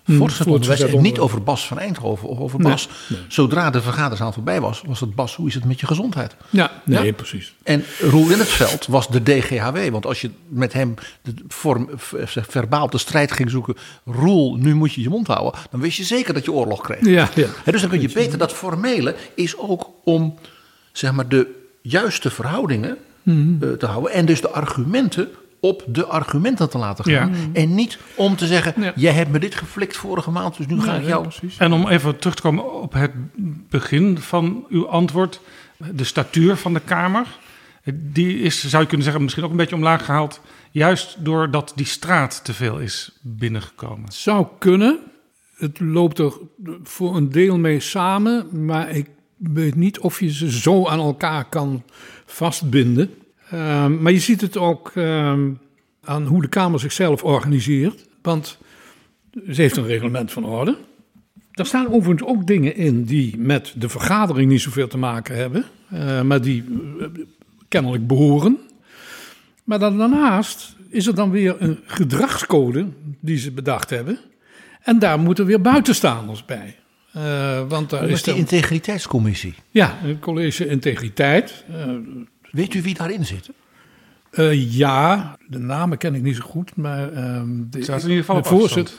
[0.05, 2.87] Voortgezet onderwijs en niet over Bas van Eindhoven of over Bas.
[2.87, 3.27] Nee, nee.
[3.29, 6.35] Zodra de vergaderzaal voorbij was, was het Bas, hoe is het met je gezondheid?
[6.49, 7.53] Ja, nee, precies.
[7.63, 9.89] En Roel in het veld was de DGHW.
[9.89, 11.89] Want als je met hem de vorm,
[12.47, 13.75] verbaal de strijd ging zoeken...
[14.05, 15.59] Roel, nu moet je je mond houden...
[15.71, 17.05] dan wist je zeker dat je oorlog kreeg.
[17.05, 17.47] Ja, ja.
[17.65, 20.35] En dus dan kun je beter, dat formele is ook om
[20.91, 21.47] zeg maar, de
[21.81, 23.57] juiste verhoudingen Hmm.
[23.63, 24.11] uh, te houden.
[24.11, 25.29] En dus de argumenten
[25.65, 27.29] op de argumenten te laten gaan.
[27.29, 27.37] Ja.
[27.53, 30.95] En niet om te zeggen, jij hebt me dit geflikt vorige maand, dus nu ga
[30.95, 31.27] ik jou...
[31.57, 33.11] En om even terug te komen op het
[33.69, 35.41] begin van uw antwoord.
[35.91, 37.27] De statuur van de Kamer.
[37.93, 40.41] Die is, zou je kunnen zeggen, misschien ook een beetje omlaag gehaald.
[40.71, 44.11] Juist doordat die straat te veel is binnengekomen.
[44.11, 44.99] Zou kunnen.
[45.55, 46.33] Het loopt er
[46.83, 48.65] voor een deel mee samen.
[48.65, 51.83] Maar ik weet niet of je ze zo aan elkaar kan
[52.25, 53.09] vastbinden.
[53.55, 55.33] Uh, maar je ziet het ook uh,
[56.03, 58.05] aan hoe de Kamer zichzelf organiseert.
[58.21, 58.57] Want
[59.51, 60.77] ze heeft een reglement van orde.
[61.51, 65.65] Daar staan overigens ook dingen in die met de vergadering niet zoveel te maken hebben.
[65.93, 66.63] Uh, maar die
[66.99, 67.05] uh,
[67.67, 68.57] kennelijk behoren.
[69.63, 72.85] Maar dan daarnaast is er dan weer een gedragscode
[73.19, 74.19] die ze bedacht hebben.
[74.81, 76.75] En daar moeten weer buitenstaanders bij.
[77.15, 77.21] Uh,
[77.67, 79.53] want daar Dat is de- integriteitscommissie.
[79.69, 81.65] Ja, een college integriteit.
[81.71, 81.91] Uh,
[82.55, 83.49] Weet u wie daarin zit?
[84.31, 88.23] Uh, ja, de namen ken ik niet zo goed, maar um, de, Staat in ieder
[88.25, 88.95] geval de op voorzitter.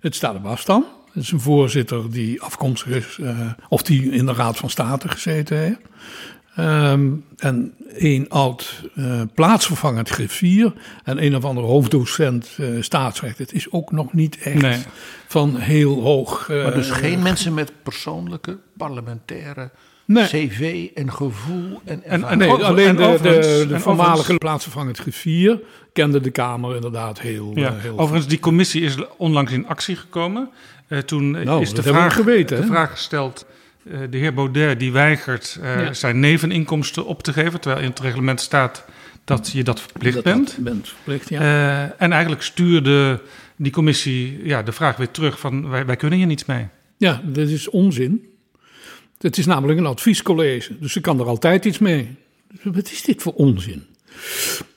[0.00, 0.86] Het staat op afstand.
[1.12, 5.08] Het is een voorzitter die afkomstig is, uh, of die in de Raad van State
[5.08, 5.80] gezeten heeft.
[6.58, 10.72] Um, en een oud uh, plaatsvervangend griffier
[11.04, 13.38] en een of andere hoofddocent uh, staatsrecht.
[13.38, 14.82] Het is ook nog niet echt Nee.
[15.26, 16.48] van heel hoog.
[16.48, 19.70] uh, Maar dus geen mensen met persoonlijke, parlementaire
[20.06, 20.24] Nee.
[20.26, 22.30] cv en gevoel en En- ervaring.
[22.30, 25.60] en Nee, over- alleen en de, overigens- de, voormalige plaatsvervangend griffier
[25.92, 27.70] kende de Kamer inderdaad heel, Ja.
[27.74, 30.48] uh, heel Overigens, die commissie is onlangs in actie gekomen.
[30.88, 33.46] Eh, toen eh, Nou, is de vraag, geweten, de vraag gesteld.
[33.90, 35.92] eh, de heer Baudet die weigert eh, Ja.
[35.92, 37.60] zijn neveninkomsten op te geven.
[37.60, 38.84] Terwijl in het reglement staat
[39.24, 40.46] dat je dat verplicht dat bent.
[40.54, 41.40] dat bent verplicht, ja.
[41.40, 43.20] Eh, en eigenlijk stuurde
[43.56, 46.66] die commissie ja, de vraag weer terug van wij, wij kunnen hier niets mee.
[46.96, 48.26] Ja, dat is onzin.
[49.24, 52.16] Het is namelijk een adviescollege, dus ze kan er altijd iets mee.
[52.62, 53.86] Wat is dit voor onzin?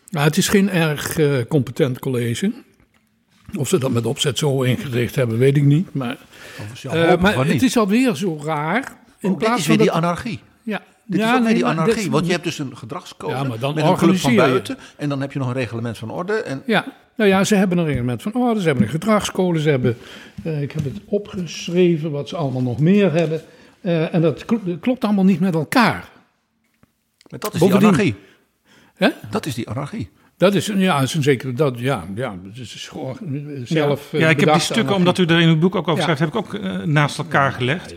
[0.09, 2.51] Nou, het is geen erg eh, competent college.
[3.57, 5.93] Of ze dat met opzet zo ingericht hebben, weet ik niet.
[5.93, 6.17] Maar,
[6.83, 8.97] eh, maar het is alweer zo raar.
[9.19, 10.39] In Ook dit is weer van die dat- anarchie.
[10.63, 11.95] Ja, Dit ja, is ook weer die anarchie.
[12.03, 14.77] dit- want je hebt dus een gedragscode Ja, maar dan met een club van buiten.
[14.97, 16.33] En dan heb je nog een reglement van orde.
[16.33, 19.69] En Ja, nou ja, ze hebben een reglement van orde, ze hebben een gedragscode, ze
[19.69, 19.97] hebben,
[20.43, 23.41] eh, ik heb het opgeschreven wat ze allemaal nog meer hebben.
[23.81, 26.09] Eh, en dat kl- dat klopt allemaal niet met elkaar.
[27.29, 28.15] maar dat is Bovendien- die anarchie.
[28.95, 29.09] Hè?
[29.29, 30.09] Dat is die anarchie.
[30.37, 33.17] Dat is, ja, is een zeker, dat, ja, ja, het is gewoon
[33.63, 34.95] zelf ja, eh, ik heb die stukken, anarchie.
[34.97, 36.01] omdat u er in uw boek ook over Ja.
[36.01, 37.93] schrijft, heb ik ook eh, naast elkaar gelegd.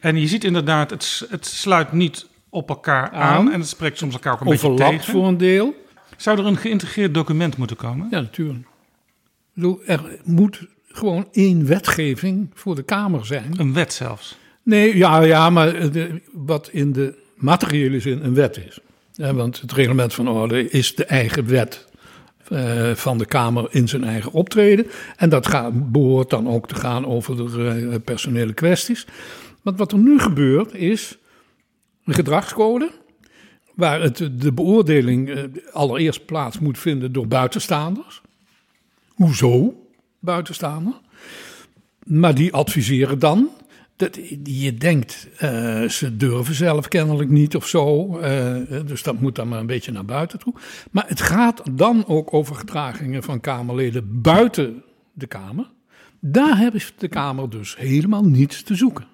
[0.00, 3.52] En je ziet inderdaad, het, het sluit niet op elkaar aan, Aan.
[3.52, 5.04] en het spreekt soms elkaar ook een beetje tegen.
[5.12, 5.84] voor een deel.
[6.16, 8.08] Zou er een geïntegreerd document moeten komen?
[8.10, 8.66] Ja, natuurlijk.
[9.54, 13.54] bedoel, er moet gewoon één wetgeving voor de Kamer zijn.
[13.56, 14.38] Een wet zelfs?
[14.68, 18.78] Nee, ja, ja maar de, wat in de materiële zin een wet is.
[19.12, 21.88] Ja, want het reglement van orde is de eigen wet
[22.48, 24.86] uh, van de Kamer in zijn eigen optreden.
[25.16, 29.06] En dat gaat, behoort dan ook te gaan over de uh, personele kwesties.
[29.62, 31.18] Want wat er nu gebeurt is
[32.04, 32.90] een gedragscode.
[33.74, 38.20] Waar het, de beoordeling allereerst plaats moet vinden door buitenstaanders.
[39.14, 39.86] Hoezo
[40.18, 40.94] buitenstaander?
[42.04, 43.50] Maar die adviseren dan
[43.98, 48.06] dat, je denkt, uh, ze durven zelf kennelijk niet of zo.
[48.20, 48.56] Uh,
[48.86, 50.54] dus dat moet dan maar een beetje naar buiten toe.
[50.90, 55.70] Maar het gaat dan ook over gedragingen van Kamerleden buiten de Kamer.
[56.20, 59.06] Daar heeft de Kamer dus helemaal niets te zoeken.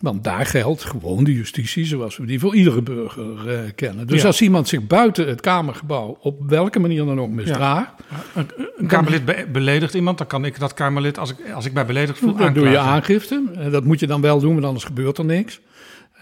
[0.00, 4.06] Want daar geldt gewoon de justitie zoals we die voor iedere burger uh, kennen.
[4.06, 7.90] Dus als iemand zich buiten het Kamergebouw op welke manier dan ook misdraagt.
[8.10, 8.16] Ja.
[8.34, 11.86] Een, een, Kamerlid beledigt iemand, dan kan ik dat Kamerlid, als ik, als ik mij
[11.86, 13.42] beledigd voel, Dan doe je aangifte.
[13.70, 15.60] Dat moet je dan wel doen, want anders gebeurt er niks.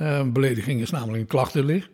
[0.03, 1.89] Uh, belediging is namelijk een klachtdelict.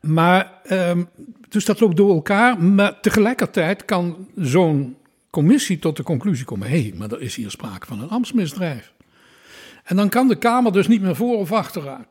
[0.00, 1.08] Maar, um,
[1.48, 2.62] dus dat loopt door elkaar.
[2.62, 4.96] Maar tegelijkertijd kan zo'n
[5.30, 8.93] commissie tot de conclusie komen: hé, hey, maar er is hier sprake van een ambtsmisdrijf.
[9.84, 12.06] En dan kan de Kamer dus niet meer voor of achteruit.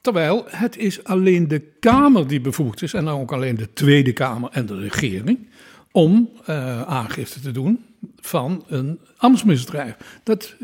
[0.00, 4.12] Terwijl het is alleen de Kamer die bevoegd is, en dan ook alleen de Tweede
[4.12, 5.48] Kamer en de regering,
[5.92, 7.84] om uh, aangifte te doen
[8.20, 9.96] van een ambtsmisdrijf.
[10.22, 10.54] Dat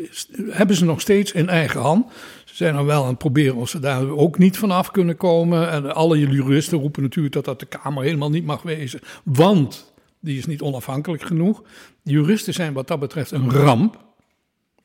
[0.50, 2.12] hebben ze nog steeds in eigen hand.
[2.44, 5.70] Ze zijn er wel aan het proberen of ze daar ook niet vanaf kunnen komen.
[5.70, 10.38] En alle juristen roepen natuurlijk dat dat de Kamer helemaal niet mag wezen, want die
[10.38, 11.62] is niet onafhankelijk genoeg.
[12.02, 14.08] Juristen zijn wat dat betreft een ramp.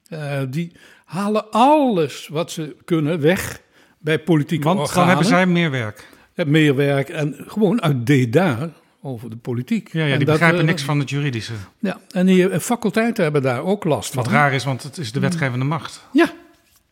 [0.10, 0.72] Uh, die
[1.06, 3.62] halen alles wat ze kunnen weg
[3.98, 5.00] bij politieke Want organen.
[5.00, 6.08] dan hebben zij meer werk.
[6.46, 9.90] Meer werk en gewoon uit dédain over de politiek.
[9.92, 11.54] Ja, ja die dat, begrijpen uh, niks van het juridische.
[11.80, 14.24] Ja, en die faculteiten hebben daar ook last van.
[14.24, 16.08] Wat raar is, want het is de wetgevende macht.
[16.12, 16.34] Ja,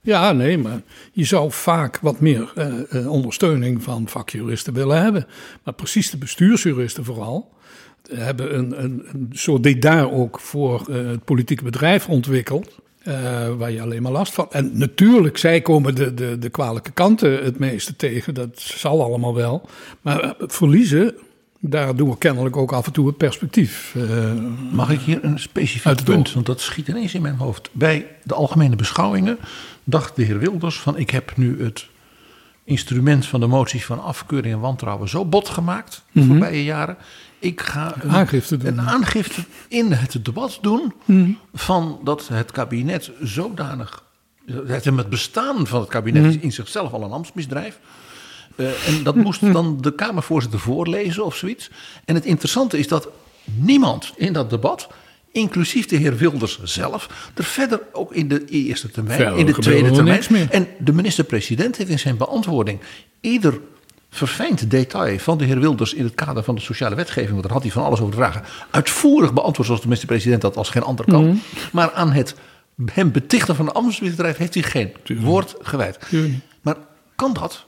[0.02, 0.82] ja, nee, maar
[1.12, 2.54] je zou vaak wat meer
[2.92, 5.28] uh, ondersteuning van vakjuristen willen hebben.
[5.64, 7.54] Maar precies de bestuursjuristen vooral
[8.12, 12.80] hebben een, een, een soort dédain ook voor het politieke bedrijf ontwikkeld.
[13.08, 14.48] Uh, waar je alleen maar last van.
[14.52, 18.34] En natuurlijk, zij komen de, de, de kwalijke kanten het meeste tegen.
[18.34, 19.70] Dat zal allemaal wel.
[20.02, 21.16] Maar uh, verliezen,
[21.60, 23.94] daar doen we kennelijk ook af en toe het perspectief.
[23.98, 24.34] Uh,
[24.72, 26.34] Mag ik hier een specifiek punt?
[26.34, 27.70] Want dat schiet ineens in mijn hoofd.
[27.72, 29.38] Bij de algemene beschouwingen
[29.84, 30.98] dacht de heer Wilders van...
[30.98, 31.88] ik heb nu het
[32.64, 36.04] instrument van de moties van afkeuring en wantrouwen zo bot gemaakt...
[36.12, 36.38] de mm -hmm.
[36.38, 36.98] voorbije jaren
[37.44, 38.68] ik ga een aangifte, doen.
[38.68, 41.38] een aangifte in het debat doen mm.
[41.54, 44.04] van dat het kabinet zodanig.
[44.68, 46.30] Het, bestaan van het kabinet mm.
[46.30, 47.80] is in zichzelf al een ambtsmisdrijf.
[48.56, 51.70] Uh, en dat moest dan de Kamervoorzitter voorlezen of zoiets.
[52.06, 53.10] En het interessante is dat
[53.44, 54.88] niemand in dat debat,
[55.32, 59.54] inclusief de heer Wilders zelf, er verder ook in de eerste termijn, verder in de
[59.54, 60.50] tweede termijn.
[60.50, 62.80] En de minister-president heeft in zijn beantwoording
[63.22, 63.60] ieder
[64.14, 67.52] verfijnd detail van de heer Wilders in het kader van de sociale wetgeving, want daar
[67.52, 70.84] had hij van alles over te vragen, uitvoerig beantwoord zoals de minister-president dat als geen
[70.84, 71.26] ander kan.
[71.26, 71.42] Mm.
[71.72, 72.36] Maar aan het
[72.86, 75.28] hem betichten van een ambtsmisdrijf heeft hij geen Tuurlijk.
[75.28, 76.00] woord gewijd.
[76.10, 76.34] Tuurlijk.
[76.62, 76.76] Maar
[77.16, 77.66] kan dat?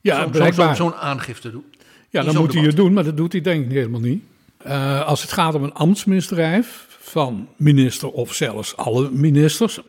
[0.00, 1.64] Ja, zo'n zo, zo aangifte doen?
[2.08, 4.22] Ja, dan moet hij het doen, maar dat doet hij denk ik helemaal niet.
[4.66, 9.80] Uh, als het gaat om een ambtsmisdrijf van minister of zelfs alle ministers,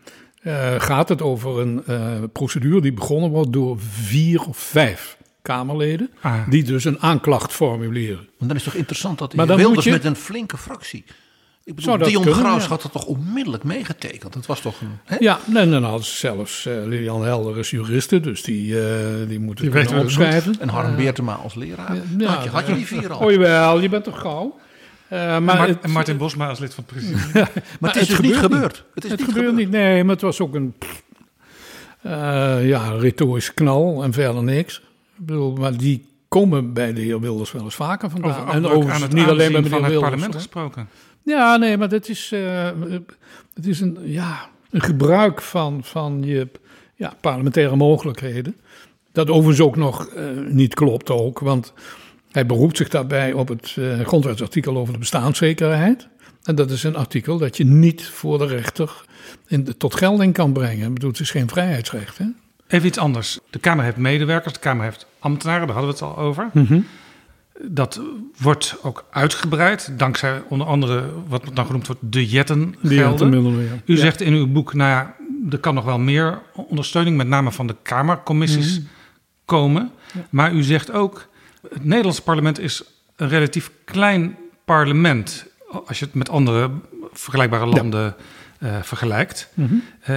[0.42, 6.10] uh, gaat het over een uh, procedure die begonnen wordt door vier of vijf Kamerleden,
[6.22, 6.50] ah.
[6.50, 8.28] die dus een aanklacht formuleren.
[8.38, 9.92] Maar dan is het toch interessant dat hij Wilders je...
[9.92, 11.04] met een flinke fractie.
[11.64, 12.70] Ik bedoel, Dion kunnen, Graus ja.
[12.70, 14.34] had dat toch onmiddellijk meegetekend?
[14.34, 14.92] Dat was toch een...
[15.06, 15.16] Hè?
[15.20, 18.84] Ja, en dan hadden ze zelfs uh, Lilian Helder is juriste, dus die, uh,
[19.28, 20.60] die moeten het kunnen opschrijven.
[20.60, 21.96] En Harm Beertema als leraar.
[22.18, 23.20] Ja, had, je, had je die vier al?
[23.20, 24.60] Oh jawel, je bent toch gauw?
[25.10, 27.32] Uh, maar en, Mar het, en Martin Bosma als lid van het presidium.
[27.34, 28.74] maar, maar, het is het dus niet gebeurd.
[28.74, 28.84] Niet.
[28.94, 29.72] Het, is het niet gebeurt gebeurd.
[29.72, 30.76] niet, nee, maar het was ook een
[32.06, 34.82] uh, ja, retorisch knal en verder niks.
[35.26, 38.42] Bedoel, maar die komen bij de heer Wilders wel eens vaker vandaan.
[38.42, 40.10] Over, en overigens het niet alleen bij van meneer het Wilders.
[40.10, 40.42] parlement hoor.
[40.42, 40.88] gesproken.
[41.24, 42.70] Ja, nee, maar dat is, uh,
[43.54, 46.48] het is een, ja, een gebruik van, van je
[46.96, 48.56] ja, parlementaire mogelijkheden.
[49.12, 51.74] Dat overigens ook nog uh, niet klopt ook, want
[52.32, 56.08] hij beroept zich daarbij op het uh, grondwetsartikel over de bestaanszekerheid.
[56.44, 59.04] En dat is een artikel dat je niet voor de rechter
[59.48, 60.88] in de, tot gelding kan brengen.
[60.88, 62.26] Ik bedoel, het is geen vrijheidsrecht, hè?
[62.72, 63.40] Even iets anders.
[63.50, 66.50] De Kamer heeft medewerkers, de Kamer heeft ambtenaren, daar hadden we het al over.
[66.54, 66.86] Mm -hmm.
[67.64, 68.02] Dat
[68.38, 73.62] wordt ook uitgebreid, dankzij onder andere wat dan genoemd wordt de jettengelden.
[73.62, 73.70] Ja.
[73.86, 75.16] U zegt in uw boek, nou ja,
[75.50, 78.88] er kan nog wel meer ondersteuning, met name van de Kamercommissies, Mhm.
[79.46, 79.92] komen.
[80.30, 81.28] Maar u zegt ook,
[81.70, 82.84] het Nederlandse parlement is
[83.16, 85.46] een relatief klein parlement.
[85.86, 86.70] Als je het met andere
[87.14, 88.16] vergelijkbare landen
[88.64, 89.50] uh, vergelijkt.
[89.54, 89.76] Mhm.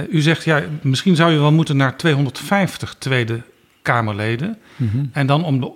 [0.09, 3.41] u zegt, ja, misschien zou je wel moeten naar 250 Tweede
[3.81, 4.57] Kamerleden.
[4.75, 5.05] Mhm.
[5.11, 5.71] En dan om de,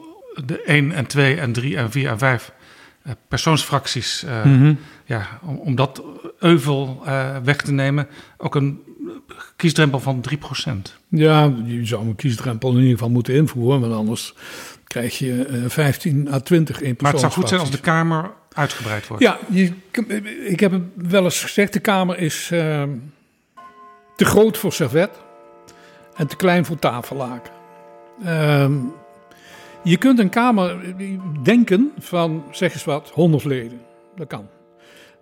[0.46, 2.52] de 1 en 2 en 3 en 4 en 5
[3.28, 4.74] persoonsfracties, mhm.
[5.06, 6.04] ja, om, om dat
[6.40, 7.04] euvel
[7.44, 8.80] weg te nemen, ook een
[9.56, 10.72] kiesdrempel van 3%.
[11.08, 14.34] Ja, je zou een kiesdrempel in ieder geval moeten invoeren, want anders
[14.84, 18.32] krijg je uh, 15 à 20 in Maar het zou goed zijn als de Kamer
[18.54, 19.24] uitgebreid wordt.
[19.24, 19.74] Ja, je,
[20.46, 22.84] ik heb het wel eens gezegd, de Kamer is uh,
[24.16, 25.10] te groot voor servet
[26.16, 27.52] en te klein voor tafellaken.
[28.24, 28.72] Uh,
[29.84, 30.96] je kunt een Kamer
[31.44, 33.82] denken van, zeg eens wat, 100 leden.
[34.16, 34.48] Dat kan.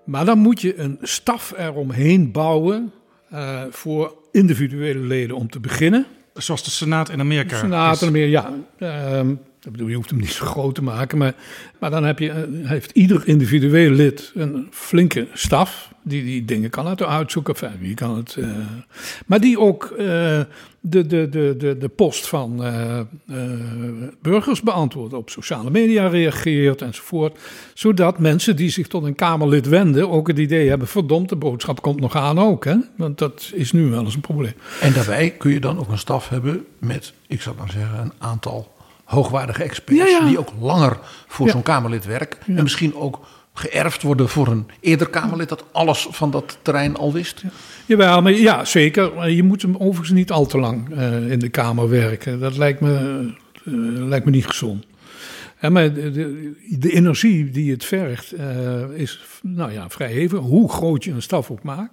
[0.04, 2.92] Maar dan moet je een staf eromheen bouwen
[3.34, 6.06] uh, voor individuele leden om te beginnen.
[6.34, 7.50] Zoals de Senaat in Amerika.
[7.50, 9.24] De Senaat in Amerika, ja.
[9.60, 11.36] Um, ik bedoel, je hoeft hem niet zo groot te maken, maar,
[11.80, 16.70] maar dan heb je, eh, heeft ieder individueel lid een flinke staf die die dingen
[16.70, 17.56] kan laten uitzoeken.
[17.80, 18.48] Wie kan het, uh,
[19.26, 20.46] maar die ook uh, de,
[20.80, 23.00] de, de, de, de post van uh,
[24.22, 27.40] burgers beantwoordt, op sociale media reageert enzovoort.
[27.74, 31.82] Zodat mensen die zich tot een Kamerlid wenden ook het idee hebben: verdomd, de boodschap
[31.82, 32.66] komt nog aan ook.
[32.66, 32.76] Hè?
[32.98, 34.54] Want dat is nu wel eens een probleem.
[34.82, 38.14] En daarbij kun je dan ook een staf hebben met, ik zou maar zeggen, een
[38.18, 38.76] aantal
[39.08, 40.20] hoogwaardige experts.
[40.26, 42.40] Die ook langer voor zo'n Kamerlid werken.
[42.58, 43.20] En misschien ook
[43.54, 47.44] geërfd worden voor een eerder Kamerlid dat alles van dat terrein al wist.
[47.86, 49.30] Jawel, maar ja, zeker.
[49.30, 52.40] Je moet hem overigens niet al te lang uh, in de Kamer werken.
[52.40, 53.20] Dat lijkt me,
[53.64, 54.86] uh, lijkt me niet gezond.
[55.62, 60.38] Maar de, de, energie die het vergt uh, is nou ja, vrij even.
[60.38, 61.92] Hoe groot je een staf ook maakt.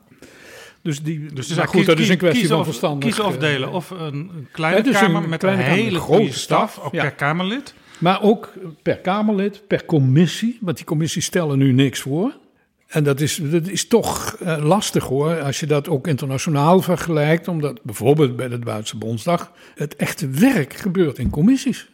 [0.85, 3.02] Dus, die, dus nou goed, dat is een kwestie van verstand.
[3.02, 3.73] Kiezen of delen.
[3.73, 7.74] Of een kleine kamer met een hele grote staf, ook per Kamerlid.
[7.98, 8.52] Maar ook
[8.82, 10.59] per Kamerlid, per commissie.
[10.61, 12.36] Want die commissies stellen nu niks voor.
[12.86, 17.48] En dat is, dat is toch uh, lastig hoor, als je dat ook internationaal vergelijkt.
[17.48, 21.89] Omdat bijvoorbeeld bij de Duitse Bondsdag het echte werk gebeurt in commissies.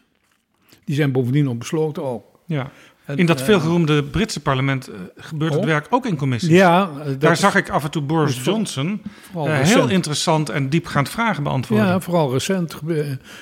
[0.84, 2.24] Die zijn bovendien ook besloten ook.
[2.46, 2.70] Ja
[3.14, 5.66] in dat eh, veelgeroemde Britse parlement uh, gebeurt het oh.
[5.66, 6.50] werk ook in commissies.
[6.50, 9.02] Ja, Daar zag ik af en toe Boris Johnson
[9.36, 11.86] uh, heel interessant en diepgaand vragen beantwoorden.
[11.86, 12.78] Ja, vooral recent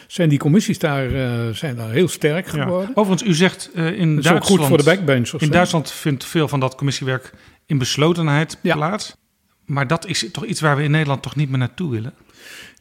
[0.07, 1.09] zijn die commissies daar,
[1.55, 2.89] zijn daar heel sterk geworden.
[2.89, 2.95] Ja.
[2.95, 4.45] Overigens, u zegt in dat Duitsland...
[4.61, 5.43] goed voor de backbenchers.
[5.43, 7.33] In Duitsland vindt veel van dat commissiewerk
[7.67, 9.17] in beslotenheid plaats.
[9.65, 12.15] Maar dat is toch iets waar we in Nederland toch niet meer naartoe willen?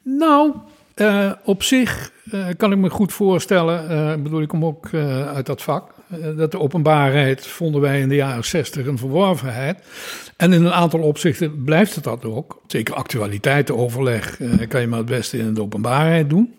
[0.03, 0.53] Nou,
[0.95, 4.93] uh, op zich uh, kan ik me goed voorstellen, uh, bedoel, ik kom ook
[5.33, 5.93] uit dat vak,
[6.37, 9.83] dat de openbaarheid vonden wij in de jaren 60 een verworvenheid.
[10.37, 12.61] En in een aantal opzichten blijft het dat ook.
[12.67, 16.55] Zeker actualiteitenoverleg kan je maar het beste in de openbaarheid doen.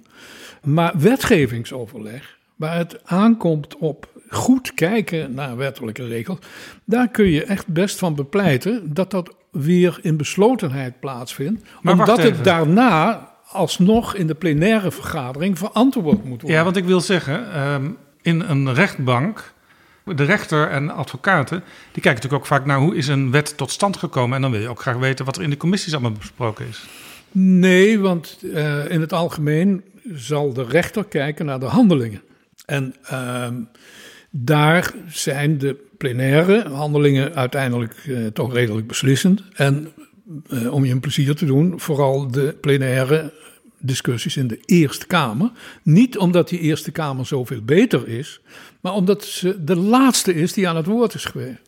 [0.63, 6.39] Maar wetgevingsoverleg, waar het aankomt op goed kijken naar wettelijke regels,
[6.85, 11.63] daar kun je echt best van bepleiten dat dat weer in beslotenheid plaatsvindt.
[11.83, 16.59] Maar omdat het daarna alsnog in de plenaire vergadering verantwoord moet worden.
[16.59, 17.91] Ja, want ik wil zeggen, ehm,
[18.23, 19.53] in een rechtbank,
[20.05, 21.63] de rechter en advocaten,
[21.93, 24.37] die kijken natuurlijk ook vaak naar hoe is een wet tot stand gekomen.
[24.37, 26.87] En dan wil je ook graag weten wat er in de commissies allemaal besproken is.
[27.33, 29.85] Nee, want uh, in het algemeen
[30.15, 32.23] zal de rechter kijken naar de handelingen.
[32.67, 33.47] En uh,
[34.31, 39.43] daar zijn de plenaire handelingen uiteindelijk uh, toch redelijk beslissend.
[39.55, 39.93] En
[40.51, 43.33] uh, om je een plezier te doen, vooral de plenaire
[43.79, 45.51] discussies in de Eerste Kamer.
[45.83, 48.41] Niet omdat die Eerste Kamer zoveel beter is,
[48.81, 51.61] maar omdat ze de laatste is die aan het woord is geweest.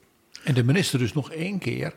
[0.44, 1.92] En de minister dus nog één keer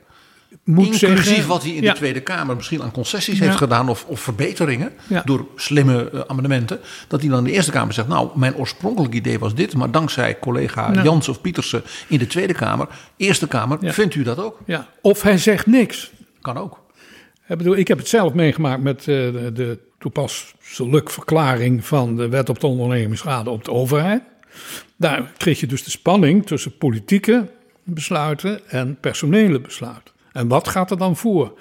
[0.64, 4.06] moet Inclusief zeggen, wat hij in de Tweede Kamer misschien aan concessies heeft gedaan of,
[4.06, 4.92] of verbeteringen
[5.26, 6.80] door slimme uh, amendementen.
[7.08, 9.92] Dat hij dan in de Eerste Kamer zegt, nou mijn oorspronkelijk idee was dit, maar
[9.92, 12.88] dankzij collega Jans of Pietersen in de Tweede Kamer,
[13.18, 14.60] Eerste Kamer, vindt u dat ook?
[14.66, 14.90] Ja.
[15.02, 16.12] Of hij zegt niks.
[16.42, 16.82] Kan ook.
[17.48, 22.30] Ik, bedoel, ik heb het zelf meegemaakt met uh, de, de toepasselijk verklaring van de
[22.30, 24.22] wet op de ondernemingsraad op de overheid.
[24.96, 27.52] Daar kreeg je dus de spanning tussen politieke
[27.84, 30.14] besluiten en personele besluiten.
[30.32, 31.60] En wat gaat er dan voor?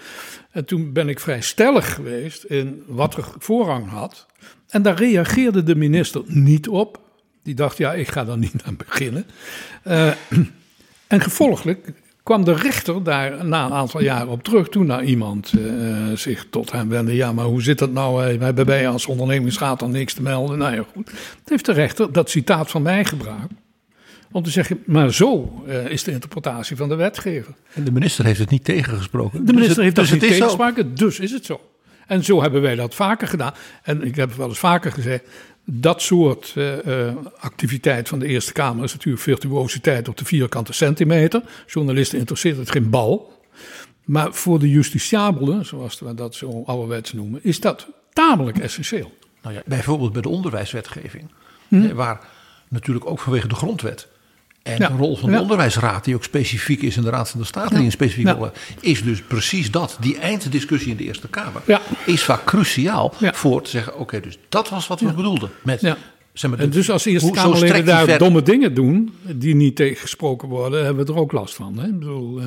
[0.50, 4.26] En toen ben ik vrij stellig geweest in wat er voorrang had.
[4.68, 7.00] En daar reageerde de minister niet op.
[7.42, 9.26] Die dacht, ja, ik ga daar niet aan beginnen.
[9.84, 10.12] Uh,
[11.14, 11.92] en gevolglijk
[12.22, 14.68] kwam de rechter daar na een aantal jaren op terug.
[14.68, 17.14] Toen naar iemand uh, zich tot hem wendde.
[17.14, 18.38] Ja, maar hoe zit dat nou?
[18.38, 20.58] We hebben wij als ondernemingsraad dan niks te melden.
[20.58, 21.10] Nou ja, goed.
[21.10, 23.52] Het heeft de rechter dat citaat van mij gebruikt.
[24.32, 27.54] Om te zeggen, maar zo uh, is de interpretatie van de wetgever.
[27.72, 29.46] En de minister heeft het niet tegengesproken.
[29.46, 31.60] De minister dus heeft dat dus niet tegengesproken, dus is het zo.
[32.06, 33.52] En zo hebben wij dat vaker gedaan.
[33.82, 35.24] En ik heb wel eens vaker gezegd,
[35.64, 37.08] dat soort uh,
[37.38, 41.42] activiteit van de Eerste Kamer is natuurlijk virtuositeit op de vierkante centimeter.
[41.66, 43.40] Journalisten interesseert het geen bal.
[44.04, 49.12] Maar voor de justitiabelen, zoals we dat zo ouderwets noemen, is dat tamelijk essentieel.
[49.42, 51.30] Nou ja, bijvoorbeeld bij de onderwijswetgeving,
[51.68, 51.94] hm?
[51.94, 52.20] waar
[52.68, 54.08] natuurlijk ook vanwege de grondwet
[54.62, 57.46] en de rol van de onderwijsraad, die ook specifiek is in de Raad van de
[57.46, 59.96] State, die een specifiek rol is dus precies dat.
[60.00, 61.62] Die einddiscussie in de Eerste Kamer
[62.06, 65.96] is vaak cruciaal voor te zeggen: oké, dus dat was wat we bedoelden met.
[66.32, 70.84] Zeg maar, en dus als Eerste Kamerleden daar domme dingen doen, die niet tegengesproken worden,
[70.84, 71.78] hebben we er ook last van.
[71.78, 71.86] Hè?
[71.86, 72.44] Ik bedoel, uh,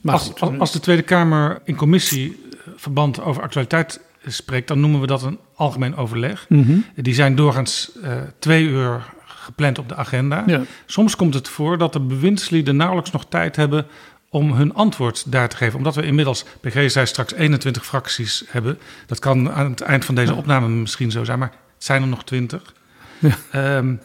[0.00, 5.22] maar als, als, de Tweede Kamer in commissieverband over actualiteit spreekt, dan noemen we dat
[5.22, 6.46] een algemeen overleg.
[6.48, 6.76] Mhm.
[6.94, 9.12] Die zijn doorgaans uh, twee uur
[9.44, 10.42] gepland op de agenda.
[10.46, 10.62] Ja.
[10.86, 13.86] Soms komt het voor dat de bewindslieden nauwelijks nog tijd hebben
[14.28, 15.76] om hun antwoord daar te geven.
[15.76, 18.78] Omdat we inmiddels, PG zei straks 21 fracties hebben.
[19.06, 22.08] Dat kan aan het eind van deze opname misschien zo zijn, maar het zijn er
[22.08, 22.74] nog 20.
[23.18, 23.76] Ja.
[23.76, 24.00] Um,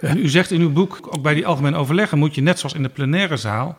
[0.22, 2.82] u zegt in uw boek, ook bij die algemeen overleggen moet je net zoals in
[2.82, 3.78] de plenaire zaal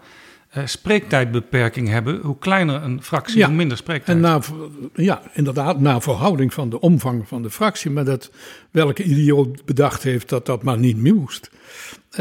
[0.57, 2.21] uh, spreektijdbeperking hebben.
[2.21, 4.17] Hoe kleiner een fractie, hoe minder spreektijd.
[4.17, 4.41] En na,
[4.93, 7.91] ja, inderdaad, naar verhouding van de omvang van de fractie.
[7.91, 8.31] Maar dat
[8.71, 11.49] welke idioot bedacht heeft dat dat maar niet moest.
[12.11, 12.17] Uh,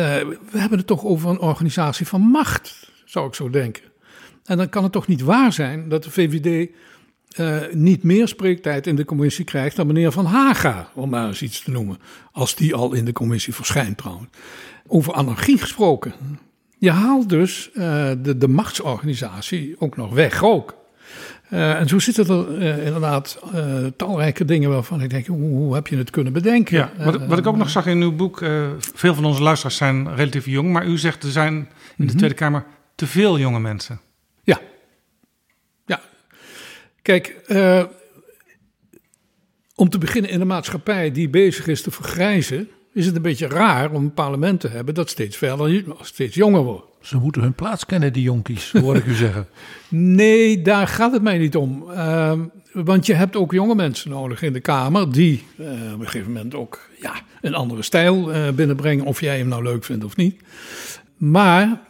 [0.51, 3.83] we hebben het toch over een organisatie van macht, zou ik zo denken.
[4.45, 6.71] En dan kan het toch niet waar zijn dat de VVD
[7.41, 11.43] uh, niet meer spreektijd in de commissie krijgt dan meneer Van Haga, om maar eens
[11.43, 11.99] iets te noemen.
[12.33, 14.29] Als die al in de commissie verschijnt trouwens.
[14.87, 16.15] Over anarchie gesproken.
[16.87, 20.75] Je haalt dus uh, de, de machtsorganisatie ook nog weg ook.
[21.51, 23.39] Uh, en zo zitten er uh, inderdaad
[23.97, 26.77] talrijke dingen waarvan ik denk, hoe, hoe, heb je het kunnen bedenken?
[26.77, 28.45] Ja, wat, wat ik ook nog zag in uw boek,
[28.79, 32.17] veel van onze luisteraars zijn relatief jong, maar u zegt er zijn in de mhm.
[32.17, 32.65] Tweede Kamer
[32.95, 34.01] te veel jonge mensen.
[34.43, 34.61] Ja,
[35.87, 36.01] ja.
[37.03, 37.37] Kijk,
[39.75, 43.47] om te beginnen in een maatschappij die bezig is te vergrijzen, is het een beetje
[43.47, 46.87] raar om een parlement te hebben dat steeds verder, steeds jonger wordt.
[47.01, 49.47] Ze moeten hun plaats kennen, die jonkies, hoor ik u zeggen.
[49.89, 51.85] Nee, daar gaat het mij niet om.
[51.91, 52.33] Uh,
[52.73, 56.33] want je hebt ook jonge mensen nodig in de Kamer die uh, op een gegeven
[56.33, 60.17] moment ook ja, een andere stijl uh, binnenbrengen, of jij hem nou leuk vindt of
[60.17, 60.41] niet.
[61.17, 61.81] Maar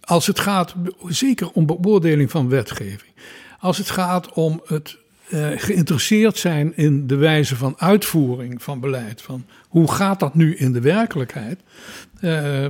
[0.00, 0.74] als het gaat,
[1.06, 3.12] zeker om beoordeling van wetgeving,
[3.58, 4.96] als het gaat om het
[5.32, 9.22] uh, geïnteresseerd zijn in de wijze van uitvoering van beleid.
[9.22, 11.60] Van hoe gaat dat nu in de werkelijkheid?
[12.20, 12.66] Uh,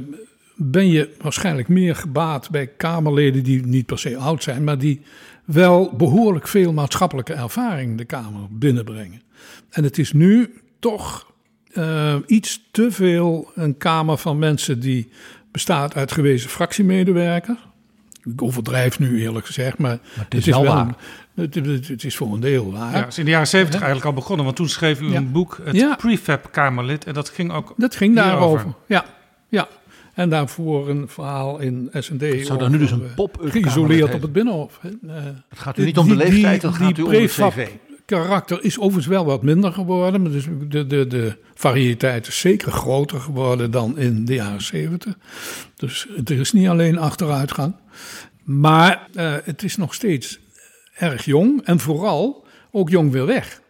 [0.57, 5.01] ben je waarschijnlijk meer gebaat bij Kamerleden die niet per se oud zijn, maar die
[5.45, 9.23] wel behoorlijk veel maatschappelijke ervaring de Kamer binnenbrengen.
[9.70, 11.33] En het is nu toch
[11.73, 15.09] uh, iets te veel een Kamer van mensen die
[15.51, 17.59] bestaat uit gewezen fractiemedewerkers.
[18.24, 20.97] Ik overdrijf nu eerlijk gezegd, maar, het is, wel, waar.
[21.35, 22.97] Het, het, is voor een deel waar.
[22.97, 25.59] Ja, is in de jaren zeventig eigenlijk al begonnen, want toen schreef u een boek,
[25.63, 29.05] het Prefab-Kamerlid, en dat ging ook Dat ging daarover, ja.
[29.49, 29.69] ja.
[30.15, 32.47] En daarvoor een verhaal in S&D.
[32.47, 34.81] Zou dan nu dus een eh, pop Geïsoleerd op het Binnenhof.
[34.83, 35.13] Uh,
[35.49, 37.69] het gaat u niet om de leeftijd, het gaat u om de cv.
[38.05, 40.23] karakter is overigens wel wat minder geworden.
[40.23, 45.15] Maar dus de, de, de variëteit is zeker groter geworden dan in de jaren zeventig.
[45.77, 47.75] Dus er is niet alleen achteruitgang.
[48.43, 50.39] Maar uh, het is nog steeds
[51.03, 53.61] erg jong en vooral ook jong weer weg.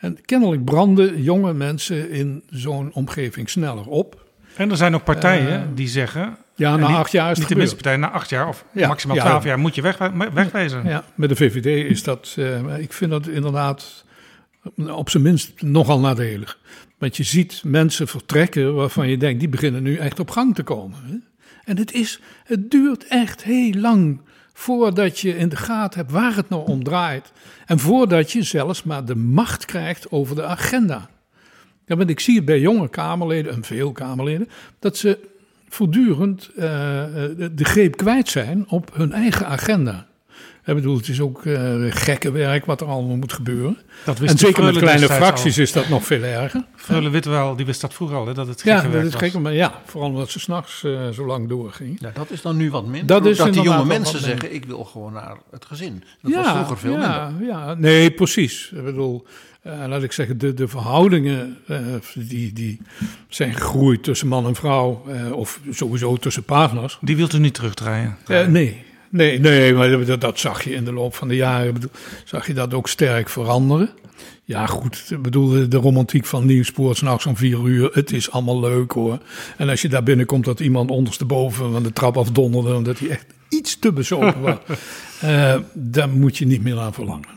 [0.00, 4.22] En kennelijk branden jonge mensen in zo'n omgeving sneller op.
[4.56, 6.36] En er zijn ook partijen uh, die zeggen.
[6.54, 9.16] Ja, na acht jaar is het Niet de partij, na acht jaar of ja, maximaal
[9.16, 9.98] twaalf ja, jaar moet je weg,
[10.32, 10.84] wegwezen.
[10.84, 12.34] Ja, met de VVD is dat.
[12.38, 14.04] Uh, ik vind dat inderdaad
[14.76, 16.58] op zijn minst nogal nadelig.
[16.98, 20.62] Want je ziet mensen vertrekken waarvan je denkt, die beginnen nu echt op gang te
[20.62, 21.24] komen.
[21.64, 24.20] En het, is, het duurt echt heel lang
[24.52, 27.32] voordat je in de gaten hebt waar het nou om draait.
[27.66, 31.08] En voordat je zelfs maar de macht krijgt over de agenda.
[31.86, 35.18] Ja, want ik zie het bij jonge Kamerleden en veel Kamerleden, dat ze
[35.68, 36.62] voortdurend uh,
[37.52, 40.06] de greep kwijt zijn op hun eigen agenda.
[40.66, 43.78] Ik bedoel, het is ook uh, gekke werk wat er allemaal moet gebeuren.
[44.04, 46.64] Dat wist en zeker met kleine fracties is dat nog veel erger.
[46.76, 49.42] Freule Witwel, die wist dat vroeger al, hè, dat het gekke ja, werk dat was.
[49.42, 52.00] maar ja, vooral omdat ze s'nachts uh, zo lang doorging.
[52.00, 53.06] Ja, dat is dan nu wat minder.
[53.06, 56.02] Dat, is dat die jonge mensen zeggen, ik wil gewoon naar het gezin.
[56.22, 57.46] Dat ja, was vroeger veel ja, minder.
[57.46, 58.72] Ja, nee, precies.
[58.74, 59.26] Ik bedoel,
[59.66, 61.78] uh, laat ik zeggen, de, de verhoudingen uh,
[62.14, 62.80] die, die
[63.28, 66.98] zijn gegroeid tussen man en vrouw, uh, of sowieso tussen partners.
[67.00, 68.16] Die wilt u niet terugdraaien?
[68.48, 68.84] nee,
[69.14, 71.90] nee, nee, maar dat, dat, zag je in de loop van de jaren, bedoel,
[72.24, 73.90] zag je dat ook sterk veranderen.
[74.44, 78.60] Ja, goed, ik bedoel, de romantiek van Nieuwspoort, s'nachts om vier uur, het is allemaal
[78.60, 79.18] leuk hoor.
[79.56, 83.26] En als je daar binnenkomt dat iemand ondersteboven van de trap afdonderde, omdat hij echt
[83.48, 84.58] iets te bezopen was,
[85.72, 87.28] daar moet je niet meer aan verlangen.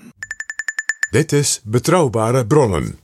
[1.12, 3.00] Dit is Betrouwbare Bronnen.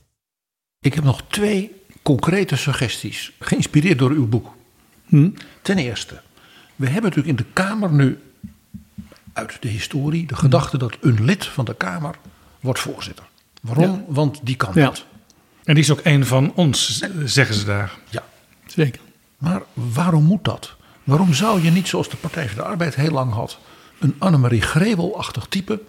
[0.80, 1.72] Ik heb nog twee
[2.02, 4.52] concrete suggesties, geïnspireerd door uw boek.
[5.06, 5.30] Hm?
[5.62, 6.20] Ten eerste,
[6.76, 8.18] we hebben natuurlijk in de Kamer nu
[9.34, 12.14] uit de historie de gedachte dat een lid van de Kamer
[12.60, 13.24] wordt voorzitter.
[13.62, 14.04] Waarom?
[14.08, 14.84] Want die kan Ja.
[14.84, 15.04] dat.
[15.64, 17.92] En die is ook een van ons, zeggen ze daar.
[18.10, 18.22] Ja.
[18.66, 19.00] Zeker.
[19.38, 20.74] Maar waarom moet dat?
[21.04, 23.58] Waarom zou je niet, zoals de Partij van de Arbeid heel lang had,
[23.98, 25.80] een Annemarie Grebel-achtig type,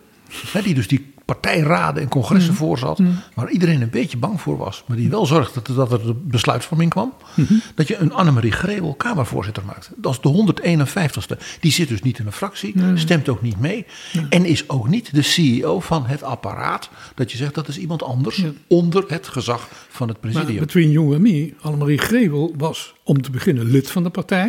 [0.51, 2.99] hè, die dus die partijraden en congressen voorzat,
[3.33, 6.13] waar iedereen een beetje bang voor was, maar die wel zorgde dat, dat er de
[6.13, 7.53] besluitvorming kwam, Mhm.
[7.75, 9.91] dat je een Annemarie Grebel Kamervoorzitter maakt.
[9.95, 11.37] Dat is de 151ste.
[11.59, 13.85] Die zit dus niet in een fractie, stemt ook niet mee
[14.29, 18.03] en is ook niet de CEO van het apparaat, dat je zegt dat is iemand
[18.03, 20.59] anders onder het gezag van het Maar presidium.
[20.59, 24.47] between you and me, Annemarie Grevel was om te beginnen lid van de partij.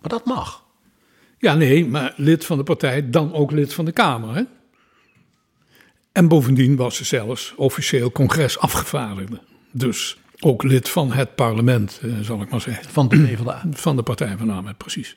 [0.00, 0.62] Maar dat mag.
[1.38, 4.34] Ja, nee, maar lid van de partij, dan ook lid van de Kamer.
[4.34, 4.42] Hè?
[6.14, 9.40] En bovendien was ze zelfs officieel congresafgevaardigde.
[9.70, 12.90] Dus ook lid van het parlement, eh, zal ik maar zeggen.
[12.90, 13.62] Van de PvdA.
[13.72, 15.16] Van de Partij van de Arbeid, precies.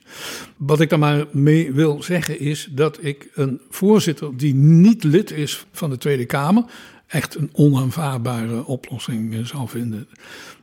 [0.57, 5.32] Wat ik daar maar mee wil zeggen is dat ik een voorzitter die niet lid
[5.32, 6.64] is van de Tweede Kamer...
[7.07, 10.07] echt een onaanvaardbare oplossing eh, zou vinden.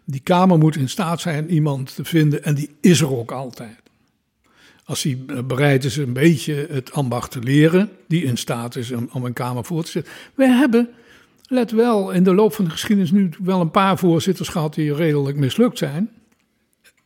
[0.04, 3.83] Die Kamer moet in staat zijn iemand te vinden en die is er ook altijd.
[4.84, 8.92] Als hij eh, bereid is een beetje het ambacht te leren, die in staat is
[9.12, 10.12] om, een Kamer voor te zitten.
[10.34, 10.88] We hebben,
[11.48, 14.94] let wel, in de loop van de geschiedenis nu wel een paar voorzitters gehad die
[14.94, 16.10] redelijk mislukt zijn.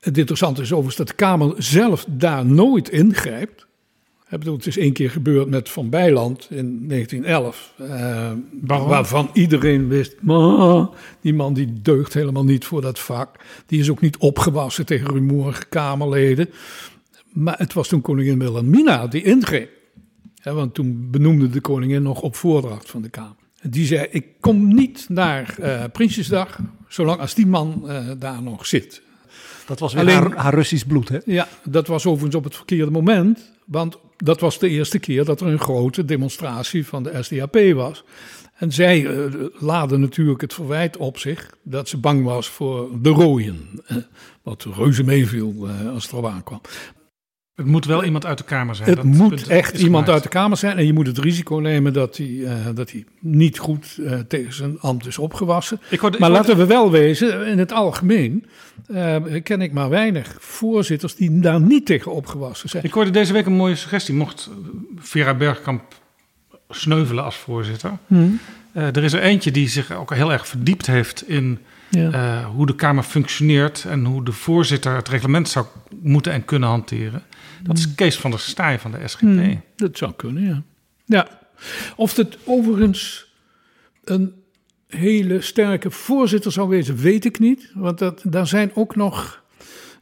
[0.00, 3.66] Het interessante is overigens dat de Kamer zelf daar nooit ingrijpt.
[4.30, 7.72] Ik bedoel, Het is één keer gebeurd met Van Bijland in 1911.
[7.76, 8.30] eh,
[8.66, 10.88] waarvan iedereen wist, "Maar,
[11.20, 13.36] die man die deugt helemaal niet voor dat vak.
[13.66, 16.48] Die is ook niet opgewassen tegen rumoerige Kamerleden.
[17.38, 19.70] Maar het was toen koningin Wilhelmina die ingreep.
[20.42, 23.36] Want toen benoemde de koningin nog op voordracht van de Kamer.
[23.60, 26.58] En die zei, ik kom niet naar eh Prinsjesdag,
[26.88, 29.02] zolang als die man eh, daar nog zit.
[29.66, 31.18] Dat was weer haar, haar Russisch bloed, hè?
[31.24, 33.52] Ja, dat was overigens op het verkeerde moment.
[33.66, 38.04] Want dat was de eerste keer dat er een grote demonstratie van de SDAP was.
[38.54, 39.24] En zij eh,
[39.58, 43.68] laden natuurlijk het verwijt op zich dat ze bang was voor de rooien.
[44.42, 46.60] Wat reuze meeviel als het erop aankwam.
[47.58, 48.88] Het moet wel iemand uit de Kamer zijn.
[48.88, 50.76] Het dat moet echt iemand uit de Kamer zijn.
[50.76, 54.52] En je moet het risico nemen dat hij, eh, dat hij niet goed eh, tegen
[54.52, 55.80] zijn ambt is opgewassen.
[55.90, 58.46] Ik hoorde- ik maar hoorde- laten we wel wezen, in het algemeen
[58.86, 62.84] eh, ken ik maar weinig voorzitters die daar niet tegen opgewassen zijn.
[62.84, 64.14] Ik hoorde deze week een mooie suggestie.
[64.14, 64.50] Mocht
[64.98, 65.82] Vera Bergkamp
[66.70, 67.92] sneuvelen als voorzitter.
[68.06, 68.38] Hmm.
[68.72, 71.58] Er is er eentje die zich ook heel erg verdiept heeft in
[71.90, 72.44] Ja.
[72.54, 75.66] hoe de Kamer functioneert en hoe de voorzitter het reglement zou
[76.02, 77.22] moeten en kunnen hanteren.
[77.62, 79.20] Dat is Kees van der Staaij van de SGP.
[79.20, 80.62] Hmm, dat zou kunnen, ja.
[81.04, 81.28] ja.
[81.96, 83.26] Of het overigens
[84.04, 84.32] een
[84.86, 87.70] hele sterke voorzitter zou wezen, weet ik niet.
[87.74, 89.42] Want dat, daar zijn ook nog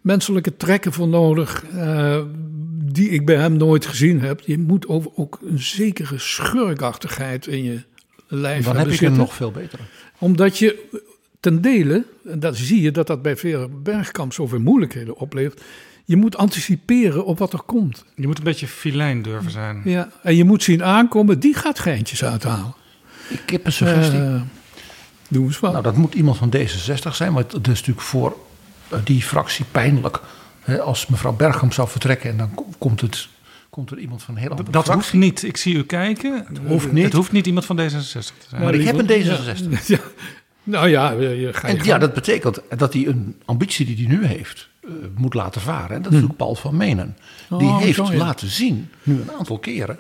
[0.01, 2.23] menselijke trekken voor nodig eh,
[2.85, 4.41] die ik bij hem nooit gezien heb.
[4.41, 7.83] Je moet over ook een zekere schurkachtigheid in je
[8.29, 9.19] lijf Dan heb hebben ik zitten.
[9.19, 9.83] nog veel betere.
[10.19, 10.89] Omdat je
[11.41, 15.63] ten dele, en dat zie je dat dat bij Vera Bergkamp zoveel moeilijkheden oplevert.
[16.09, 18.05] Je moet anticiperen op wat er komt.
[18.15, 19.81] Je moet een beetje filijn durven zijn.
[19.85, 22.75] Ja, en je moet zien aankomen, die gaat geintjes uithalen.
[23.29, 24.19] Ik heb een suggestie.
[24.21, 24.41] Eh,
[25.29, 25.71] doe eens wat.
[25.73, 28.37] Nou, dat moet iemand van D66 zijn, want het is natuurlijk voor
[28.89, 30.21] eh, die fractie pijnlijk.
[30.61, 33.29] Hè, als mevrouw Bergkamp zou vertrekken en dan ko- komt, het,
[33.71, 35.03] komt er iemand van een hele andere Dat fractie.
[35.11, 35.43] hoeft niet.
[35.43, 36.45] Ik zie u kijken.
[36.49, 37.05] Het hoeft niet.
[37.05, 38.63] Het hoeft niet iemand van D66 te zijn.
[38.63, 39.87] Maar ik heb een D66.
[39.87, 39.99] Ja.
[40.63, 44.07] Nou ja, je, je ga je En ja, dat betekent dat hij een ambitie die
[44.07, 45.97] hij nu heeft, eh, moet laten varen.
[45.97, 47.17] En dat is natuurlijk Paul van Menen.
[47.49, 47.65] Die Hm.
[47.65, 48.17] Oh, heeft zo, ja.
[48.17, 49.99] laten zien, nu een aantal keren,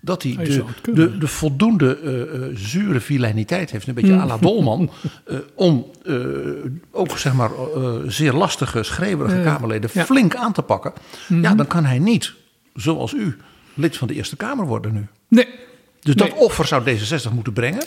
[0.00, 4.20] dat hij Hij de, de, de voldoende eh, eh, zure vilijniteit heeft, een beetje Hm.
[4.20, 4.90] à la Dolman,
[5.24, 6.16] eh, om eh,
[6.90, 9.42] ook zeg maar eh, zeer lastige, schreeuwerige.
[9.42, 10.04] Kamerleden Ja.
[10.04, 10.92] flink aan te pakken.
[11.28, 11.42] Mhm.
[11.42, 12.34] Ja, dan kan hij niet,
[12.74, 13.36] zoals u,
[13.74, 15.06] lid van de Eerste Kamer worden nu.
[15.28, 15.48] Nee.
[16.00, 17.82] Dus dat offer zou D66 moeten brengen.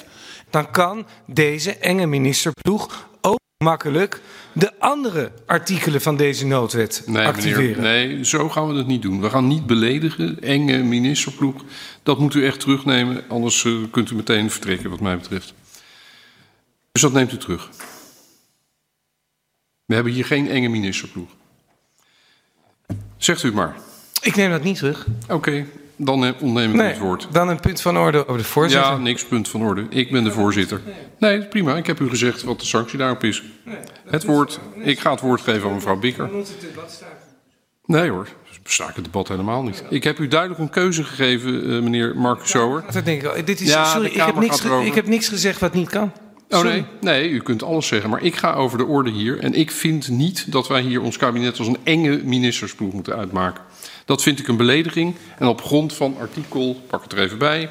[0.49, 3.08] dan kan deze enge ministerploeg
[3.63, 4.21] makkelijk
[4.53, 7.81] de andere artikelen van deze noodwet Nee, activeren.
[7.81, 9.21] meneer, nee, zo gaan we het niet doen.
[9.21, 11.63] We gaan niet beledigen, enge ministerploeg.
[12.03, 15.53] Dat moet u echt terugnemen, anders eh, kunt u meteen vertrekken wat mij betreft.
[16.91, 17.69] Dus dat neemt u terug.
[19.85, 21.29] We hebben hier geen enge ministerploeg.
[23.17, 23.75] Zegt u het maar.
[24.21, 25.07] Ik neem dat niet terug.
[25.29, 25.65] Oké,
[26.01, 27.27] dan eh, ontneem ik Nee, het woord.
[27.31, 28.91] dan een punt van orde over de voorzitter.
[28.91, 29.85] Ja, niks punt van orde.
[29.89, 30.81] Ik ben de voorzitter.
[31.17, 31.75] Nee, prima.
[31.75, 33.43] Ik heb u gezegd wat de sanctie daarop is.
[34.09, 36.29] Het woord, ik ga het woord geven aan mevrouw Bikker.
[37.85, 38.27] Nee hoor,
[38.63, 39.83] bestaak het debat helemaal niet.
[39.89, 42.83] Ik heb u duidelijk een keuze gegeven, eh, meneer Marcus Sower.
[42.91, 43.45] Dat denk ik wel.
[43.45, 46.11] Dit is, Ja, sorry, ik heb, niks, ge- ik heb niks gezegd wat niet kan.
[46.49, 49.39] Oh nee, nee, u kunt alles zeggen, maar ik ga over de orde hier.
[49.39, 53.63] En ik vind niet dat wij hier ons kabinet als een enge ministersploeg moeten uitmaken.
[54.09, 55.15] Dat vind ik een belediging.
[55.37, 57.69] En op grond van artikel, pak het er even bij.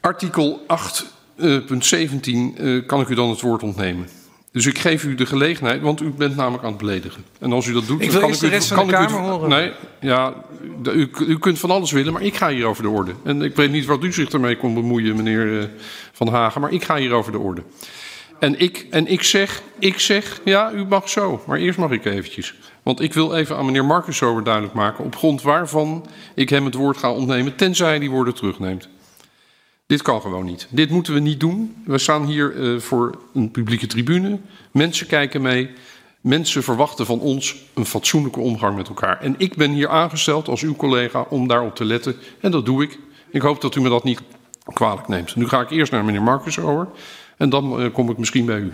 [0.00, 0.66] Artikel
[1.40, 4.08] 8.17 uh, kan ik u dan het woord ontnemen.
[4.52, 7.24] Dus ik geef u de gelegenheid, want u bent namelijk aan het beledigen.
[7.40, 8.50] En als u dat doet, ik dan kan ik de u...
[8.50, 9.48] rest kan van de ik u- Kamer horen.
[9.48, 10.34] Nee, ja,
[10.82, 13.12] de- u, u kunt van alles willen, maar ik ga hier over de orde.
[13.24, 15.66] En ik weet niet wat u zich ermee kon bemoeien, meneer eh,
[16.12, 17.62] Van Hagen, maar ik ga hier over de orde.
[18.40, 22.04] En ik, en ik zeg, ik zeg, ja, u mag zo, maar eerst mag ik
[22.04, 22.54] eventjes.
[22.82, 25.04] Want ik wil even aan meneer Marcus zo duidelijk maken...
[25.04, 27.56] op grond waarvan ik hem het woord ga ontnemen...
[27.56, 28.88] tenzij die woorden terugneemt.
[29.86, 30.66] Dit kan gewoon niet.
[30.70, 31.82] Dit moeten we niet doen.
[31.84, 34.38] We staan hier eh, voor een publieke tribune.
[34.70, 35.70] Mensen kijken mee.
[36.20, 39.20] Mensen verwachten van ons een fatsoenlijke omgang met elkaar.
[39.20, 42.16] En ik ben hier aangesteld als uw collega om daarop te letten.
[42.40, 42.98] En dat doe ik.
[43.30, 44.20] Ik hoop dat u me dat niet
[44.72, 45.36] kwalijk neemt.
[45.36, 46.88] Nu ga ik eerst naar meneer Marcus over.
[47.40, 48.72] En dan eh, kom ik misschien bij u.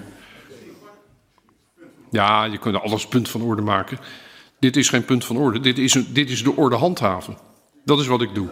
[2.10, 3.98] Ja, je kunt alles punt van orde maken.
[4.58, 5.60] Dit is geen punt van orde.
[5.60, 7.36] Dit is, een, dit is de orde handhaven.
[7.84, 8.48] Dat is wat ik doe.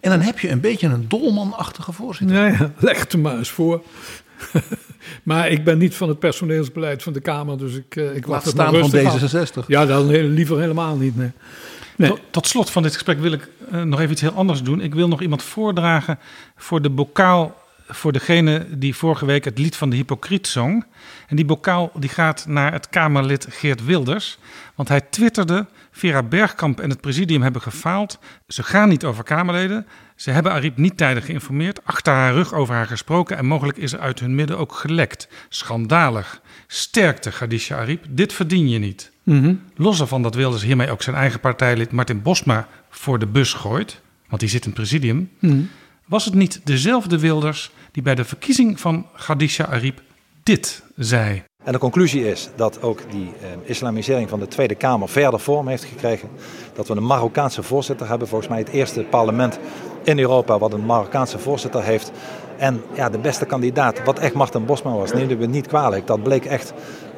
[0.00, 2.36] En dan heb je een beetje een dolmanachtige voorzitter.
[2.36, 3.82] Nee, ja, leg het er maar eens voor.
[5.22, 8.44] maar ik ben niet van het personeelsbeleid van de Kamer, dus ik, eh, ik wacht
[8.44, 9.62] het staan van rustig af.
[9.62, 9.66] D66.
[9.66, 11.16] Ja, dan liever helemaal niet.
[11.16, 11.30] Nee.
[11.96, 12.10] Nee.
[12.10, 14.80] Tot, tot slot van dit gesprek wil ik eh, nog even iets heel anders doen.
[14.80, 16.18] Ik wil nog iemand voordragen
[16.56, 17.57] voor de bokaal
[17.88, 20.86] voor degene die vorige week het lied van de hypocriet zong.
[21.26, 24.38] En die bokaal die gaat naar het Kamerlid Geert Wilders.
[24.74, 28.18] Want hij twitterde, Vera Bergkamp en het presidium hebben gefaald.
[28.48, 29.86] Ze gaan niet over Kamerleden.
[30.16, 33.36] Ze hebben Ariep niet tijdig geïnformeerd, achter haar rug over haar gesproken...
[33.36, 35.28] en mogelijk is er uit hun midden ook gelekt.
[35.48, 36.40] Schandalig.
[36.66, 38.04] Sterkte, Khadija Ariep.
[38.10, 39.10] Dit verdien je niet.
[39.22, 39.54] Mhm.
[39.76, 44.00] Los ervan dat Wilders hiermee ook zijn eigen partijlid Martin Bosma voor de bus gooit,
[44.28, 45.60] want die zit in het presidium, Mhm.
[46.08, 50.00] Was het niet dezelfde Wilders die bij de verkiezing van Khadija Ariep
[50.42, 51.42] dit zei.
[51.64, 55.68] En de conclusie is dat ook die eh, islamisering van de Tweede Kamer verder vorm
[55.68, 56.28] heeft gekregen.
[56.74, 58.28] Dat we een Marokkaanse voorzitter hebben.
[58.28, 59.58] Volgens mij het eerste parlement
[60.02, 62.12] in Europa wat een Marokkaanse voorzitter heeft.
[62.56, 66.06] En ja, de beste kandidaat, wat echt Martin Bosma was, neemden we niet kwalijk.
[66.06, 66.72] Dat bleek echt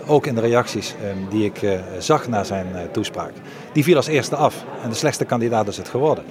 [0.07, 3.33] ook in de reacties eh, die ik eh, zag na zijn eh, toespraak.
[3.73, 6.25] Die viel als eerste af en de slechtste kandidaat is het geworden.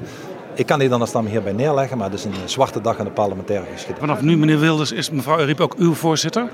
[0.59, 3.11] Ik kan die dan als hierbij neerleggen, maar het is een zwarte dag in de
[3.11, 3.99] parlementaire geschiedenis.
[3.99, 6.49] Vanaf nu, meneer Wilders, is mevrouw Ariep ook uw voorzitter.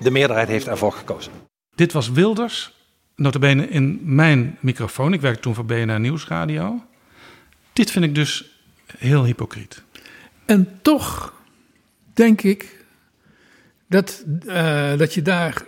[0.00, 1.32] De meerderheid heeft ervoor gekozen.
[1.74, 2.74] Dit was Wilders,
[3.16, 5.12] notabene in mijn microfoon.
[5.12, 6.82] Ik werkte toen voor BNR Nieuwsradio.
[7.72, 8.60] Dit vind ik dus
[8.98, 9.82] heel hypocriet.
[10.44, 11.34] En toch
[12.14, 12.84] denk ik
[13.88, 15.64] dat, eh, dat je daar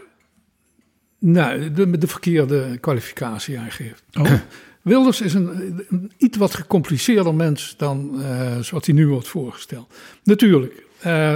[1.19, 4.03] nou, de, de verkeerde kwalificatie aan geeft.
[4.13, 4.33] Oh.
[4.85, 9.95] Wilders is een, een iets wat gecompliceerder mens dan eh, zoals hij nu wordt voorgesteld.
[10.25, 10.83] Natuurlijk.
[11.01, 11.35] eh,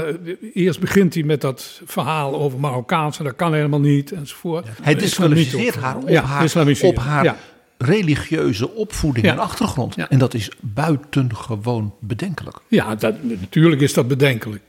[0.54, 4.66] eerst begint hij met dat verhaal over Marokkaanse, dat kan helemaal niet, enzovoort.
[4.82, 7.36] Hij disqualificeert haar op Ja, haar, op haar Ja.
[7.78, 9.96] religieuze opvoeding en achtergrond.
[9.96, 12.56] En dat is buitengewoon bedenkelijk.
[12.68, 14.62] Ja, dat, natuurlijk is dat bedenkelijk.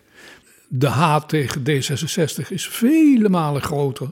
[0.67, 4.11] De haat tegen D66 is vele malen groter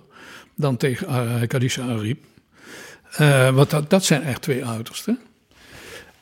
[0.55, 2.23] dan tegen uh, Khadija Ariep.
[3.21, 5.19] Uh, want dat, dat zijn echt twee uitersten.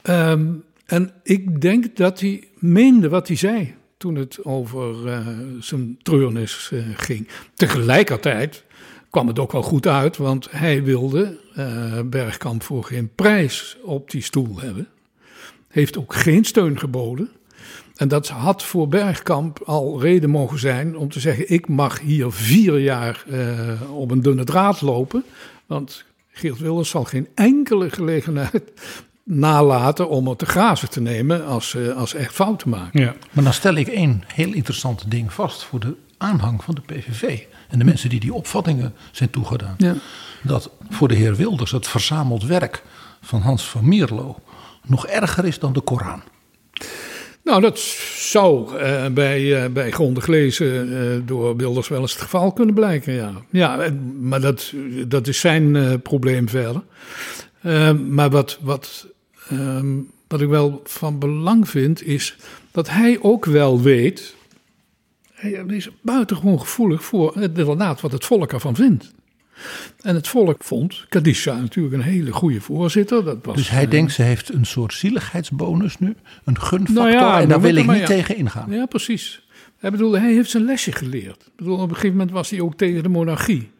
[0.04, 5.28] Um, en ik denk dat hij meende wat hij zei toen het over uh,
[5.60, 7.28] zijn treurnis uh, ging.
[7.54, 8.64] Tegelijkertijd
[9.10, 11.40] kwam het ook wel goed uit, want hij wilde
[12.06, 14.88] Bergkamp voor geen prijs op die stoel hebben.
[15.68, 17.30] Heeft ook geen steun geboden.
[17.96, 22.32] En dat had voor Bergkamp al reden mogen zijn om te zeggen: ik mag hier
[22.32, 23.26] vier jaar
[23.90, 25.24] op een dunne draad lopen.
[25.66, 26.06] Want
[26.38, 28.72] Geert Wilders zal geen enkele gelegenheid
[29.24, 33.02] nalaten om er te grazen te nemen als, uh, als echt fouten maken.
[33.02, 33.16] Ja.
[33.32, 37.44] Maar dan stel ik één heel interessant ding vast voor de aanhang van de PVV.
[37.70, 39.76] En de mensen die die opvattingen zijn toegedaan.
[39.78, 39.96] Ja.
[40.44, 42.84] Dat voor de heer Wilders het verzameld werk
[43.22, 44.40] van Hans van Mierlo
[44.86, 46.22] nog erger is dan de Koran.
[47.46, 47.80] Nou, dat
[48.16, 52.76] zou uh, bij, uh, bij grondig lezen uh, door Wilders wel eens het geval kunnen
[52.76, 53.32] blijken, ja.
[53.50, 53.90] Ja,
[54.20, 54.74] maar dat,
[55.08, 56.82] dat is zijn probleem verder.
[58.10, 59.08] maar wat, wat,
[59.52, 62.36] um, wat ik wel van belang vind, is
[62.72, 64.36] dat hij ook wel weet...
[65.34, 69.14] Hij is buitengewoon gevoelig voor inderdaad wat het volk ervan vindt.
[70.02, 73.24] En het volk vond Kadisha natuurlijk een hele goede voorzitter.
[73.24, 77.12] Dat was, dus hij uh, denkt ze heeft een soort zieligheidsbonus nu, een gunfactor nou
[77.12, 78.06] ja, en daar wil ik niet ja.
[78.06, 78.72] tegen ingaan.
[78.72, 79.48] Ja, precies.
[79.78, 81.42] Hij, bedoel, hij heeft zijn lesje geleerd.
[81.46, 83.72] Ik bedoel, op een gegeven moment was hij ook tegen de monarchie.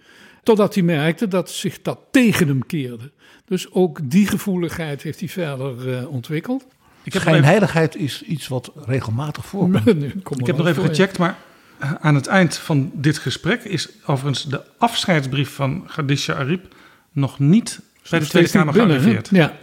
[0.44, 3.12] Totdat hij merkte dat zich dat tegen hem keerde.
[3.46, 6.66] Dus ook die gevoeligheid heeft hij verder uh, ontwikkeld.
[7.04, 9.88] Ik heb Schijnheiligheid is iets wat regelmatig voorkomt.
[10.40, 11.38] ik heb nog even gecheckt, maar
[11.80, 16.76] aan het eind van dit gesprek is overigens de afscheidsbrief van Khadija Ariep
[17.12, 19.30] nog niet Bij de Tweede Kamer gearriveerd?
[19.30, 19.54] Ja,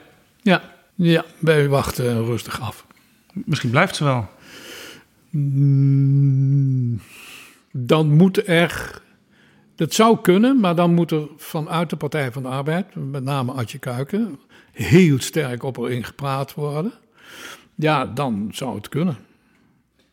[0.43, 0.63] ja,
[0.95, 2.87] ja, wij wachten rustig af.
[3.33, 4.29] Misschien blijft ze wel.
[5.31, 7.01] Mm,
[7.71, 9.03] dan moet er,
[9.75, 13.53] dat zou kunnen, maar dan moet er vanuit de Partij van de Arbeid, met name
[13.53, 14.39] Adje Kuiken,
[14.73, 16.93] heel sterk op haar ingepraat worden.
[17.75, 19.17] Ja, dan zou het kunnen.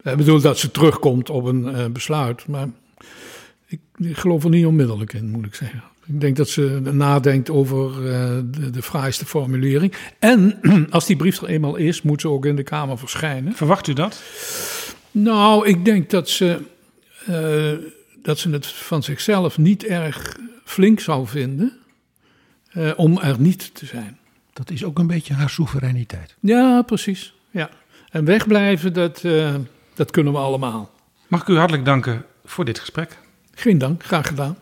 [0.03, 2.69] Ik bedoel dat ze terugkomt op een uh, besluit, maar
[3.65, 5.83] ik, ik, geloof er niet onmiddellijk in, moet ik zeggen.
[6.05, 9.93] Ik denk dat ze nadenkt over uh, de, de fraaiste formulering.
[10.19, 10.59] En
[10.89, 13.53] als die brief er eenmaal is, moet ze ook in de Kamer verschijnen.
[13.53, 14.21] Verwacht u dat?
[15.11, 16.59] Nou, ik denk dat ze,
[17.29, 17.87] uh,
[18.21, 21.77] dat ze het van zichzelf niet erg flink zou vinden
[22.73, 24.17] uh, om er niet te zijn.
[24.53, 26.35] Dat is ook een beetje haar soevereiniteit.
[26.39, 27.33] Ja, precies.
[27.51, 27.69] Ja.
[28.09, 29.55] En wegblijven, dat, uh,
[29.99, 30.89] dat kunnen we allemaal.
[31.27, 33.17] Mag ik u hartelijk danken voor dit gesprek?
[33.53, 34.57] Geen dank, graag gedaan.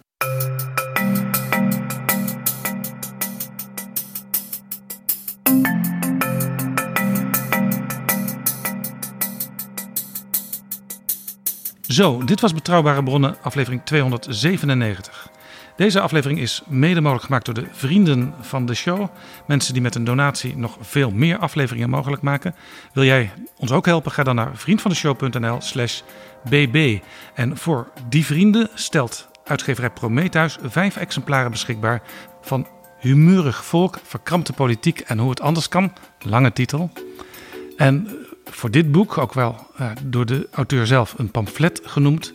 [11.81, 15.29] Zo, dit was Betrouwbare Bronnen, aflevering 297.
[15.77, 19.07] Deze aflevering is mede mogelijk gemaakt door de vrienden van de show.
[19.47, 22.55] Mensen die met een donatie nog veel meer afleveringen mogelijk maken.
[22.93, 24.11] Wil jij ons ook helpen?
[24.11, 26.01] Ga dan naar vriendvandeshow.nl slash
[26.49, 26.99] bb.
[27.33, 32.01] En voor die vrienden stelt uitgeverij Prometheus vijf exemplaren beschikbaar
[32.41, 32.67] van
[32.99, 35.93] Humeurig Volk, Verkrampte Politiek en Hoe het Anders Kan.
[36.19, 36.91] Lange titel.
[37.75, 38.09] En
[38.45, 42.33] voor dit boek, ook wel uh, door de auteur zelf een pamflet genoemd,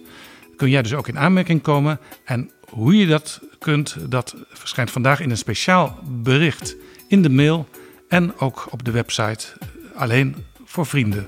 [0.57, 2.01] kun jij dus ook in aanmerking komen.
[2.25, 6.77] En hoe je dat kunt, dat verschijnt vandaag in een speciaal bericht
[7.09, 7.69] in de mail
[8.09, 9.47] en ook op de website
[9.95, 11.27] alleen voor vrienden.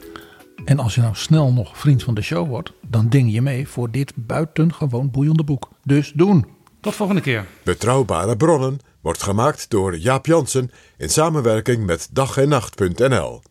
[0.65, 3.69] En als je nou snel nog vriend van de show wordt, dan ding je mee
[3.69, 5.69] voor dit buitengewoon boeiende boek.
[5.83, 6.47] Dus doen.
[6.81, 7.47] Tot volgende keer.
[7.63, 13.43] Betrouwbare bronnen wordt gemaakt door Jaap Jansen in samenwerking met dag en nacht.nl.